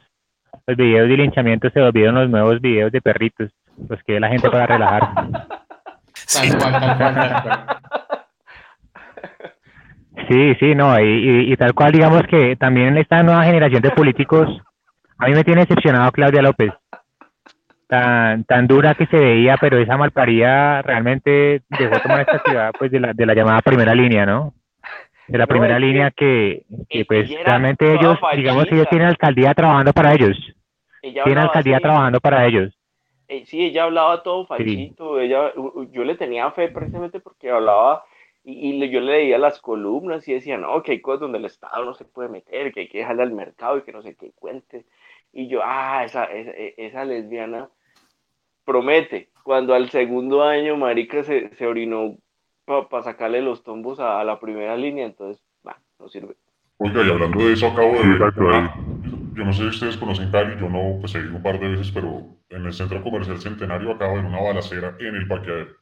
los 0.67 0.77
videos 0.77 1.09
de 1.09 1.17
linchamientos 1.17 1.73
se 1.73 1.81
volvieron 1.81 2.15
los 2.15 2.29
nuevos 2.29 2.61
videos 2.61 2.93
de 2.93 3.01
perritos, 3.01 3.51
los 3.89 4.03
que 4.05 4.19
la 4.21 4.29
gente 4.29 4.51
para 4.51 4.67
relajar. 4.67 5.13
Sí, 10.29 10.55
sí, 10.61 10.75
no, 10.77 10.99
y, 11.01 11.05
y, 11.05 11.53
y 11.53 11.57
tal 11.57 11.75
cual, 11.75 11.93
digamos 11.93 12.23
que 12.29 12.55
también 12.55 12.97
esta 12.97 13.23
nueva 13.23 13.45
generación 13.45 13.83
de 13.83 13.91
políticos, 13.91 14.49
a 15.19 15.27
mí 15.27 15.33
me 15.35 15.43
tiene 15.43 15.63
decepcionado 15.63 16.13
Claudia 16.13 16.43
López. 16.43 16.73
Tan, 17.91 18.45
tan 18.45 18.69
dura 18.69 18.95
que 18.95 19.07
se 19.07 19.17
veía, 19.19 19.57
pero 19.61 19.77
esa 19.79 19.97
malparida 19.97 20.81
realmente 20.83 21.63
dejó 21.69 22.01
tomar 22.01 22.21
esta 22.21 22.39
ciudad 22.39 22.73
pues 22.79 22.91
de 22.93 23.01
la, 23.01 23.13
de 23.13 23.27
la 23.27 23.35
llamada 23.35 23.61
primera 23.63 23.95
línea, 23.95 24.25
¿no? 24.25 24.55
De 25.27 25.39
la 25.39 25.47
primera 25.47 25.75
que 25.75 25.81
línea 25.81 26.11
que, 26.13 26.67
que 26.89 27.01
ella 27.01 27.05
pues 27.09 27.29
realmente 27.45 27.93
ellos, 27.93 28.17
digamos, 28.37 28.63
ellos 28.67 28.69
fallida. 28.69 28.91
tienen 28.91 29.09
alcaldía 29.09 29.55
trabajando 29.55 29.93
para 29.93 30.15
ellos, 30.15 30.37
tienen 31.03 31.39
alcaldía 31.39 31.77
así, 31.77 31.83
trabajando 31.83 32.21
para 32.21 32.47
ellos. 32.47 32.73
eh, 33.29 33.45
sí, 33.47 33.65
ella 33.65 33.85
hablaba 33.85 34.23
todo 34.23 34.47
fachito, 34.47 35.21
ella, 35.21 35.53
yo 35.91 36.05
le 36.05 36.15
tenía 36.17 36.51
fe 36.53 36.69
precisamente 36.69 37.21
porque 37.21 37.51
hablaba 37.51 38.05
y, 38.45 38.71
y 38.71 38.91
yo 38.91 39.01
le 39.01 39.13
leía 39.19 39.39
las 39.39 39.61
columnas 39.61 40.27
y 40.29 40.33
decía, 40.35 40.59
no, 40.59 40.83
que 40.83 40.93
hay 40.93 41.01
cosas 41.01 41.21
donde 41.21 41.39
el 41.39 41.45
Estado 41.45 41.85
no 41.85 41.95
se 41.95 42.05
puede 42.05 42.29
meter, 42.29 42.73
que 42.73 42.81
hay 42.81 42.89
que 42.89 42.99
dejarle 42.99 43.23
al 43.25 43.33
mercado 43.33 43.79
y 43.79 43.83
que 43.83 43.93
no 43.93 44.03
sé 44.03 44.15
qué 44.17 44.33
cuente. 44.33 44.87
Y 45.33 45.49
yo, 45.49 45.61
ah, 45.63 46.05
esa, 46.05 46.25
esa, 46.25 46.51
e- 46.53 46.75
esa 46.77 47.05
lesbiana 47.05 47.69
promete. 48.65 49.31
Cuando 49.43 49.75
al 49.75 49.91
segundo 49.91 50.43
año, 50.43 50.77
marica, 50.77 51.25
se, 51.25 51.55
se 51.57 51.67
orinó 51.67 52.17
para 52.67 53.03
sacarle 53.03 53.43
los 53.43 53.63
tombos 53.65 53.99
a, 53.99 54.21
a 54.21 54.25
la 54.25 54.39
primera 54.39 54.77
línea, 54.77 55.07
entonces, 55.07 55.43
va, 55.67 55.79
no 55.99 56.09
sirve. 56.09 56.37
Oiga, 56.79 57.03
y 57.05 57.11
hablando 57.11 57.41
de 57.41 57.53
eso, 57.53 57.67
acabo 57.67 57.93
de 57.95 58.09
ver 58.09 58.33
una- 58.37 58.75
Yo 59.35 59.45
no 59.45 59.53
sé 59.53 59.63
si 59.63 59.69
ustedes 59.69 59.97
conocen 59.97 60.31
Cali, 60.31 60.59
yo 60.61 60.69
no, 60.69 60.99
pues 61.01 61.15
he 61.15 61.19
ido 61.21 61.37
un 61.37 61.43
par 61.43 61.59
de 61.59 61.69
veces, 61.69 61.91
pero 61.93 62.37
en 62.49 62.65
el 62.65 62.73
centro 62.73 63.03
comercial 63.03 63.39
Centenario 63.39 63.93
acabo 63.93 64.17
de 64.17 64.23
ver 64.23 64.31
una 64.31 64.41
balacera 64.41 64.97
en 65.01 65.17
el 65.17 65.27
parqueadero. 65.27 65.73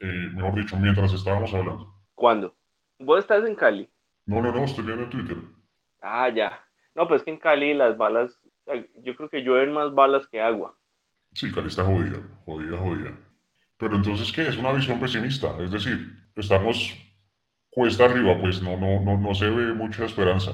Eh, 0.00 0.30
mejor 0.34 0.54
dicho, 0.54 0.76
mientras 0.76 1.12
estábamos 1.12 1.54
hablando. 1.54 1.94
¿Cuándo? 2.14 2.54
¿Vos 2.98 3.20
estás 3.20 3.44
en 3.46 3.54
Cali? 3.54 3.88
No, 4.26 4.42
no, 4.42 4.52
no, 4.52 4.64
estoy 4.64 4.84
viendo 4.84 5.04
en 5.04 5.10
Twitter. 5.10 5.36
Ah, 6.00 6.28
ya. 6.28 6.60
No, 6.94 7.06
pues 7.08 7.22
que 7.22 7.30
en 7.30 7.38
Cali 7.38 7.72
las 7.72 7.96
balas, 7.96 8.38
yo 9.02 9.16
creo 9.16 9.28
que 9.28 9.42
llueven 9.42 9.72
más 9.72 9.94
balas 9.94 10.26
que 10.26 10.40
agua. 10.40 10.76
Sí, 11.34 11.50
Cali 11.52 11.68
está 11.68 11.84
jodida, 11.84 12.18
jodida, 12.44 12.78
jodida. 12.78 13.18
Pero 13.78 13.96
entonces, 13.96 14.32
¿qué? 14.32 14.42
Es 14.48 14.56
una 14.56 14.72
visión 14.72 15.00
pesimista. 15.00 15.56
Es 15.62 15.70
decir, 15.70 15.98
estamos 16.36 16.94
cuesta 17.70 18.04
arriba, 18.04 18.38
pues 18.40 18.62
no, 18.62 18.76
no, 18.76 19.00
no, 19.00 19.18
no 19.18 19.34
se 19.34 19.48
ve 19.48 19.72
mucha 19.72 20.04
esperanza. 20.04 20.52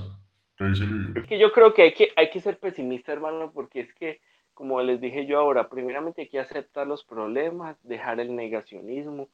¿Qué 0.57 0.65
dice 0.65 0.85
Lidia? 0.87 1.21
Es 1.23 1.27
que 1.27 1.39
yo 1.39 1.53
creo 1.53 1.75
que 1.75 1.83
hay 1.83 1.95
que, 1.95 2.13
hay 2.17 2.31
que 2.31 2.41
ser 2.41 2.59
pesimista, 2.59 3.13
hermano, 3.13 3.53
porque 3.53 3.81
es 3.81 3.93
que, 3.95 4.21
como 4.55 4.81
les 4.83 5.01
dije 5.01 5.27
yo 5.27 5.39
ahora, 5.39 5.69
primeramente 5.69 6.23
hay 6.23 6.29
que 6.29 6.41
aceptar 6.41 6.87
los 6.87 7.05
problemas, 7.05 7.77
dejar 7.83 8.21
el 8.21 8.35
negacionismo, 8.35 9.29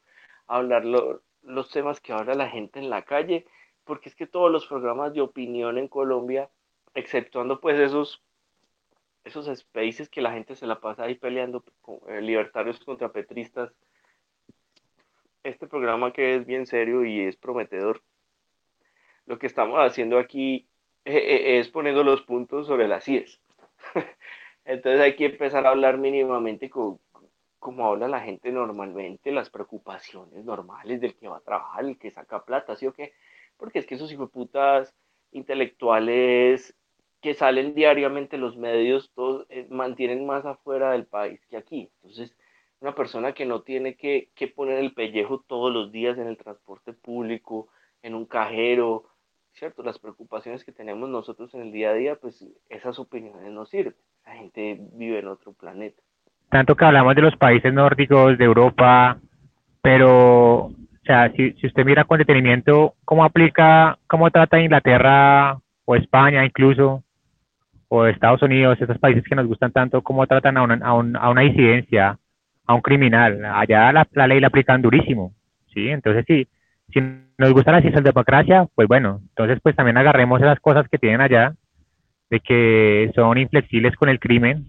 hablar 0.47 0.84
lo- 0.84 1.22
los 1.42 1.70
temas 1.70 2.01
que 2.01 2.12
habla 2.12 2.34
la 2.34 2.49
gente 2.49 2.78
en 2.78 2.90
la 2.90 3.03
calle, 3.03 3.47
porque 3.84 4.09
es 4.09 4.14
que 4.16 4.26
todos 4.26 4.51
los 4.51 4.66
programas 4.66 5.12
de 5.14 5.20
opinión 5.20 5.78
en 5.78 5.88
Colombia, 5.88 6.49
exceptuando 6.95 7.61
pues 7.61 7.78
esos, 7.78 8.22
esos 9.24 9.46
spaces 9.58 10.08
que 10.08 10.22
la 10.22 10.32
gente 10.32 10.54
se 10.56 10.66
la 10.66 10.80
pasa 10.80 11.04
ahí 11.04 11.14
peleando, 11.16 11.64
con, 11.80 11.98
eh, 12.08 12.20
libertarios 12.20 12.78
contra 12.80 13.12
petristas, 13.12 13.72
este 15.44 15.66
programa 15.66 16.12
que 16.12 16.34
es 16.36 16.46
bien 16.46 16.66
serio 16.66 17.04
y 17.04 17.20
es 17.20 17.36
prometedor, 17.36 18.02
lo 19.26 19.38
que 19.38 19.46
estamos 19.46 19.78
haciendo 19.78 20.18
aquí 20.18 20.68
eh, 21.04 21.16
eh, 21.16 21.58
es 21.58 21.68
poniendo 21.68 22.04
los 22.04 22.22
puntos 22.22 22.66
sobre 22.66 22.88
las 22.88 23.08
IES. 23.08 23.40
Entonces 24.64 25.00
hay 25.00 25.16
que 25.16 25.26
empezar 25.26 25.66
a 25.66 25.70
hablar 25.70 25.98
mínimamente 25.98 26.70
co- 26.70 27.00
como 27.58 27.86
habla 27.86 28.08
la 28.08 28.20
gente 28.20 28.52
normalmente, 28.52 29.32
las 29.32 29.50
preocupaciones 29.50 30.44
normales 30.44 31.00
del 31.00 31.14
que 31.16 31.28
va 31.28 31.38
a 31.38 31.40
trabajar, 31.40 31.84
el 31.84 31.98
que 31.98 32.10
saca 32.10 32.44
plata, 32.44 32.76
¿sí 32.76 32.86
o 32.86 32.92
qué? 32.92 33.14
Porque 33.56 33.78
es 33.78 33.86
que 33.86 33.94
esos 33.94 34.12
putas 34.30 34.94
intelectuales 35.32 36.76
que 37.24 37.32
salen 37.32 37.74
diariamente 37.74 38.36
en 38.36 38.42
los 38.42 38.54
medios, 38.58 39.10
todos 39.14 39.46
eh, 39.48 39.66
mantienen 39.70 40.26
más 40.26 40.44
afuera 40.44 40.92
del 40.92 41.06
país 41.06 41.40
que 41.48 41.56
aquí. 41.56 41.88
Entonces, 42.02 42.36
una 42.80 42.94
persona 42.94 43.32
que 43.32 43.46
no 43.46 43.62
tiene 43.62 43.96
que, 43.96 44.28
que 44.34 44.46
poner 44.46 44.76
el 44.76 44.92
pellejo 44.92 45.42
todos 45.48 45.72
los 45.72 45.90
días 45.90 46.18
en 46.18 46.26
el 46.26 46.36
transporte 46.36 46.92
público, 46.92 47.68
en 48.02 48.14
un 48.14 48.26
cajero, 48.26 49.04
¿cierto? 49.54 49.82
Las 49.82 49.98
preocupaciones 49.98 50.64
que 50.64 50.72
tenemos 50.72 51.08
nosotros 51.08 51.54
en 51.54 51.62
el 51.62 51.72
día 51.72 51.92
a 51.92 51.94
día, 51.94 52.16
pues 52.16 52.44
esas 52.68 52.98
opiniones 52.98 53.50
no 53.50 53.64
sirven. 53.64 53.94
La 54.26 54.34
gente 54.34 54.78
vive 54.92 55.20
en 55.20 55.28
otro 55.28 55.54
planeta. 55.54 56.02
tanto 56.50 56.76
que 56.76 56.84
hablamos 56.84 57.14
de 57.14 57.22
los 57.22 57.36
países 57.36 57.72
nórdicos, 57.72 58.36
de 58.36 58.44
Europa, 58.44 59.18
pero, 59.80 60.56
o 60.66 60.74
sea, 61.06 61.32
si, 61.32 61.54
si 61.54 61.68
usted 61.68 61.86
mira 61.86 62.04
con 62.04 62.18
detenimiento 62.18 62.96
cómo 63.06 63.24
aplica, 63.24 63.98
cómo 64.08 64.30
trata 64.30 64.60
Inglaterra 64.60 65.58
o 65.86 65.96
España 65.96 66.44
incluso, 66.44 67.02
o 67.95 68.07
Estados 68.07 68.42
Unidos, 68.42 68.80
esos 68.80 68.99
países 68.99 69.22
que 69.24 69.34
nos 69.36 69.47
gustan 69.47 69.70
tanto, 69.72 70.03
cómo 70.03 70.26
tratan 70.26 70.57
a 70.57 70.62
una, 70.62 70.74
a 70.82 70.95
un- 70.95 71.16
a 71.16 71.30
una 71.30 71.42
disidencia, 71.42 72.18
a 72.66 72.74
un 72.74 72.80
criminal. 72.80 73.45
Allá 73.45 73.92
la, 73.92 74.26
ley 74.26 74.40
la 74.40 74.49
aplican 74.49 74.82
durísimo, 74.82 75.32
¿sí? 75.72 75.88
Entonces, 75.88 76.24
sí, 76.26 76.49
si 76.92 77.01
nos 77.38 77.53
gusta 77.53 77.72
la 77.72 77.82
socialdemocracia, 77.82 78.66
pues 78.74 78.88
bueno, 78.88 79.20
entonces 79.28 79.59
pues 79.62 79.76
también 79.76 79.97
agarremos 79.97 80.40
esas 80.40 80.59
cosas 80.61 80.88
que 80.88 80.99
tienen 80.99 81.20
allá 81.20 81.55
de 82.30 82.40
que 82.40 83.12
son 83.14 83.38
inflexibles 83.38 83.95
con 83.97 84.09
el 84.09 84.18
crimen 84.18 84.64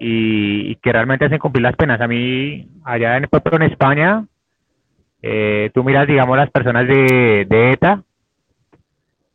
y, 0.00 0.74
que 0.76 0.92
realmente 0.92 1.26
hacen 1.26 1.38
cumplir 1.38 1.62
las 1.62 1.76
penas. 1.76 2.00
A 2.00 2.08
mí, 2.08 2.68
allá 2.84 3.16
en, 3.16 3.28
en 3.30 3.62
España, 3.62 4.26
eh, 5.22 5.70
tú 5.74 5.84
miras, 5.84 6.06
digamos, 6.08 6.36
las 6.36 6.50
personas 6.50 6.88
de 6.88 7.46
ETA, 7.72 8.02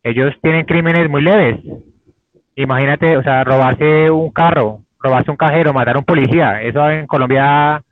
ellos 0.02 0.34
tienen 0.42 0.64
crímenes 0.66 1.08
muy 1.08 1.22
leves. 1.22 1.60
Imagínate, 2.56 3.16
o 3.16 3.22
sea, 3.22 3.44
robarse 3.44 4.10
un 4.10 4.30
carro, 4.30 4.82
robarse 4.98 5.30
un 5.30 5.36
cajero, 5.36 5.72
matar 5.72 5.96
a 5.96 5.98
un 5.98 6.04
policía, 6.04 6.62
eso 6.62 6.88
en 6.90 7.06
Colombia 7.06 7.82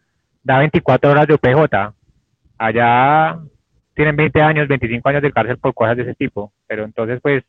da 0.43 0.59
24 0.59 1.11
horas 1.11 1.27
de 1.27 1.35
UPJ. 1.35 1.95
Allá 2.59 3.39
tienen 3.95 4.17
20 4.17 4.43
años, 4.43 4.69
25 4.69 5.09
años 5.09 5.23
de 5.23 5.33
cárcel 5.33 5.59
por 5.59 5.75
cosas 5.75 5.97
de 5.97 6.05
ese 6.05 6.15
tipo. 6.15 6.53
Pero 6.67 6.85
entonces, 6.85 7.21
pues, 7.23 7.45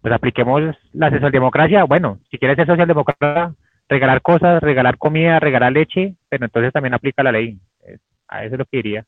pues 0.00 0.14
apliquemos 0.14 0.62
la 0.92 1.10
socialdemocracia. 1.10 1.84
Bueno, 1.84 2.18
si 2.30 2.38
quieres 2.38 2.56
ser 2.56 2.66
socialdemócrata, 2.66 3.54
regalar 3.88 4.22
cosas, 4.22 4.62
regalar 4.62 4.98
comida, 4.98 5.40
regalar 5.40 5.72
leche, 5.72 6.14
pero 6.28 6.44
entonces 6.44 6.72
también 6.72 6.94
aplica 6.94 7.22
la 7.22 7.32
ley. 7.32 7.58
A 8.28 8.44
eso 8.44 8.54
es 8.54 8.58
lo 8.58 8.64
que 8.66 8.76
diría. 8.78 9.04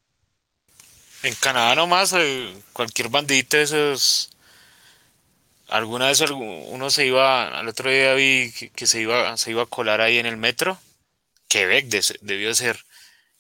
En 1.23 1.35
Canadá 1.43 1.75
nomás, 1.75 2.15
eh, 2.15 2.55
cualquier 2.73 3.11
bandita 3.11 3.59
esos... 3.59 4.30
Alguna 5.71 6.09
vez 6.09 6.21
uno 6.31 6.91
se 6.91 7.07
iba, 7.07 7.59
al 7.59 7.69
otro 7.69 7.91
día 7.91 8.15
vi 8.15 8.53
que, 8.59 8.71
que 8.71 8.87
se 8.87 9.01
iba, 9.01 9.37
se 9.37 9.51
iba 9.51 9.63
a 9.63 9.67
colar 9.67 10.01
ahí 10.01 10.19
en 10.19 10.27
el 10.27 10.37
metro. 10.37 10.79
Quebec 11.49 11.87
de- 11.87 12.19
debió 12.23 12.55
ser. 12.55 12.79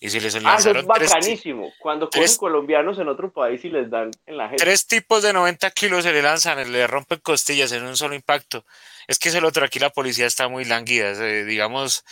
Y 0.02 0.08
se 0.08 0.20
les 0.20 0.34
Ah, 0.36 0.56
eso 0.58 0.70
es 0.70 0.74
tres, 0.76 0.86
bacanísimo. 0.86 1.70
Cuando 1.78 2.06
cogen 2.06 2.22
tres- 2.22 2.38
colombianos 2.38 2.98
en 2.98 3.08
otro 3.08 3.30
país 3.32 3.62
y 3.66 3.68
les 3.68 3.90
dan 3.90 4.10
en 4.24 4.36
la 4.38 4.48
gente. 4.48 4.64
tres 4.64 4.86
tipos 4.86 5.22
de 5.22 5.32
90 5.34 5.70
kilos 5.72 6.04
se 6.04 6.12
le 6.12 6.22
lanzan, 6.22 6.72
le 6.72 6.86
rompen 6.86 7.18
costillas 7.18 7.70
en 7.72 7.84
un 7.84 7.96
solo 7.98 8.14
impacto. 8.14 8.64
Es 9.08 9.18
que 9.18 9.28
es 9.28 9.34
el 9.34 9.44
otro, 9.44 9.62
aquí 9.64 9.78
la 9.78 9.90
policía 9.90 10.26
está 10.26 10.48
muy 10.48 10.64
lánguida, 10.64 11.10
eh, 11.10 11.44
digamos, 11.44 12.04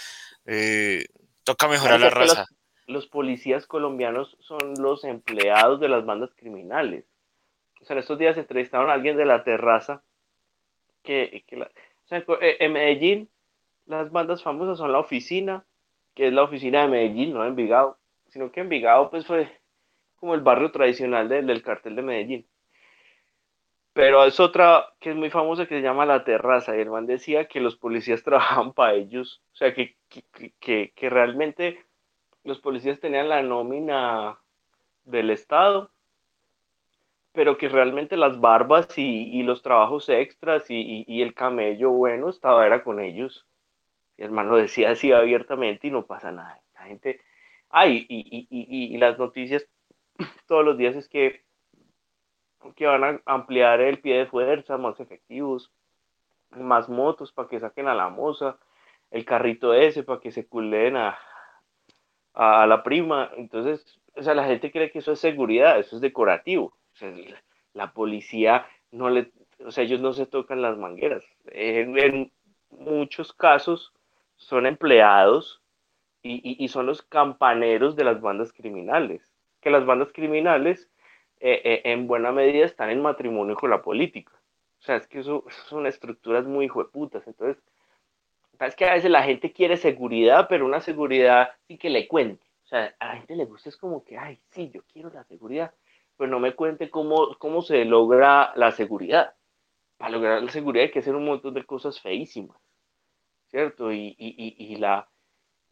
eh, 0.45 1.07
toca 1.45 1.67
mejorar 1.67 1.99
la 1.99 2.11
raza. 2.11 2.45
Los, 2.87 3.05
los 3.05 3.07
policías 3.07 3.67
colombianos 3.67 4.37
son 4.41 4.75
los 4.79 5.05
empleados 5.05 5.81
de 5.81 5.89
las 5.89 6.05
bandas 6.05 6.31
criminales. 6.37 7.05
O 7.81 7.87
sea, 7.87 7.95
en 7.95 8.01
estos 8.01 8.19
días 8.19 8.37
entrevistaron 8.37 8.91
a 8.91 8.93
alguien 8.95 9.17
de 9.17 9.25
la 9.25 9.45
terraza 9.45 10.03
que, 11.09 11.45
que 11.47 11.57
la- 11.57 11.67
o 12.05 12.09
sea, 12.09 12.19
eh, 12.41 12.57
en 12.61 12.73
Medellín 12.73 13.29
las 13.87 14.11
bandas 14.13 14.43
famosas 14.43 14.79
son 14.79 14.93
la 14.93 15.01
oficina, 15.01 15.65
que 16.15 16.29
es 16.29 16.33
la 16.35 16.45
oficina 16.45 16.83
de 16.83 16.89
Medellín, 16.89 17.35
no 17.35 17.43
de 17.43 17.49
Envigado, 17.51 17.99
sino 18.29 18.53
que 18.53 18.61
Envigado 18.61 19.11
pues 19.11 19.27
fue 19.27 19.51
como 20.17 20.35
el 20.35 20.43
barrio 20.43 20.73
tradicional 20.73 21.29
del, 21.29 21.47
del 21.49 21.63
cartel 21.63 21.97
de 21.97 22.03
Medellín. 22.03 22.49
Pero 23.93 24.25
es 24.25 24.39
otra 24.41 24.87
que 25.01 25.11
es 25.11 25.17
muy 25.17 25.31
famosa 25.31 25.67
que 25.67 25.77
se 25.77 25.83
llama 25.83 26.07
La 26.07 26.25
Terraza. 26.25 26.77
Y 26.77 26.81
el 26.81 26.91
man 26.91 27.07
decía 27.07 27.47
que 27.49 27.61
los 27.61 27.77
policías 27.77 28.23
trabajaban 28.25 28.73
para 28.73 28.95
ellos. 28.95 29.43
O 29.53 29.57
sea, 29.57 29.75
que, 29.75 29.97
que, 30.09 30.23
que, 30.61 30.93
que 30.95 31.11
realmente 31.11 31.85
los 32.45 32.61
policías 32.61 33.01
tenían 33.01 33.29
la 33.29 33.43
nómina 33.43 34.39
del 35.05 35.31
Estado, 35.31 35.91
pero 37.33 37.59
que 37.59 37.69
realmente 37.69 38.17
las 38.17 38.41
barbas 38.41 38.97
y, 38.99 39.43
los 39.43 39.63
trabajos 39.63 40.09
extras 40.09 40.67
y, 40.69 41.23
el 41.23 41.35
camello 41.35 41.91
bueno 41.91 42.29
estaba 42.29 42.67
era 42.67 42.83
con 42.83 43.01
ellos. 43.01 43.47
Man 44.19 44.49
lo 44.49 44.57
decía 44.57 44.91
así 44.91 45.13
abiertamente 45.13 45.87
y 45.89 45.91
no 45.91 46.07
pasa 46.07 46.33
nada. 46.33 46.61
La 46.75 46.83
gente... 46.83 47.21
Ay, 47.71 48.07
y, 48.09 48.97
las 48.99 49.19
noticias 49.19 49.67
todos 50.47 50.65
los 50.65 50.79
días 50.79 50.97
es 50.97 51.09
que 51.09 51.47
que 52.75 52.87
van 52.87 53.05
a 53.05 53.21
ampliar 53.25 53.81
el 53.81 54.01
pie 54.01 54.19
de 54.19 54.27
fuerza, 54.27 54.77
más 54.77 54.99
efectivos, 55.01 55.73
más 56.51 56.89
motos 56.89 57.33
para 57.33 57.49
que 57.49 57.61
saquen 57.61 57.89
a 57.89 57.95
la 57.95 58.09
moza, 58.09 58.59
el 59.11 59.25
carrito 59.25 59.73
ese 59.75 60.03
para 60.03 60.21
que 60.21 60.33
se 60.33 60.47
culen 60.47 60.97
a 60.97 61.17
la 62.35 62.83
prima. 62.83 63.31
Entonces, 63.37 64.01
o 64.17 64.23
sea, 64.23 64.35
la 64.35 64.45
gente 64.45 64.71
cree 64.73 64.91
que 64.91 64.99
eso 64.99 65.13
es 65.13 65.21
seguridad, 65.21 65.79
eso 65.79 65.97
es 65.97 66.03
decorativo. 66.03 66.78
Sea, 66.99 67.15
la, 67.75 67.93
policía 67.93 68.67
no 68.91 69.11
le, 69.11 69.31
o 69.65 69.71
sea, 69.71 69.85
ellos 69.85 70.01
no 70.01 70.13
se 70.13 70.27
tocan 70.27 70.63
las 70.63 70.77
mangueras. 70.77 71.25
En, 71.53 72.33
muchos 72.71 73.33
casos 73.33 73.95
son 74.37 74.67
empleados 74.67 75.63
y, 76.23 76.63
y, 76.63 76.69
son 76.69 76.87
los 76.87 77.03
campaneros 77.03 77.97
de 77.97 78.05
las 78.05 78.21
bandas 78.21 78.53
criminales. 78.53 79.23
Que 79.61 79.71
las 79.71 79.87
bandas 79.87 80.13
criminales 80.13 80.91
eh, 81.41 81.61
eh, 81.65 81.83
en 81.85 82.07
buena 82.07 82.33
medida 82.33 82.67
están 82.67 82.91
en 82.91 83.01
matrimonio 83.01 83.57
con 83.57 83.71
la 83.71 83.83
política. 83.83 84.33
O 84.81 84.83
sea, 84.83 84.97
es 84.97 85.07
que 85.07 85.21
eso, 85.21 85.45
eso 85.49 85.63
son 85.69 85.87
estructuras 85.87 86.45
muy 86.47 86.67
hijueputas. 86.67 87.27
Entonces, 87.27 87.63
es 88.61 88.77
que 88.77 88.87
a 88.87 88.95
veces 88.95 89.11
la 89.11 89.23
gente 89.23 89.53
quiere 89.53 89.77
seguridad, 89.77 90.47
pero 90.49 90.67
una 90.67 90.81
seguridad 90.81 91.51
sí 91.67 91.79
que 91.79 91.91
le 91.91 92.09
cuente. 92.09 92.45
O 92.65 92.69
sea, 92.69 92.95
a 92.99 93.07
la 93.09 93.17
gente 93.17 93.37
le 93.37 93.45
gusta 93.45 93.69
es 93.69 93.77
como 93.77 94.05
que, 94.05 94.19
ay, 94.19 94.39
sí, 94.51 94.71
yo 94.73 94.83
quiero 94.93 95.11
la 95.11 95.25
seguridad, 95.25 95.73
pero 96.19 96.31
no 96.31 96.41
me 96.41 96.55
cuente 96.55 96.91
cómo, 96.91 97.39
cómo 97.39 97.63
se 97.63 97.85
logra 97.85 98.53
la 98.57 98.73
seguridad. 98.73 99.35
Para 99.97 100.11
lograr 100.11 100.43
la 100.43 100.51
seguridad 100.51 100.85
hay 100.85 100.91
que 100.91 100.99
hacer 100.99 101.15
un 101.15 101.25
montón 101.25 101.55
de 101.55 101.65
cosas 101.65 102.01
feísimas, 102.01 102.59
¿cierto? 103.51 103.93
Y, 103.93 104.15
y, 104.19 104.35
y, 104.37 104.73
y 104.73 104.77
la, 104.77 105.09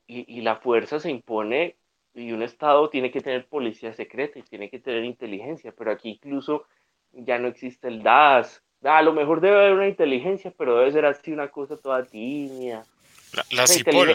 y, 0.06 0.40
la 0.40 0.56
fuerza 0.56 1.00
se 1.00 1.10
impone 1.10 1.76
y 2.14 2.32
un 2.32 2.42
Estado 2.42 2.88
tiene 2.88 3.10
que 3.10 3.20
tener 3.20 3.46
policía 3.46 3.92
secreta 3.92 4.38
y 4.38 4.42
tiene 4.42 4.70
que 4.70 4.78
tener 4.78 5.04
inteligencia, 5.04 5.74
pero 5.76 5.90
aquí 5.90 6.10
incluso 6.10 6.64
ya 7.12 7.38
no 7.38 7.48
existe 7.48 7.88
el 7.88 8.02
DAS. 8.02 8.62
A 8.82 9.02
lo 9.02 9.12
mejor 9.12 9.40
debe 9.40 9.56
haber 9.56 9.72
una 9.72 9.88
inteligencia, 9.88 10.52
pero 10.56 10.78
debe 10.78 10.92
ser 10.92 11.06
así 11.06 11.32
una 11.32 11.48
cosa 11.48 11.76
toda 11.76 12.04
tímida. 12.04 12.86
La, 13.32 13.44
la 13.50 13.66
cipola, 13.66 14.14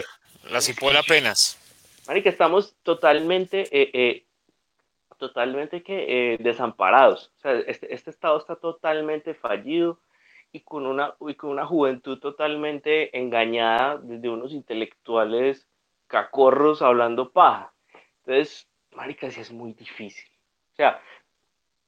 la 0.50 0.60
cipola 0.60 1.00
apenas. 1.00 1.58
Marica, 2.06 2.30
estamos 2.30 2.74
totalmente, 2.82 3.62
eh, 3.70 3.90
eh, 3.92 4.24
totalmente 5.28 5.82
que 5.82 6.34
eh, 6.34 6.38
desamparados. 6.40 7.32
O 7.38 7.40
sea, 7.40 7.52
este, 7.60 7.94
este 7.94 8.10
Estado 8.10 8.38
está 8.38 8.56
totalmente 8.56 9.34
fallido 9.34 10.00
y 10.52 10.60
con 10.60 10.86
una, 10.86 11.14
y 11.28 11.34
con 11.36 11.50
una 11.50 11.64
juventud 11.66 12.18
totalmente 12.18 13.16
engañada 13.18 13.98
desde 13.98 14.28
unos 14.28 14.52
intelectuales 14.52 15.68
cacorros 16.08 16.82
hablando 16.82 17.30
paja. 17.32 17.72
Entonces, 18.18 18.68
marica, 18.92 19.30
sí 19.30 19.40
es 19.40 19.52
muy 19.52 19.72
difícil. 19.74 20.28
O 20.72 20.76
sea, 20.76 21.00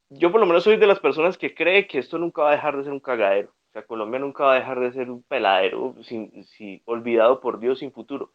yo 0.09 0.31
por 0.31 0.41
lo 0.41 0.47
menos 0.47 0.65
soy 0.65 0.77
de 0.77 0.87
las 0.87 1.01
personas 1.01 1.39
que 1.39 1.55
cree 1.55 1.87
que 1.87 1.99
esto 1.99 2.19
nunca 2.19 2.43
va 2.43 2.51
a 2.51 2.55
dejar 2.57 2.77
de 2.77 2.85
ser 2.85 2.93
un 2.93 3.01
cagadero. 3.01 3.51
O 3.71 3.73
sea, 3.73 3.85
Colombia 3.87 4.21
nunca 4.21 4.45
va 4.45 4.53
a 4.55 4.59
dejar 4.61 4.79
de 4.81 4.93
ser 4.93 5.11
un 5.11 5.23
peladero 5.25 5.95
sin, 6.03 6.45
sin- 6.45 6.81
olvidado 6.85 7.41
por 7.41 7.59
Dios 7.59 7.81
sin 7.81 7.93
futuro. 7.93 8.33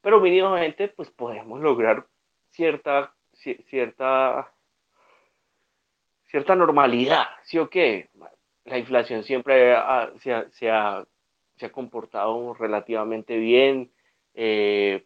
Pero 0.00 0.20
mínimamente, 0.20 0.88
pues 0.88 1.10
podemos 1.10 1.60
lograr 1.60 2.06
cierta, 2.50 3.12
ci- 3.12 3.19
cierta, 3.68 4.52
cierta 6.26 6.54
normalidad, 6.54 7.24
¿sí 7.44 7.58
o 7.58 7.68
qué? 7.68 8.08
La 8.64 8.78
inflación 8.78 9.24
siempre 9.24 9.74
se, 10.20 10.32
ha, 10.32 10.44
se 10.50 10.70
ha- 10.70 11.04
se 11.56 11.66
ha 11.66 11.72
comportado 11.72 12.54
relativamente 12.54 13.36
bien, 13.36 13.90
eh, 14.34 15.04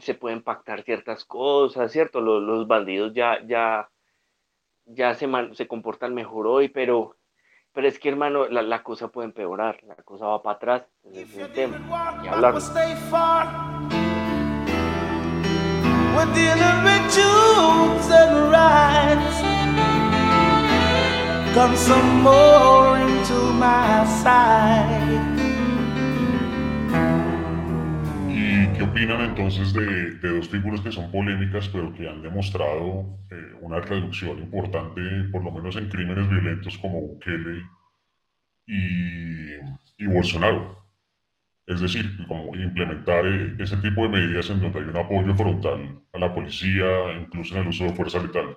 se 0.00 0.14
pueden 0.14 0.42
pactar 0.42 0.82
ciertas 0.82 1.24
cosas, 1.24 1.90
¿cierto? 1.90 2.20
Los, 2.20 2.42
los 2.42 2.66
bandidos 2.68 3.12
ya, 3.14 3.40
ya, 3.46 3.88
ya 4.84 5.14
se, 5.14 5.26
man- 5.26 5.54
se 5.54 5.66
comportan 5.66 6.14
mejor 6.14 6.46
hoy, 6.46 6.68
pero, 6.68 7.16
pero 7.72 7.88
es 7.88 7.98
que, 7.98 8.10
hermano, 8.10 8.46
la, 8.48 8.62
la 8.62 8.82
cosa 8.82 9.08
puede 9.08 9.26
empeorar, 9.28 9.82
la 9.84 9.94
cosa 9.96 10.26
va 10.26 10.42
para 10.42 10.56
atrás, 10.56 10.82
es 11.12 11.34
el 11.36 11.52
tema, 11.52 11.76
hay 12.30 12.40
que 13.92 13.97
with. 16.18 16.48
¿Y 28.28 28.66
qué 28.74 28.82
opinan 28.82 29.20
entonces 29.22 29.72
de, 29.72 30.16
de 30.16 30.36
dos 30.36 30.48
figuras 30.48 30.80
que 30.80 30.92
son 30.92 31.10
polémicas, 31.10 31.68
pero 31.68 31.92
que 31.92 32.08
han 32.08 32.22
demostrado 32.22 33.18
eh, 33.30 33.52
una 33.60 33.80
reducción 33.80 34.38
importante, 34.38 35.00
por 35.32 35.44
lo 35.44 35.50
menos 35.50 35.76
en 35.76 35.88
crímenes 35.88 36.28
violentos 36.28 36.78
como 36.78 37.00
Bukele 37.00 37.62
y, 38.66 39.54
y 39.98 40.06
Bolsonaro? 40.06 40.77
Es 41.68 41.80
decir, 41.80 42.16
como 42.26 42.56
implementar 42.56 43.26
eh, 43.26 43.54
ese 43.58 43.76
tipo 43.76 44.02
de 44.02 44.08
medidas 44.08 44.48
en 44.50 44.60
donde 44.60 44.78
hay 44.80 44.86
un 44.86 44.96
apoyo 44.96 45.36
frontal 45.36 46.00
a 46.14 46.18
la 46.18 46.34
policía, 46.34 47.12
incluso 47.20 47.54
en 47.54 47.60
el 47.62 47.68
uso 47.68 47.84
de 47.84 47.92
fuerza 47.94 48.18
letal. 48.20 48.56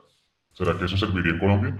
¿Será 0.53 0.77
que 0.79 0.85
eso 0.85 0.97
serviría 0.97 1.33
en 1.33 1.39
Colombia? 1.39 1.75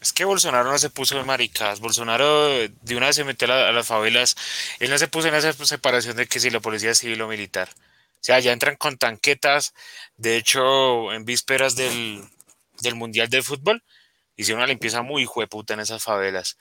Es 0.00 0.14
que 0.14 0.24
Bolsonaro 0.24 0.70
no 0.72 0.78
se 0.78 0.88
puso 0.88 1.16
de 1.18 1.24
maricas. 1.24 1.78
Bolsonaro 1.80 2.48
eh, 2.48 2.70
de 2.82 2.96
una 2.96 3.06
vez 3.08 3.16
se 3.16 3.24
metió 3.24 3.46
a, 3.46 3.54
la- 3.54 3.68
a 3.68 3.72
las 3.72 3.86
favelas. 3.86 4.34
Él 4.78 4.88
no 4.90 4.96
se 4.96 5.08
puso 5.08 5.28
en 5.28 5.34
esa 5.34 5.52
separación 5.52 6.16
de 6.16 6.26
que 6.26 6.40
si 6.40 6.48
la 6.48 6.60
policía 6.60 6.94
civil 6.94 7.20
o 7.20 7.28
militar. 7.28 7.68
O 7.70 8.22
sea, 8.22 8.38
ya 8.40 8.52
entran 8.52 8.76
con 8.76 8.96
tanquetas. 8.96 9.74
De 10.16 10.38
hecho, 10.38 11.12
en 11.12 11.26
vísperas 11.26 11.76
del, 11.76 12.22
del 12.80 12.94
Mundial 12.94 13.28
de 13.28 13.42
Fútbol, 13.42 13.82
hicieron 14.36 14.60
una 14.60 14.68
limpieza 14.68 15.02
muy 15.02 15.26
jueputa 15.26 15.74
en 15.74 15.80
esas 15.80 16.02
favelas. 16.02 16.56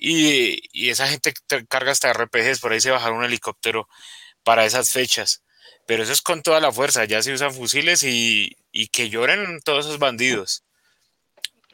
Y, 0.00 0.88
esa 0.90 1.06
gente 1.08 1.34
te 1.46 1.66
carga 1.66 1.92
hasta 1.92 2.12
RPGs, 2.12 2.60
por 2.60 2.72
ahí 2.72 2.80
se 2.80 2.90
bajaron 2.90 3.18
un 3.18 3.24
helicóptero 3.24 3.88
para 4.42 4.64
esas 4.64 4.90
fechas. 4.90 5.42
Pero 5.86 6.02
eso 6.02 6.12
es 6.12 6.22
con 6.22 6.42
toda 6.42 6.60
la 6.60 6.72
fuerza, 6.72 7.04
ya 7.04 7.22
se 7.22 7.32
usan 7.32 7.54
fusiles 7.54 8.02
y, 8.02 8.56
y 8.72 8.88
que 8.88 9.10
lloren 9.10 9.60
todos 9.62 9.86
esos 9.86 9.98
bandidos. 9.98 10.64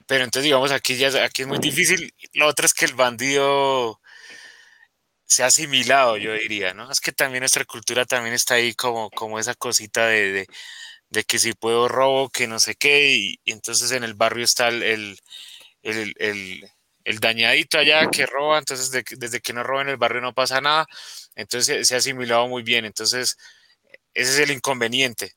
Pero 0.07 0.25
entonces, 0.25 0.45
digamos, 0.45 0.71
aquí 0.73 0.97
ya 0.97 1.09
aquí 1.25 1.43
es 1.43 1.49
muy 1.49 1.59
difícil. 1.59 2.15
Lo 2.35 2.47
otro 2.47 2.67
es 2.67 2.75
que 2.75 2.85
el 2.85 2.95
bandido 2.95 4.01
se 5.27 5.43
ha 5.43 5.47
asimilado, 5.47 6.17
yo 6.17 6.33
diría, 6.35 6.75
¿no? 6.75 6.91
Es 6.91 7.01
que 7.01 7.13
también 7.13 7.41
nuestra 7.41 7.65
cultura 7.65 8.05
también 8.07 8.35
está 8.35 8.55
ahí 8.55 8.75
como, 8.75 9.11
como 9.11 9.39
esa 9.39 9.55
cosita 9.55 10.07
de, 10.07 10.47
de, 11.11 11.25
que 11.25 11.39
si 11.39 11.53
puedo 11.53 11.89
robo, 11.89 12.31
que 12.31 12.47
no 12.47 12.61
sé 12.61 12.77
qué, 12.77 13.13
y, 13.13 13.41
y 13.45 13.53
entonces 13.53 13.91
en 13.91 14.05
el 14.05 14.15
barrio 14.15 14.45
está 14.45 14.69
el, 14.69 14.83
el, 15.83 16.15
el, 16.19 16.71
el, 17.07 17.19
dañadito 17.21 17.79
allá 17.79 18.09
que 18.11 18.27
roba, 18.27 18.59
entonces 18.59 18.91
de, 18.91 19.05
desde 19.17 19.41
que 19.41 19.53
no 19.53 19.63
roba 19.63 19.83
en 19.83 19.89
el 19.91 19.97
barrio 19.97 20.21
no 20.21 20.35
pasa 20.35 20.61
nada, 20.61 20.87
entonces 21.35 21.87
se, 21.87 21.95
ha 21.95 21.99
asimilado 21.99 22.49
muy 22.49 22.63
bien, 22.63 22.85
entonces 22.85 23.37
ese 24.15 24.33
es 24.33 24.39
el 24.39 24.51
inconveniente. 24.51 25.35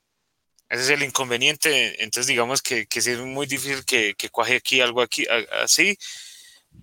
Ese 0.69 0.83
es 0.83 0.89
el 0.89 1.03
inconveniente, 1.03 2.03
entonces 2.03 2.27
digamos 2.27 2.61
que, 2.61 2.85
que 2.85 3.01
sí 3.01 3.11
es 3.11 3.19
muy 3.19 3.47
difícil 3.47 3.85
que, 3.85 4.13
que 4.15 4.29
cuaje 4.29 4.57
aquí 4.57 4.81
algo 4.81 5.01
aquí 5.01 5.25
así, 5.63 5.97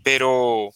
pero, 0.02 0.70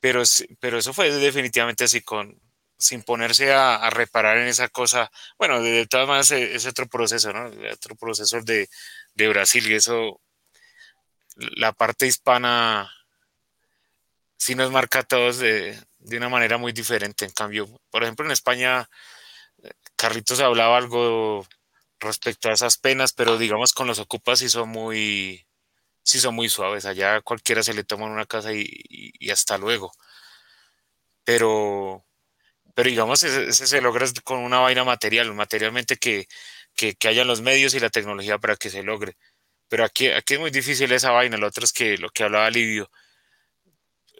pero, 0.00 0.22
pero 0.60 0.78
eso 0.78 0.92
fue 0.92 1.10
definitivamente 1.10 1.84
así, 1.84 2.00
con, 2.02 2.40
sin 2.78 3.02
ponerse 3.02 3.52
a, 3.52 3.76
a 3.76 3.90
reparar 3.90 4.38
en 4.38 4.48
esa 4.48 4.68
cosa. 4.68 5.10
Bueno, 5.38 5.62
de, 5.62 5.70
de 5.70 5.86
todas 5.86 6.06
maneras 6.06 6.30
eh, 6.32 6.54
es 6.54 6.66
otro 6.66 6.86
proceso, 6.86 7.32
¿no? 7.32 7.50
Otro 7.72 7.96
proceso 7.96 8.40
de, 8.42 8.68
de 9.14 9.28
Brasil 9.28 9.68
y 9.70 9.74
eso, 9.74 10.20
la 11.36 11.72
parte 11.72 12.06
hispana 12.06 12.93
sí 14.44 14.54
nos 14.54 14.70
marca 14.70 14.98
a 15.00 15.02
todos 15.04 15.38
de, 15.38 15.78
de 16.00 16.16
una 16.18 16.28
manera 16.28 16.58
muy 16.58 16.72
diferente. 16.72 17.24
En 17.24 17.30
cambio, 17.32 17.66
por 17.90 18.02
ejemplo, 18.02 18.26
en 18.26 18.32
España, 18.32 18.90
Carlitos 19.96 20.40
hablaba 20.40 20.76
algo 20.76 21.46
respecto 21.98 22.50
a 22.50 22.52
esas 22.52 22.76
penas, 22.76 23.14
pero 23.14 23.38
digamos 23.38 23.72
con 23.72 23.86
los 23.86 23.98
ocupas 23.98 24.40
sí 24.40 24.50
son 24.50 24.68
muy, 24.68 25.46
sí 26.02 26.20
son 26.20 26.34
muy 26.34 26.50
suaves. 26.50 26.84
Allá 26.84 27.22
cualquiera 27.22 27.62
se 27.62 27.72
le 27.74 27.84
toma 27.84 28.04
en 28.06 28.12
una 28.12 28.26
casa 28.26 28.52
y, 28.52 29.30
hasta 29.30 29.56
luego. 29.56 29.92
Pero, 31.24 32.04
pero 32.74 32.90
digamos, 32.90 33.22
ese, 33.24 33.52
se 33.52 33.80
logra 33.80 34.06
con 34.24 34.40
una 34.40 34.58
vaina 34.60 34.84
material, 34.84 35.32
materialmente 35.34 35.96
que, 35.96 36.28
que, 36.74 36.94
que 36.96 37.08
haya 37.08 37.24
los 37.24 37.40
medios 37.40 37.74
y 37.74 37.80
la 37.80 37.90
tecnología 37.90 38.38
para 38.38 38.56
que 38.56 38.70
se 38.70 38.82
logre. 38.82 39.16
Pero 39.68 39.84
aquí, 39.84 40.08
aquí 40.08 40.34
es 40.34 40.40
muy 40.40 40.50
difícil 40.50 40.92
esa 40.92 41.12
vaina. 41.12 41.38
Lo 41.38 41.48
otro 41.48 41.64
es 41.64 41.72
que 41.72 41.98
lo 41.98 42.10
que 42.10 42.24
hablaba 42.24 42.50
Livio, 42.50 42.90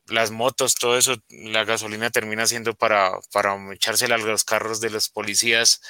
las 0.06 0.30
motos, 0.30 0.74
todo 0.74 0.98
eso, 0.98 1.16
la 1.28 1.64
gasolina 1.64 2.10
termina 2.10 2.46
siendo 2.46 2.74
para, 2.74 3.12
para 3.32 3.56
echársela 3.72 4.16
a 4.16 4.18
los 4.18 4.44
carros 4.44 4.80
de 4.80 4.90
los 4.90 5.08
policías, 5.08 5.80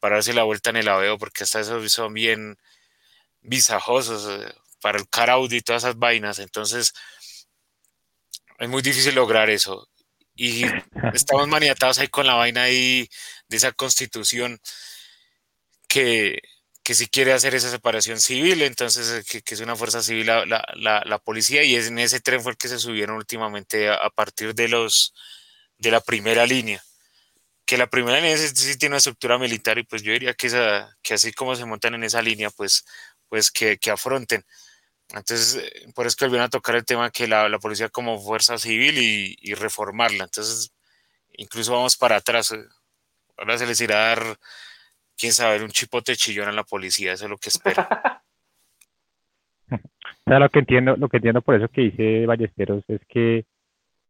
para 0.00 0.16
darse 0.16 0.34
la 0.34 0.44
vuelta 0.44 0.70
en 0.70 0.76
el 0.76 0.88
aveo, 0.88 1.18
porque 1.18 1.44
hasta 1.44 1.60
esos 1.60 1.92
son 1.92 2.12
bien 2.12 2.58
visajosos 3.40 4.28
eh, 4.30 4.54
para 4.80 4.98
el 4.98 5.08
car 5.08 5.30
Audi 5.30 5.56
y 5.56 5.60
todas 5.62 5.84
esas 5.84 5.98
vainas. 5.98 6.38
Entonces, 6.38 6.92
es 8.58 8.68
muy 8.68 8.82
difícil 8.82 9.14
lograr 9.14 9.50
eso. 9.50 9.88
Y 10.34 10.64
estamos 11.14 11.48
maniatados 11.48 11.98
ahí 11.98 12.08
con 12.08 12.26
la 12.26 12.34
vaina 12.34 12.64
ahí 12.64 13.08
de 13.48 13.56
esa 13.56 13.72
constitución 13.72 14.60
que, 15.88 16.40
que 16.84 16.94
si 16.94 17.08
quiere 17.08 17.32
hacer 17.32 17.54
esa 17.54 17.70
separación 17.70 18.20
civil, 18.20 18.62
entonces 18.62 19.10
eh, 19.10 19.24
que, 19.28 19.42
que 19.42 19.54
es 19.54 19.60
una 19.60 19.74
fuerza 19.74 20.02
civil 20.02 20.26
la, 20.26 20.44
la, 20.46 20.64
la, 20.76 21.02
la 21.06 21.18
policía 21.18 21.64
y 21.64 21.74
es 21.76 21.88
en 21.88 21.98
ese 21.98 22.20
tren 22.20 22.42
fue 22.42 22.52
el 22.52 22.58
que 22.58 22.68
se 22.68 22.78
subieron 22.78 23.16
últimamente 23.16 23.88
a, 23.88 23.94
a 23.94 24.10
partir 24.10 24.54
de 24.54 24.68
los 24.68 25.14
de 25.78 25.90
la 25.90 26.00
primera 26.00 26.46
línea. 26.46 26.82
Que 27.66 27.78
la 27.78 27.88
primera 27.88 28.18
línea 28.20 28.36
sí, 28.36 28.48
sí 28.54 28.78
tiene 28.78 28.94
una 28.94 28.98
estructura 28.98 29.38
militar 29.38 29.78
y 29.78 29.84
pues 29.84 30.02
yo 30.02 30.12
diría 30.12 30.34
que, 30.34 30.48
esa, 30.48 30.94
que 31.02 31.14
así 31.14 31.32
como 31.32 31.56
se 31.56 31.64
montan 31.64 31.94
en 31.94 32.04
esa 32.04 32.22
línea 32.22 32.50
pues 32.50 32.84
pues 33.30 33.50
que, 33.50 33.78
que 33.78 33.90
afronten. 33.90 34.44
Entonces 35.08 35.56
eh, 35.56 35.92
por 35.94 36.06
eso 36.06 36.16
que 36.18 36.26
volvieron 36.26 36.46
a 36.46 36.50
tocar 36.50 36.76
el 36.76 36.84
tema 36.84 37.10
que 37.10 37.26
la, 37.28 37.58
policía 37.60 37.88
como 37.88 38.22
fuerza 38.22 38.58
civil 38.58 38.98
y, 38.98 39.36
y 39.40 39.54
reformarla. 39.54 40.24
Entonces 40.24 40.72
incluso 41.32 41.72
vamos 41.72 41.96
para 41.96 42.16
atrás 42.16 42.52
eh, 42.52 42.64
ahora 43.38 43.58
se 43.58 43.66
les 43.66 43.80
irá 43.80 43.96
a 43.96 44.08
dar 44.16 44.38
quién 45.18 45.32
sabe, 45.32 45.62
un 45.64 45.70
chipote 45.70 46.16
chillón 46.16 46.48
a 46.48 46.52
la 46.52 46.64
policía, 46.64 47.12
eso 47.12 47.24
es 47.24 47.30
lo 47.30 47.38
que 47.38 47.48
espero. 47.50 47.86
O 50.26 50.30
sea, 50.30 50.38
lo 50.38 50.48
que 50.48 50.60
entiendo, 50.60 50.96
lo 50.96 51.08
que 51.08 51.18
entiendo 51.18 51.42
por 51.42 51.54
eso 51.54 51.68
que 51.68 51.82
dice 51.82 52.26
Ballesteros 52.26 52.82
es 52.88 53.00
que 53.08 53.44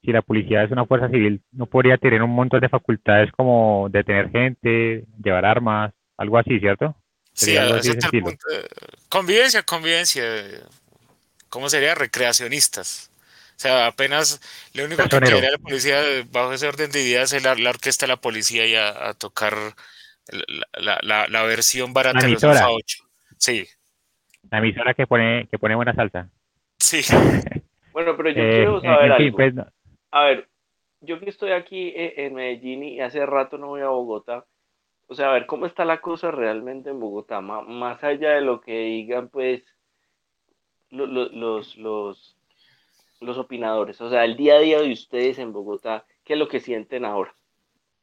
si 0.02 0.12
la 0.12 0.22
policía 0.22 0.62
es 0.62 0.70
una 0.70 0.86
fuerza 0.86 1.08
civil, 1.08 1.42
no 1.52 1.66
podría 1.66 1.96
tener 1.98 2.22
un 2.22 2.30
montón 2.30 2.60
de 2.60 2.68
facultades 2.68 3.32
como 3.32 3.88
detener 3.90 4.30
gente, 4.30 5.04
llevar 5.22 5.44
armas, 5.44 5.92
algo 6.16 6.38
así, 6.38 6.60
¿cierto? 6.60 6.94
Sí, 7.32 7.46
Sería 7.46 7.62
algo 7.62 7.74
así 7.76 7.92
punto. 8.20 8.38
eh, 8.52 8.68
Convivencia, 9.08 9.62
convivencia. 9.64 10.22
¿Cómo 11.48 11.68
sería? 11.70 11.94
Recreacionistas. 11.94 13.10
O 13.56 13.58
sea, 13.60 13.86
apenas 13.86 14.40
lo 14.74 14.84
único 14.84 15.08
que 15.08 15.08
Personero. 15.08 15.36
quería 15.36 15.50
la 15.52 15.58
policía 15.58 16.00
bajo 16.32 16.52
ese 16.52 16.66
orden 16.68 16.90
de 16.90 17.02
ideas 17.02 17.32
es 17.32 17.42
la, 17.42 17.54
la 17.54 17.70
orquesta 17.70 18.06
de 18.06 18.08
la 18.12 18.20
policía 18.20 18.66
y 18.66 18.74
a, 18.74 19.08
a 19.10 19.14
tocar 19.14 19.54
la, 20.28 20.66
la, 20.80 20.98
la, 21.02 21.28
la 21.28 21.42
versión 21.44 21.92
barata 21.92 22.18
La 22.20 22.24
de 22.26 22.32
los 22.32 22.42
emisora. 22.42 22.60
Alfa 22.66 22.70
8. 22.76 23.04
Sí, 23.38 23.66
La 24.50 24.58
emisora 24.58 24.94
que 24.94 25.06
pone, 25.06 25.46
que 25.50 25.58
pone 25.58 25.74
buena 25.74 25.94
salsa. 25.94 26.28
sí. 26.78 27.00
Bueno, 27.92 28.16
pero 28.16 28.30
yo 28.30 28.42
Eh, 28.42 28.50
quiero 28.56 28.80
saber 28.80 29.12
en 29.12 29.16
fin, 29.18 29.26
algo. 29.26 29.36
pues, 29.36 29.54
no- 29.54 29.66
A 30.10 30.24
ver, 30.24 30.48
yo 31.00 31.20
que 31.20 31.30
estoy 31.30 31.52
aquí 31.52 31.92
eh, 31.94 32.14
en 32.26 32.34
Medellín 32.34 32.82
y 32.82 33.00
hace 33.00 33.24
rato 33.24 33.56
no 33.56 33.68
voy 33.68 33.82
a 33.82 33.86
Bogotá, 33.88 34.44
o 35.06 35.14
sea, 35.14 35.30
a 35.30 35.32
ver, 35.34 35.46
¿cómo 35.46 35.64
está 35.66 35.84
la 35.84 36.00
cosa 36.00 36.32
realmente 36.32 36.90
en 36.90 36.98
Bogotá? 36.98 37.40
Ma- 37.40 37.60
más 37.62 38.02
allá 38.02 38.30
de 38.32 38.40
lo 38.40 38.60
que 38.60 38.76
digan, 38.80 39.28
pues, 39.28 39.62
lo- 40.90 41.06
lo- 41.06 41.28
los, 41.28 41.76
los, 41.76 42.36
los 43.20 43.38
opinadores, 43.38 44.00
o 44.00 44.10
sea, 44.10 44.24
el 44.24 44.36
día 44.36 44.56
a 44.56 44.60
día 44.60 44.80
de 44.80 44.92
ustedes 44.92 45.38
en 45.38 45.52
Bogotá, 45.52 46.04
¿qué 46.24 46.32
es 46.32 46.38
lo 46.40 46.48
que 46.48 46.58
sienten 46.58 47.04
ahora? 47.04 47.32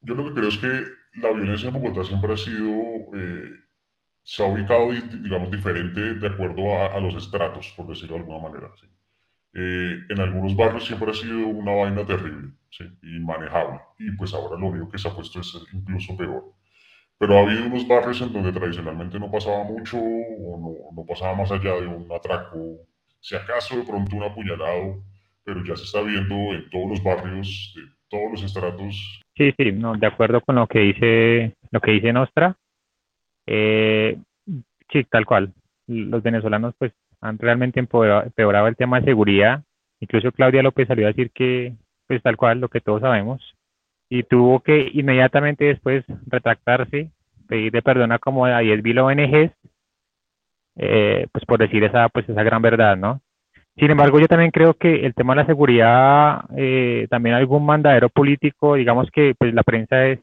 Yo 0.04 0.16
lo 0.16 0.24
que 0.26 0.34
creo 0.36 0.48
es 0.48 0.58
que 0.58 0.84
la 1.14 1.32
violencia 1.32 1.70
en 1.70 1.74
Bogotá 1.76 2.04
siempre 2.04 2.34
ha 2.34 2.38
sido, 2.38 2.72
eh, 3.16 3.52
se 4.24 4.44
ha 4.44 4.48
ubicado, 4.48 4.92
di- 4.92 5.20
digamos, 5.24 5.52
diferente 5.52 6.16
de 6.16 6.28
acuerdo 6.28 6.76
a, 6.78 7.00
los 7.00 7.16
estratos, 7.16 7.74
por 7.78 7.88
decirlo 7.88 8.16
de 8.16 8.22
alguna 8.22 8.40
manera. 8.50 8.72
Eh, 9.54 10.00
en 10.10 10.20
algunos 10.22 10.56
barrios 10.56 10.86
siempre 10.86 11.12
ha 11.12 11.14
sido 11.14 11.48
una 11.48 11.74
vaina 11.74 12.06
terrible, 12.06 12.54
¿sí? 12.70 12.86
inmanejable, 13.04 13.82
y 14.00 14.12
pues 14.12 14.34
ahora 14.34 14.58
lo 14.60 14.68
único 14.68 14.90
que 14.90 14.98
se 14.98 15.10
ha 15.10 15.16
puesto 15.16 15.42
es 15.42 15.54
incluso 15.74 16.16
peor. 16.18 16.54
Pero 17.20 17.38
ha 17.38 17.42
habido 17.42 17.66
unos 17.68 17.88
barrios 17.88 18.22
en 18.22 18.34
donde 18.34 18.52
tradicionalmente 18.52 19.20
no 19.20 19.32
pasaba 19.32 19.64
mucho 19.64 19.98
o 20.00 20.58
no, 20.60 20.96
no 21.02 21.06
pasaba 21.08 21.36
más 21.36 21.52
allá 21.52 21.76
de 21.82 21.88
un 21.88 22.12
atraco, 22.12 22.58
si 23.20 23.36
acaso 23.36 23.78
de 23.78 23.84
pronto 23.84 24.16
un 24.16 24.24
apuñalado, 24.24 25.04
pero 25.44 25.64
ya 25.66 25.76
se 25.76 25.84
está 25.86 26.02
viendo 26.02 26.36
en 26.54 26.70
todos 26.70 26.90
los 26.90 27.04
barrios, 27.04 27.74
de 27.76 27.84
todos 28.10 28.32
los 28.32 28.44
estratos, 28.44 29.21
Sí, 29.36 29.54
sí, 29.58 29.72
no, 29.72 29.96
de 29.96 30.08
acuerdo 30.08 30.42
con 30.42 30.56
lo 30.56 30.68
que 30.68 30.80
dice, 30.80 31.56
lo 31.72 31.80
que 31.80 31.92
dice 31.92 32.14
Nostra. 32.14 32.56
Eh, 33.48 34.18
sí, 34.92 35.04
tal 35.10 35.26
cual. 35.26 35.54
Los 35.88 36.24
venezolanos 36.24 36.76
pues 36.78 36.94
han 37.22 37.38
realmente 37.38 37.80
empeorado 37.80 38.68
el 38.68 38.76
tema 38.76 39.00
de 39.00 39.06
seguridad. 39.06 39.64
Incluso 40.00 40.32
Claudia 40.32 40.64
López 40.64 40.88
salió 40.88 41.06
a 41.06 41.10
decir 41.10 41.32
que 41.32 41.74
pues 42.12 42.22
tal 42.24 42.36
cual, 42.36 42.60
lo 42.60 42.68
que 42.68 42.82
todos 42.82 43.00
sabemos. 43.00 43.56
Y 44.10 44.24
tuvo 44.24 44.60
que 44.60 44.90
inmediatamente 44.94 45.64
después 45.64 46.04
retractarse, 46.28 47.10
pedirle 47.48 47.82
perdón 47.82 48.12
a 48.12 48.20
como 48.20 48.46
a 48.46 48.62
10.000 48.62 49.00
ONGs, 49.00 49.54
eh, 50.76 51.28
pues 51.32 51.46
por 51.46 51.60
decir 51.60 51.86
esa, 51.86 52.10
pues 52.10 52.28
esa 52.28 52.44
gran 52.44 52.62
verdad, 52.62 52.98
¿no? 52.98 53.22
Sin 53.82 53.90
embargo, 53.90 54.20
yo 54.20 54.28
también 54.28 54.52
creo 54.52 54.76
que 54.76 55.08
el 55.08 55.16
tema 55.16 55.34
de 55.34 55.42
la 55.42 55.48
seguridad, 55.48 56.46
eh, 56.56 57.08
también 57.10 57.34
algún 57.34 57.66
mandadero 57.66 58.10
político, 58.10 58.76
digamos 58.76 59.10
que 59.10 59.34
pues 59.36 59.56
la 59.56 59.64
prensa 59.64 60.06
es, 60.06 60.20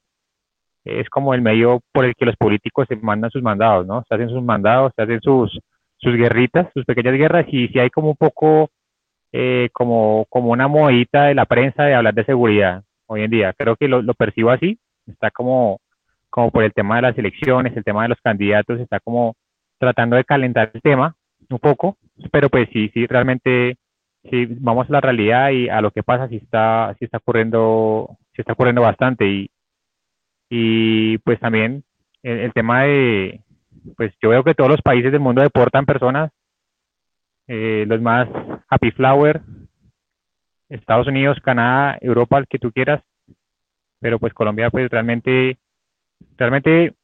es 0.85 1.11
como 1.11 1.35
el 1.35 1.43
medio 1.43 1.81
por 1.93 2.05
el 2.05 2.15
que 2.15 2.25
los 2.25 2.37
políticos 2.37 2.87
se 2.89 2.95
mandan 2.95 3.33
sus 3.33 3.43
mandados, 3.43 3.85
¿no? 3.85 4.05
Se 4.09 4.15
hacen 4.15 4.29
sus 4.29 4.45
mandados, 4.45 4.93
se 4.95 5.03
hacen 5.03 5.21
sus, 5.23 5.59
sus 5.97 6.15
guerritas, 6.15 6.69
sus 6.73 6.85
pequeñas 6.85 7.15
guerras, 7.15 7.47
y 7.49 7.67
si 7.67 7.81
hay 7.81 7.91
como 7.91 8.11
un 8.11 8.17
poco, 8.17 8.71
eh, 9.33 9.71
como, 9.73 10.27
como 10.29 10.53
una 10.53 10.69
modita 10.69 11.25
de 11.25 11.35
la 11.35 11.45
prensa 11.45 11.83
de 11.83 11.97
hablar 11.97 12.15
de 12.15 12.27
seguridad 12.27 12.85
hoy 13.07 13.25
en 13.25 13.31
día. 13.33 13.55
Creo 13.55 13.75
que 13.75 13.89
lo, 13.89 14.03
lo 14.03 14.15
percibo 14.15 14.51
así, 14.51 14.79
está 15.05 15.33
como, 15.33 15.81
como 16.31 16.53
por 16.53 16.63
el 16.63 16.73
tema 16.73 16.95
de 16.95 17.03
las 17.03 17.19
elecciones, 17.19 17.77
el 17.77 17.83
tema 17.83 18.05
de 18.05 18.11
los 18.11 18.21
candidatos, 18.21 18.79
está 18.79 19.01
como 19.01 19.35
tratando 19.81 20.15
de 20.15 20.23
calentar 20.23 20.71
el 20.73 20.81
tema 20.81 21.17
un 21.51 21.59
poco, 21.59 21.97
pero 22.31 22.49
pues 22.49 22.69
sí, 22.73 22.91
sí, 22.95 23.07
realmente, 23.07 23.77
si 24.31 24.47
vamos 24.47 24.89
a 24.89 24.93
la 24.93 25.01
realidad 25.01 25.51
y 25.51 25.69
a 25.69 25.81
lo 25.81 25.91
que 25.91 26.03
pasa, 26.03 26.29
sí 26.29 26.37
está, 26.37 26.95
sí 26.99 27.05
está 27.05 27.19
ocurriendo, 27.19 28.17
sí 28.35 28.43
está 28.43 28.53
ocurriendo 28.53 28.83
bastante 28.83 29.27
y, 29.27 29.51
y 30.51 31.19
pues 31.19 31.41
también 31.41 31.85
el, 32.23 32.39
el 32.39 32.53
tema 32.53 32.83
de, 32.83 33.41
pues 33.97 34.13
yo 34.21 34.31
veo 34.31 34.45
que 34.45 34.55
todos 34.55 34.71
los 34.71 34.83
países 34.83 35.13
del 35.13 35.21
mundo 35.21 35.43
deportan 35.43 35.87
personas, 35.87 36.31
eh, 37.47 37.85
los 37.89 38.01
más 38.01 38.29
happy 38.69 38.91
flower, 38.91 39.41
Estados 40.69 41.07
Unidos, 41.07 41.39
Canadá, 41.43 41.97
Europa, 42.01 42.39
el 42.39 42.47
que 42.47 42.59
tú 42.59 42.71
quieras, 42.73 43.03
pero 44.01 44.19
pues 44.19 44.35
Colombia 44.35 44.71
pues 44.71 44.91
realmente, 44.91 45.57
realmente 46.37 46.95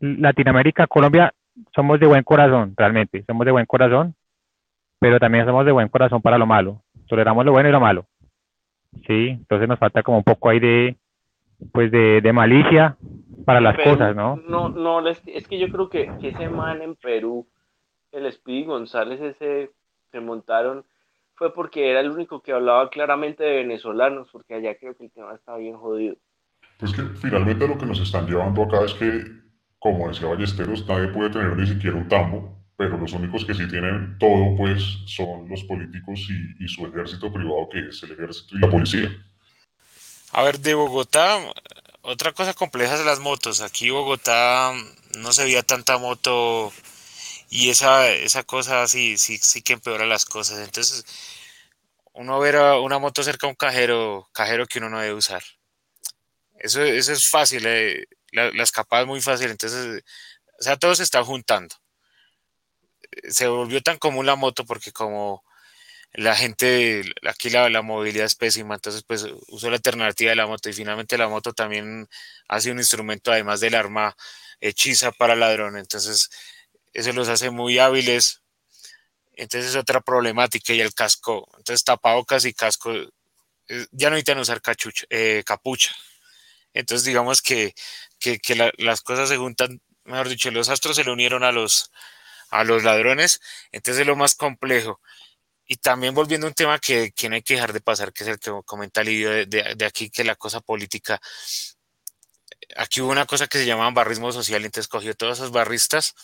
Latinoamérica, 0.00 0.86
Colombia, 0.86 1.32
somos 1.76 2.00
de 2.00 2.06
buen 2.06 2.24
corazón, 2.24 2.74
realmente, 2.76 3.22
somos 3.24 3.44
de 3.44 3.52
buen 3.52 3.66
corazón, 3.66 4.16
pero 4.98 5.20
también 5.20 5.46
somos 5.46 5.64
de 5.64 5.72
buen 5.72 5.88
corazón 5.88 6.20
para 6.20 6.38
lo 6.38 6.46
malo, 6.46 6.82
toleramos 7.06 7.44
lo 7.44 7.52
bueno 7.52 7.68
y 7.68 7.72
lo 7.72 7.80
malo, 7.80 8.06
sí, 9.06 9.28
entonces 9.28 9.68
nos 9.68 9.78
falta 9.78 10.02
como 10.02 10.18
un 10.18 10.24
poco 10.24 10.48
ahí 10.48 10.58
de, 10.58 10.96
pues 11.72 11.92
de, 11.92 12.20
de 12.20 12.32
malicia 12.32 12.96
para 13.44 13.60
las 13.60 13.76
Pero 13.76 13.92
cosas, 13.92 14.16
¿no? 14.16 14.36
No, 14.48 14.68
no, 14.70 15.06
es 15.08 15.48
que 15.48 15.58
yo 15.58 15.68
creo 15.68 15.88
que, 15.88 16.10
que 16.20 16.30
ese 16.30 16.48
man 16.48 16.82
en 16.82 16.96
Perú, 16.96 17.46
el 18.10 18.30
Speedy 18.32 18.64
González, 18.64 19.20
ese 19.20 19.70
se 20.10 20.20
montaron, 20.20 20.84
fue 21.34 21.52
porque 21.52 21.90
era 21.90 22.00
el 22.00 22.10
único 22.10 22.40
que 22.40 22.52
hablaba 22.52 22.88
claramente 22.88 23.44
de 23.44 23.56
venezolanos, 23.56 24.28
porque 24.32 24.54
allá 24.54 24.76
creo 24.78 24.96
que 24.96 25.04
el 25.04 25.12
tema 25.12 25.34
estaba 25.34 25.58
bien 25.58 25.76
jodido. 25.76 26.16
Pues 26.78 26.94
que 26.94 27.02
finalmente 27.02 27.68
lo 27.68 27.76
que 27.78 27.86
nos 27.86 28.00
están 28.00 28.26
llevando 28.26 28.62
acá 28.62 28.84
es 28.84 28.94
que, 28.94 29.22
como 29.92 30.08
decía 30.08 30.26
Ballesteros, 30.26 30.86
nadie 30.86 31.08
puede 31.08 31.30
tener 31.30 31.56
ni 31.56 31.66
siquiera 31.66 31.96
un 31.96 32.08
tambo, 32.08 32.56
pero 32.76 32.98
los 32.98 33.12
únicos 33.12 33.44
que 33.44 33.54
sí 33.54 33.68
tienen 33.68 34.18
todo, 34.18 34.56
pues, 34.56 34.82
son 35.06 35.48
los 35.48 35.62
políticos 35.64 36.26
y, 36.28 36.64
y 36.64 36.68
su 36.68 36.86
ejército 36.86 37.32
privado, 37.32 37.68
que 37.70 37.88
es 37.88 38.02
el 38.02 38.12
ejército 38.12 38.56
y 38.56 38.58
la 38.58 38.70
policía. 38.70 39.10
A 40.32 40.42
ver, 40.42 40.58
de 40.58 40.74
Bogotá, 40.74 41.38
otra 42.02 42.32
cosa 42.32 42.52
compleja 42.52 42.94
es 42.94 43.04
las 43.04 43.20
motos. 43.20 43.60
Aquí 43.60 43.90
Bogotá 43.90 44.72
no 45.18 45.32
se 45.32 45.44
veía 45.44 45.62
tanta 45.62 45.98
moto 45.98 46.72
y 47.48 47.70
esa, 47.70 48.10
esa 48.10 48.42
cosa 48.42 48.86
sí, 48.88 49.16
sí, 49.18 49.38
sí 49.38 49.62
que 49.62 49.74
empeora 49.74 50.04
las 50.04 50.24
cosas. 50.24 50.58
Entonces, 50.58 51.04
uno 52.12 52.38
ver 52.40 52.56
a 52.56 52.80
una 52.80 52.98
moto 52.98 53.22
cerca 53.22 53.46
a 53.46 53.50
un 53.50 53.56
cajero, 53.56 54.28
cajero 54.32 54.66
que 54.66 54.78
uno 54.78 54.90
no 54.90 55.00
debe 55.00 55.14
usar. 55.14 55.42
Eso, 56.58 56.82
eso 56.82 57.12
es 57.12 57.28
fácil, 57.28 57.64
eh, 57.66 58.06
La, 58.32 58.50
la 58.52 58.62
escapada 58.62 59.02
es 59.02 59.08
muy 59.08 59.20
fácil. 59.20 59.50
Entonces, 59.50 60.02
o 60.58 60.62
sea, 60.62 60.76
todo 60.76 60.94
se 60.94 61.02
está 61.04 61.22
juntando. 61.24 61.74
Se 63.28 63.46
volvió 63.48 63.82
tan 63.82 63.98
común 63.98 64.26
la 64.26 64.36
moto 64.36 64.64
porque 64.64 64.92
como 64.92 65.44
la 66.14 66.34
gente, 66.36 67.04
aquí 67.28 67.50
la, 67.50 67.70
la 67.70 67.82
movilidad 67.82 68.26
es 68.26 68.34
pésima, 68.36 68.74
entonces 68.76 69.04
pues 69.06 69.26
usó 69.48 69.70
la 69.70 69.76
alternativa 69.76 70.30
de 70.30 70.36
la 70.36 70.46
moto 70.46 70.68
y 70.70 70.72
finalmente 70.72 71.18
la 71.18 71.28
moto 71.28 71.52
también 71.52 72.08
hace 72.48 72.70
un 72.72 72.78
instrumento 72.78 73.32
además 73.32 73.60
del 73.60 73.74
arma 73.76 74.16
hechiza 74.60 75.12
para 75.12 75.36
ladrón, 75.36 75.76
entonces 75.78 76.30
eso 76.94 77.12
los 77.12 77.28
hace 77.28 77.50
muy 77.50 77.78
hábiles, 77.78 78.42
entonces 79.34 79.70
es 79.70 79.76
otra 79.76 80.00
problemática 80.00 80.72
y 80.72 80.80
el 80.80 80.94
casco, 80.94 81.48
entonces 81.58 81.84
tapabocas 81.84 82.44
y 82.46 82.54
casco 82.54 82.92
eh, 82.94 83.86
ya 83.92 84.08
no 84.10 84.16
necesitan 84.16 84.38
usar 84.38 84.62
cachucha, 84.62 85.06
eh, 85.10 85.42
capucha, 85.46 85.94
entonces 86.74 87.04
digamos 87.06 87.42
que, 87.42 87.74
que, 88.18 88.38
que 88.38 88.54
la, 88.54 88.72
las 88.78 89.02
cosas 89.02 89.28
se 89.28 89.36
juntan, 89.36 89.80
mejor 90.04 90.28
dicho, 90.28 90.50
los 90.50 90.68
astros 90.68 90.96
se 90.96 91.04
le 91.04 91.12
unieron 91.12 91.44
a 91.44 91.52
los, 91.52 91.90
a 92.50 92.64
los 92.64 92.84
ladrones, 92.84 93.40
entonces 93.72 94.02
es 94.02 94.06
lo 94.06 94.16
más 94.16 94.34
complejo. 94.34 95.00
Y 95.66 95.76
también 95.76 96.14
volviendo 96.14 96.46
a 96.46 96.50
un 96.50 96.54
tema 96.54 96.78
que, 96.78 97.12
que, 97.12 97.28
no 97.28 97.34
hay 97.34 97.42
que 97.42 97.54
dejar 97.54 97.72
de 97.72 97.80
pasar, 97.80 98.12
que 98.12 98.24
es 98.24 98.30
el 98.30 98.38
que 98.38 98.52
comenta 98.64 99.02
Livio 99.02 99.30
de, 99.30 99.46
de, 99.46 99.74
de, 99.74 99.84
aquí, 99.84 100.10
que 100.10 100.22
la 100.24 100.36
cosa 100.36 100.60
política. 100.60 101.20
Aquí 102.76 103.00
hubo 103.00 103.10
una 103.10 103.26
cosa 103.26 103.48
que 103.48 103.58
se 103.58 103.66
llamaba 103.66 103.90
barrismo 103.90 104.30
social, 104.32 104.62
y 104.62 104.66
entonces 104.66 104.88
cogió 104.88 105.14
todos 105.14 105.38
esos 105.38 105.50
barristas 105.50 106.14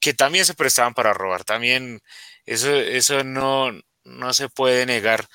que 0.00 0.12
también 0.12 0.44
se 0.44 0.54
prestaban 0.54 0.92
para 0.94 1.14
robar. 1.14 1.44
También 1.44 2.02
eso, 2.44 2.70
eso 2.74 3.24
no, 3.24 3.72
no 4.04 4.34
se 4.34 4.50
puede 4.50 4.84
negar, 4.84 5.26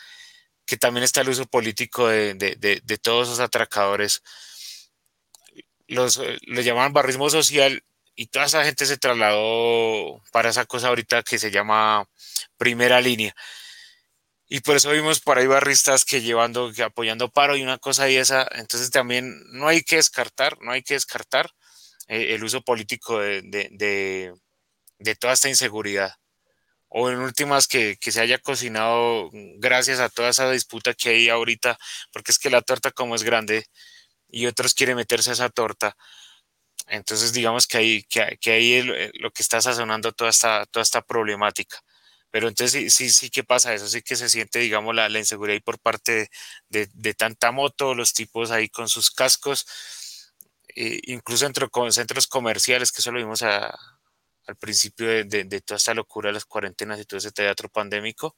que 0.66 0.78
también 0.78 1.04
está 1.04 1.22
el 1.22 1.30
uso 1.30 1.46
político 1.48 2.08
de, 2.08 2.36
de, 2.36 2.82
de 2.84 2.98
todos 3.00 3.28
esos 3.28 3.40
atracadores. 3.40 4.22
Los, 5.90 6.22
los 6.44 6.66
llamaban 6.66 6.94
barrismo 6.94 7.30
social 7.30 7.84
y 8.16 8.28
toda 8.28 8.46
esa 8.46 8.64
gente 8.66 8.86
se 8.86 8.98
trasladó 8.98 10.22
para 10.32 10.50
esa 10.50 10.66
cosa 10.66 10.90
ahorita 10.90 11.24
que 11.24 11.40
se 11.40 11.52
llama 11.52 12.08
primera 12.58 13.02
línea. 13.02 13.34
Y 14.48 14.62
por 14.62 14.76
eso 14.76 14.92
vimos 14.92 15.22
por 15.22 15.38
ahí 15.38 15.48
barristas 15.48 16.06
que 16.06 16.22
llevando, 16.22 16.74
que 16.74 16.84
apoyando 16.84 17.30
paro 17.32 17.56
y 17.56 17.64
una 17.64 17.78
cosa 17.78 18.10
y 18.10 18.18
esa. 18.18 18.48
Entonces 18.56 18.92
también 18.92 19.42
no 19.52 19.68
hay 19.68 19.84
que 19.84 19.98
descartar, 19.98 20.58
no 20.62 20.72
hay 20.72 20.84
que 20.84 20.96
descartar 20.96 21.52
eh, 22.08 22.34
el 22.36 22.44
uso 22.44 22.62
político 22.62 23.20
de, 23.20 23.42
de, 23.44 23.70
de, 23.72 24.34
de, 24.98 25.16
toda 25.16 25.34
esta 25.34 25.50
inseguridad. 25.50 26.16
O 26.90 27.10
en 27.10 27.20
últimas 27.20 27.68
que, 27.68 27.98
que, 28.02 28.12
se 28.12 28.22
haya 28.22 28.40
cocinado 28.40 29.30
gracias 29.60 30.00
a 30.00 30.10
toda 30.10 30.30
esa 30.30 30.50
disputa 30.52 30.94
que 30.96 31.10
hay 31.10 31.30
ahorita, 31.30 31.78
porque 32.12 32.32
es 32.32 32.40
que 32.40 32.50
la 32.50 32.64
torta 32.64 32.92
como 32.92 33.16
es 33.16 33.24
grande 33.24 33.68
y 34.30 34.46
otros 34.48 34.74
quieren 34.74 34.96
meterse 34.98 35.32
a 35.32 35.34
esa 35.34 35.50
torta, 35.50 35.96
entonces, 36.90 37.34
digamos 37.34 37.68
que 37.68 37.78
ahí, 37.78 38.04
que, 38.04 38.38
que 38.42 38.52
ahí 38.52 38.74
el, 38.74 39.12
lo 39.20 39.32
que 39.32 39.44
está 39.44 39.62
sazonando 39.62 40.12
toda 40.12 40.32
esta, 40.32 40.66
toda 40.66 40.84
esta 40.84 41.02
problemática. 41.02 41.78
Pero 42.32 42.48
entonces 42.48 42.72
sí, 42.72 42.90
sí, 42.90 43.10
sí 43.10 43.30
que 43.30 43.44
pasa 43.44 43.74
eso, 43.74 43.88
sí 43.88 44.02
que 44.02 44.16
se 44.16 44.30
siente, 44.30 44.60
digamos, 44.60 44.96
la, 44.96 45.10
la 45.10 45.20
inseguridad 45.20 45.62
por 45.64 45.80
parte 45.80 46.30
de, 46.70 46.88
de, 46.94 47.14
tanta 47.16 47.52
moto, 47.52 47.96
los 47.96 48.14
tipos 48.14 48.52
ahí 48.52 48.70
con 48.70 48.88
sus 48.90 49.12
cascos, 49.12 49.66
eh, 50.76 51.00
incluso 51.06 51.46
entre 51.46 51.68
centros 51.92 52.28
comerciales, 52.28 52.92
que 52.92 53.02
eso 53.02 53.12
lo 53.12 53.20
vimos 53.20 53.42
al 53.44 54.56
principio 54.60 55.08
de, 55.08 55.24
de, 55.26 55.62
toda 55.62 55.78
esta 55.78 55.94
locura 55.94 56.30
de 56.30 56.34
las 56.34 56.46
cuarentenas 56.46 57.00
y 57.00 57.06
todo 57.06 57.18
ese 57.18 57.32
teatro 57.32 57.70
pandémico. 57.70 58.38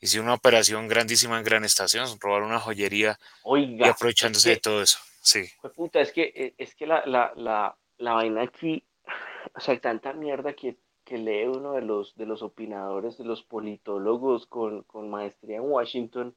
Hicieron 0.00 0.26
una 0.26 0.34
operación 0.34 0.88
grandísima 0.88 1.38
en 1.38 1.44
Gran 1.44 1.64
Estación, 1.64 2.06
robar 2.20 2.42
una 2.42 2.58
joyería 2.58 3.18
Oiga, 3.42 3.86
y 3.86 3.90
aprovechándose 3.90 4.52
es 4.52 4.54
que, 4.54 4.56
de 4.56 4.60
todo 4.60 4.82
eso. 4.82 4.98
Sí. 5.22 5.44
Puta, 5.74 6.00
es 6.00 6.12
que, 6.12 6.54
es 6.56 6.74
que 6.74 6.86
la, 6.86 7.04
la, 7.06 7.32
la, 7.36 7.76
la 7.98 8.12
vaina 8.14 8.42
aquí, 8.42 8.84
o 9.54 9.60
sea, 9.60 9.78
tanta 9.78 10.12
mierda 10.12 10.54
que, 10.54 10.76
que 11.04 11.18
lee 11.18 11.44
uno 11.46 11.72
de 11.74 11.82
los, 11.82 12.14
de 12.16 12.26
los 12.26 12.42
opinadores, 12.42 13.18
de 13.18 13.24
los 13.24 13.42
politólogos 13.42 14.46
con, 14.46 14.84
con 14.84 15.10
maestría 15.10 15.56
en 15.56 15.64
Washington, 15.64 16.34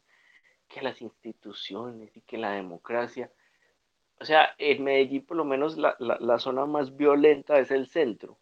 que 0.68 0.82
las 0.82 1.02
instituciones 1.02 2.16
y 2.18 2.22
que 2.22 2.38
la 2.38 2.52
democracia. 2.52 3.32
O 4.20 4.26
sea, 4.26 4.54
en 4.58 4.84
Medellín 4.84 5.26
por 5.26 5.38
lo 5.38 5.46
menos 5.46 5.78
la, 5.78 5.96
la, 6.00 6.18
la 6.20 6.40
zona 6.40 6.66
más 6.66 6.96
violenta 6.96 7.60
es 7.60 7.72
el 7.72 7.88
centro 7.88 8.40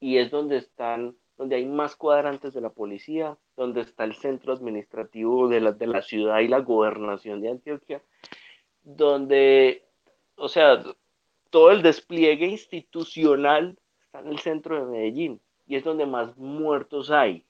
y 0.00 0.18
es 0.18 0.30
donde 0.30 0.56
están, 0.56 1.16
donde 1.42 1.56
hay 1.56 1.66
más 1.66 1.96
cuadrantes 1.96 2.54
de 2.54 2.60
la 2.60 2.70
policía, 2.70 3.36
donde 3.56 3.80
está 3.80 4.04
el 4.04 4.14
centro 4.14 4.52
administrativo 4.52 5.48
de 5.48 5.60
la, 5.60 5.72
de 5.72 5.88
la 5.88 6.00
ciudad 6.00 6.38
y 6.38 6.46
la 6.46 6.60
gobernación 6.60 7.40
de 7.40 7.50
Antioquia, 7.50 8.00
donde, 8.84 9.84
o 10.36 10.48
sea, 10.48 10.84
todo 11.50 11.72
el 11.72 11.82
despliegue 11.82 12.46
institucional 12.46 13.76
está 14.04 14.20
en 14.20 14.28
el 14.28 14.38
centro 14.38 14.76
de 14.76 14.92
Medellín 14.92 15.40
y 15.66 15.74
es 15.74 15.82
donde 15.82 16.06
más 16.06 16.36
muertos 16.38 17.10
hay. 17.10 17.44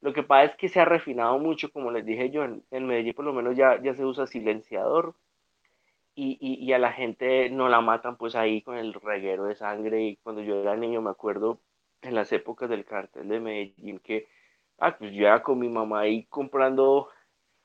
Lo 0.00 0.12
que 0.12 0.24
pasa 0.24 0.50
es 0.50 0.56
que 0.56 0.68
se 0.68 0.80
ha 0.80 0.84
refinado 0.84 1.38
mucho, 1.38 1.70
como 1.70 1.92
les 1.92 2.04
dije 2.04 2.30
yo, 2.30 2.42
en, 2.42 2.86
Medellín 2.86 3.14
por 3.14 3.26
lo 3.26 3.32
menos 3.32 3.56
ya, 3.56 3.80
ya 3.80 3.94
se 3.94 4.04
usa 4.04 4.26
silenciador 4.26 5.14
y, 6.16 6.36
y, 6.40 6.64
y, 6.64 6.72
a 6.72 6.80
la 6.80 6.90
gente 6.90 7.48
no 7.50 7.68
la 7.68 7.80
matan 7.80 8.16
pues 8.16 8.34
ahí 8.34 8.60
con 8.60 8.76
el 8.76 8.92
reguero 8.92 9.44
de 9.44 9.54
sangre 9.54 10.02
y 10.02 10.16
cuando 10.16 10.42
yo 10.42 10.60
era 10.60 10.76
niño 10.76 11.00
me 11.00 11.10
acuerdo 11.10 11.60
en 12.04 12.14
las 12.14 12.32
épocas 12.32 12.68
del 12.68 12.84
cartel 12.84 13.28
de 13.28 13.40
Medellín 13.40 13.98
que, 13.98 14.28
ah, 14.78 14.96
pues 14.96 15.12
yo 15.12 15.26
era 15.26 15.42
con 15.42 15.58
mi 15.58 15.68
mamá 15.68 16.00
ahí 16.00 16.24
comprando 16.26 17.08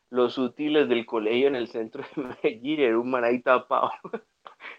los 0.09 0.37
útiles 0.37 0.89
del 0.89 1.05
colegio 1.05 1.47
en 1.47 1.55
el 1.55 1.67
centro 1.67 2.03
de 2.03 2.23
Medellín, 2.43 2.79
era 2.79 2.99
un 2.99 3.09
man 3.09 3.23
ahí 3.23 3.41
tapado 3.41 3.91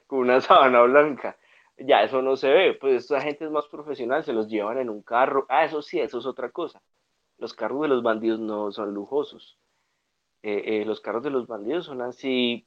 con 0.06 0.20
una 0.20 0.40
sábana 0.40 0.82
blanca. 0.82 1.36
Ya 1.78 2.02
eso 2.02 2.20
no 2.22 2.36
se 2.36 2.50
ve, 2.50 2.74
pues 2.74 3.04
esa 3.04 3.20
gente 3.22 3.44
es 3.46 3.50
más 3.50 3.66
profesional, 3.68 4.24
se 4.24 4.34
los 4.34 4.48
llevan 4.48 4.78
en 4.78 4.90
un 4.90 5.02
carro. 5.02 5.46
Ah, 5.48 5.64
eso 5.64 5.80
sí, 5.82 5.98
eso 6.00 6.18
es 6.18 6.26
otra 6.26 6.50
cosa. 6.50 6.82
Los 7.38 7.54
carros 7.54 7.82
de 7.82 7.88
los 7.88 8.02
bandidos 8.02 8.38
no 8.40 8.70
son 8.72 8.92
lujosos. 8.92 9.58
Eh, 10.42 10.82
eh, 10.82 10.84
los 10.84 11.00
carros 11.00 11.22
de 11.22 11.30
los 11.30 11.46
bandidos 11.46 11.86
son 11.86 12.02
así, 12.02 12.66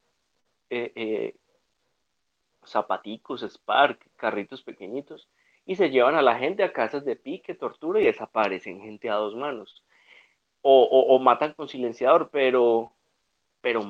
eh, 0.69 1.35
zapaticos, 2.65 3.43
Spark, 3.43 4.09
carritos 4.15 4.63
pequeñitos, 4.63 5.29
y 5.65 5.75
se 5.75 5.89
llevan 5.89 6.15
a 6.15 6.21
la 6.21 6.37
gente 6.37 6.63
a 6.63 6.73
casas 6.73 7.05
de 7.05 7.15
pique, 7.15 7.55
tortura 7.55 8.01
y 8.01 8.05
desaparecen 8.05 8.81
gente 8.81 9.09
a 9.09 9.15
dos 9.15 9.35
manos. 9.35 9.83
O, 10.61 11.19
matan 11.19 11.53
con 11.53 11.67
silenciador, 11.67 12.29
pero, 12.31 12.93
pero 13.61 13.81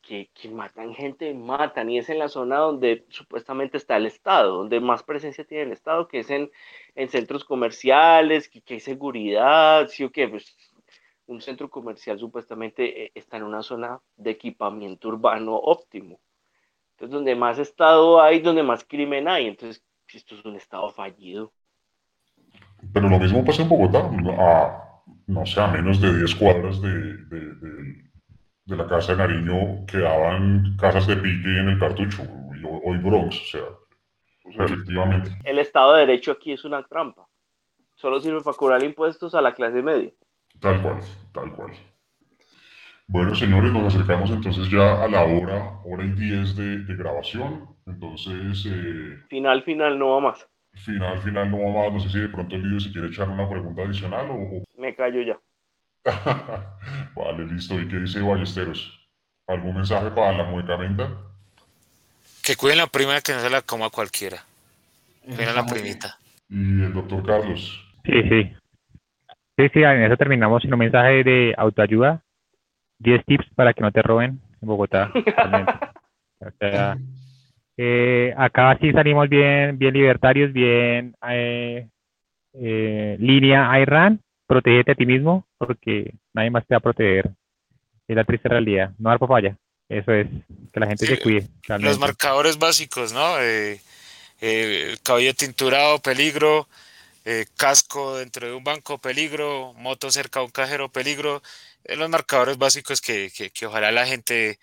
que, 0.00 0.30
que, 0.34 0.48
matan 0.50 0.94
gente, 0.94 1.34
matan, 1.34 1.90
y 1.90 1.98
es 1.98 2.08
en 2.10 2.20
la 2.20 2.28
zona 2.28 2.58
donde 2.58 3.04
supuestamente 3.08 3.76
está 3.76 3.96
el 3.96 4.06
Estado, 4.06 4.58
donde 4.58 4.78
más 4.80 5.02
presencia 5.02 5.44
tiene 5.44 5.64
el 5.64 5.72
Estado, 5.72 6.06
que 6.06 6.20
es 6.20 6.30
en, 6.30 6.50
en 6.94 7.08
centros 7.08 7.44
comerciales, 7.44 8.48
que, 8.48 8.62
que, 8.62 8.74
hay 8.74 8.80
seguridad, 8.80 9.88
sí 9.88 10.04
o 10.04 10.12
qué, 10.12 10.28
pues 10.28 10.56
un 11.26 11.40
centro 11.40 11.68
comercial 11.70 12.18
supuestamente 12.18 13.04
eh, 13.06 13.12
está 13.14 13.36
en 13.38 13.44
una 13.44 13.62
zona 13.62 14.00
de 14.16 14.30
equipamiento 14.30 15.08
urbano 15.08 15.56
óptimo. 15.56 16.20
Entonces, 16.92 17.14
donde 17.14 17.34
más 17.34 17.58
Estado 17.58 18.20
hay, 18.22 18.40
donde 18.40 18.62
más 18.62 18.84
crimen 18.84 19.28
hay, 19.28 19.46
entonces 19.48 19.82
esto 20.18 20.34
es 20.34 20.44
un 20.44 20.56
Estado 20.56 20.90
fallido. 20.90 21.52
Pero 22.92 23.08
lo 23.08 23.18
mismo 23.18 23.44
pasa 23.44 23.62
en 23.62 23.68
Bogotá. 23.68 24.00
A 24.38 24.78
no 25.26 25.46
sé, 25.46 25.60
a 25.60 25.68
menos 25.68 26.00
de 26.00 26.16
10 26.16 26.34
cuadras 26.34 26.80
de, 26.80 26.88
de- 26.90 27.54
de- 27.56 28.04
de 28.64 28.76
la 28.76 28.86
casa 28.86 29.12
de 29.12 29.18
Nariño 29.18 29.84
quedaban 29.86 30.76
casas 30.78 31.06
de 31.06 31.16
pique 31.16 31.58
en 31.58 31.68
el 31.70 31.78
cartucho, 31.78 32.22
y 32.22 32.64
hoy, 32.64 32.80
hoy 32.84 32.98
Bronx, 32.98 33.36
o 33.40 33.44
sea, 33.44 33.62
o 34.44 34.52
sea, 34.52 34.64
efectivamente. 34.66 35.30
El 35.44 35.58
Estado 35.58 35.94
de 35.94 36.00
Derecho 36.06 36.32
aquí 36.32 36.52
es 36.52 36.64
una 36.64 36.82
trampa. 36.84 37.26
Solo 37.96 38.20
sirve 38.20 38.40
para 38.40 38.56
cobrar 38.56 38.82
impuestos 38.84 39.34
a 39.34 39.40
la 39.42 39.52
clase 39.54 39.82
media. 39.82 40.10
Tal 40.60 40.80
cual, 40.82 41.00
tal 41.32 41.52
cual. 41.54 41.72
Bueno, 43.12 43.34
señores, 43.34 43.70
nos 43.72 43.94
acercamos 43.94 44.30
entonces 44.30 44.70
ya 44.70 45.02
a 45.04 45.06
la 45.06 45.22
hora, 45.24 45.80
hora 45.84 46.02
y 46.04 46.10
diez 46.12 46.56
de, 46.56 46.78
de 46.78 46.96
grabación. 46.96 47.68
Entonces, 47.86 48.64
eh, 48.66 49.18
Final, 49.28 49.62
final, 49.64 49.98
no 49.98 50.12
va 50.12 50.20
más. 50.20 50.46
final, 50.72 51.18
final, 51.20 51.50
no 51.50 51.58
va 51.58 51.84
más. 51.84 51.92
No 51.92 52.00
sé 52.00 52.08
si 52.08 52.20
de 52.20 52.28
pronto 52.30 52.56
el 52.56 52.62
líder 52.62 52.80
si 52.80 52.90
quiere 52.92 53.08
echar 53.08 53.28
una 53.28 53.46
pregunta 53.48 53.82
adicional 53.82 54.30
o... 54.30 54.34
o- 54.34 54.64
Me 54.78 54.94
callo 54.94 55.20
ya. 55.20 55.38
vale, 57.14 57.46
listo. 57.52 57.78
¿Y 57.78 57.86
qué 57.86 57.96
dice 57.96 58.22
Ballesteros? 58.22 58.98
¿Algún 59.46 59.74
mensaje 59.74 60.10
para 60.10 60.32
la 60.32 60.44
muecamenta? 60.44 61.10
Que 62.42 62.56
cuiden 62.56 62.78
la 62.78 62.86
prima 62.86 63.20
que 63.20 63.34
no 63.34 63.40
se 63.40 63.50
la 63.50 63.60
coma 63.60 63.90
cualquiera. 63.90 64.42
Cuiden 65.22 65.54
la 65.54 65.66
primita. 65.66 66.18
Y 66.48 66.82
el 66.82 66.94
doctor 66.94 67.24
Carlos. 67.26 67.78
Sí, 68.06 68.22
sí. 68.22 68.56
Sí, 69.58 69.68
sí, 69.74 69.82
en 69.82 70.02
eso 70.04 70.16
terminamos 70.16 70.64
en 70.64 70.72
un 70.72 70.78
mensaje 70.78 71.22
de 71.22 71.54
autoayuda. 71.58 72.22
10 73.02 73.24
tips 73.24 73.46
para 73.54 73.72
que 73.74 73.82
no 73.82 73.90
te 73.92 74.02
roben 74.02 74.40
en 74.60 74.68
Bogotá. 74.68 75.10
realmente. 75.36 75.72
O 76.40 76.50
sea, 76.58 76.96
eh, 77.76 78.34
acá 78.36 78.76
sí 78.80 78.92
salimos 78.92 79.28
bien, 79.28 79.78
bien 79.78 79.94
libertarios, 79.94 80.52
bien 80.52 81.14
eh, 81.28 81.88
eh, 82.54 83.16
línea 83.18 83.80
Iran. 83.80 84.20
Protégete 84.46 84.92
a 84.92 84.94
ti 84.94 85.06
mismo 85.06 85.46
porque 85.56 86.14
nadie 86.34 86.50
más 86.50 86.66
te 86.66 86.74
va 86.74 86.78
a 86.78 86.80
proteger. 86.80 87.30
Es 88.06 88.16
la 88.16 88.24
triste 88.24 88.48
realidad. 88.48 88.92
No 88.98 89.10
dar 89.10 89.18
papaya. 89.18 89.56
Eso 89.88 90.12
es, 90.12 90.26
que 90.72 90.80
la 90.80 90.86
gente 90.86 91.06
Sí, 91.06 91.14
se 91.14 91.20
cuide. 91.20 91.48
Los 91.78 91.98
marcadores 91.98 92.58
básicos, 92.58 93.12
¿no? 93.12 93.40
Eh, 93.40 93.80
eh, 94.40 94.88
el 94.90 95.00
cabello 95.02 95.34
tinturado, 95.34 95.98
peligro. 96.00 96.66
eh, 97.24 97.46
casco 97.56 98.16
dentro 98.16 98.48
de 98.48 98.54
un 98.54 98.64
banco, 98.64 98.98
peligro. 98.98 99.74
Moto 99.74 100.10
cerca 100.10 100.40
de 100.40 100.46
un 100.46 100.50
cajero, 100.50 100.88
peligro. 100.88 101.42
Los 101.84 102.08
marcadores 102.10 102.58
básicos 102.58 103.00
que, 103.00 103.30
que- 103.36 103.50
que 103.50 103.66
ojalá 103.66 103.90
la 103.92 104.06
gente 104.06 104.58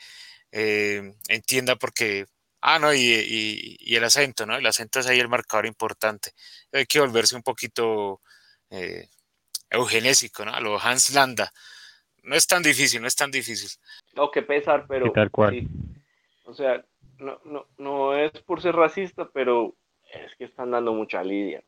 eh, 0.52 1.14
entienda 1.28 1.76
porque... 1.76 2.26
Ah, 2.62 2.78
no, 2.80 2.94
y, 2.94 3.00
y- 3.00 3.78
y 3.80 3.96
el 3.96 4.04
acento, 4.04 4.46
¿no? 4.46 4.58
El 4.58 4.66
acento 4.66 5.00
es 5.00 5.08
ahí 5.08 5.20
el 5.20 5.30
marcador 5.30 5.66
importante. 5.66 6.32
Hay 6.74 6.86
que 6.86 7.00
volverse 7.00 7.36
un 7.36 7.44
poquito 7.44 8.22
eh, 8.70 9.08
eugenésico, 9.70 10.44
¿no? 10.44 10.54
A 10.54 10.60
lo 10.60 10.80
Hans 10.80 11.12
Landa. 11.14 11.52
No 12.24 12.36
es 12.36 12.48
tan 12.48 12.62
difícil, 12.62 13.02
no 13.02 13.08
es 13.08 13.16
tan 13.16 13.32
difícil. 13.32 13.70
No, 14.14 14.30
que 14.30 14.42
pesar, 14.42 14.86
pero. 14.90 15.06
Sí, 15.06 15.12
tal 15.14 15.32
cual. 15.32 15.52
sí. 15.54 15.68
O 16.44 16.54
sea, 16.54 16.84
no, 17.20 17.40
no, 17.46 17.68
no 17.78 18.18
es 18.18 18.32
por 18.44 18.62
ser 18.62 18.76
racista, 18.76 19.30
pero 19.34 19.76
es 20.12 20.36
que 20.36 20.44
están 20.46 20.72
dando 20.72 20.94
mucha 20.94 21.24
lidia. 21.24 21.64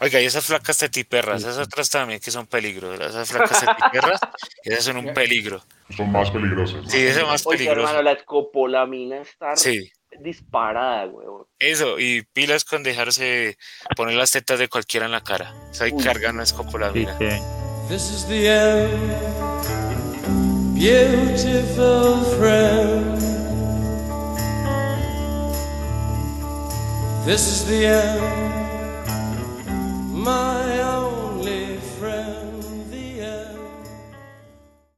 Oiga, 0.00 0.20
y 0.20 0.26
esas 0.26 0.44
flacas 0.44 0.78
tetiperras, 0.78 1.42
esas 1.42 1.58
otras 1.58 1.88
también 1.90 2.20
que 2.20 2.30
son 2.30 2.46
peligro. 2.46 2.92
Esas 2.94 3.30
flacas 3.30 3.60
tetiperras, 3.60 4.20
esas 4.64 4.84
son 4.84 4.96
un 4.98 5.14
peligro. 5.14 5.62
Son 5.96 6.10
más 6.12 6.30
peligrosas. 6.30 6.82
Sí, 6.90 6.98
ese 6.98 7.20
es 7.20 7.26
más 7.26 7.46
Oye, 7.46 7.58
peligroso. 7.58 7.80
hermano, 7.88 8.02
la 8.02 8.12
escopolamina 8.12 9.18
está 9.22 9.56
Sí, 9.56 9.90
disparada, 10.20 11.06
huevón. 11.06 11.46
eso, 11.58 11.98
y 11.98 12.22
pilas 12.32 12.64
con 12.64 12.82
dejarse 12.82 13.56
poner 13.96 14.14
las 14.16 14.30
tetas 14.32 14.58
de 14.58 14.68
cualquiera 14.68 15.06
en 15.06 15.12
la 15.12 15.22
cara. 15.22 15.54
Eso 15.70 15.84
ahí 15.84 15.92
Uy. 15.94 16.02
cargan 16.04 16.34
una 16.36 16.46
Sí, 16.46 16.52
escopolamina. 16.54 17.16
sí. 17.18 17.28
This 17.88 18.10
is 18.10 18.26
the 18.26 18.48
end, 18.48 18.90
beautiful 20.74 22.24
friend. 22.38 23.16
This 27.24 27.46
is 27.48 27.64
the 27.66 27.86
end, 27.86 28.65
my 30.26 31.05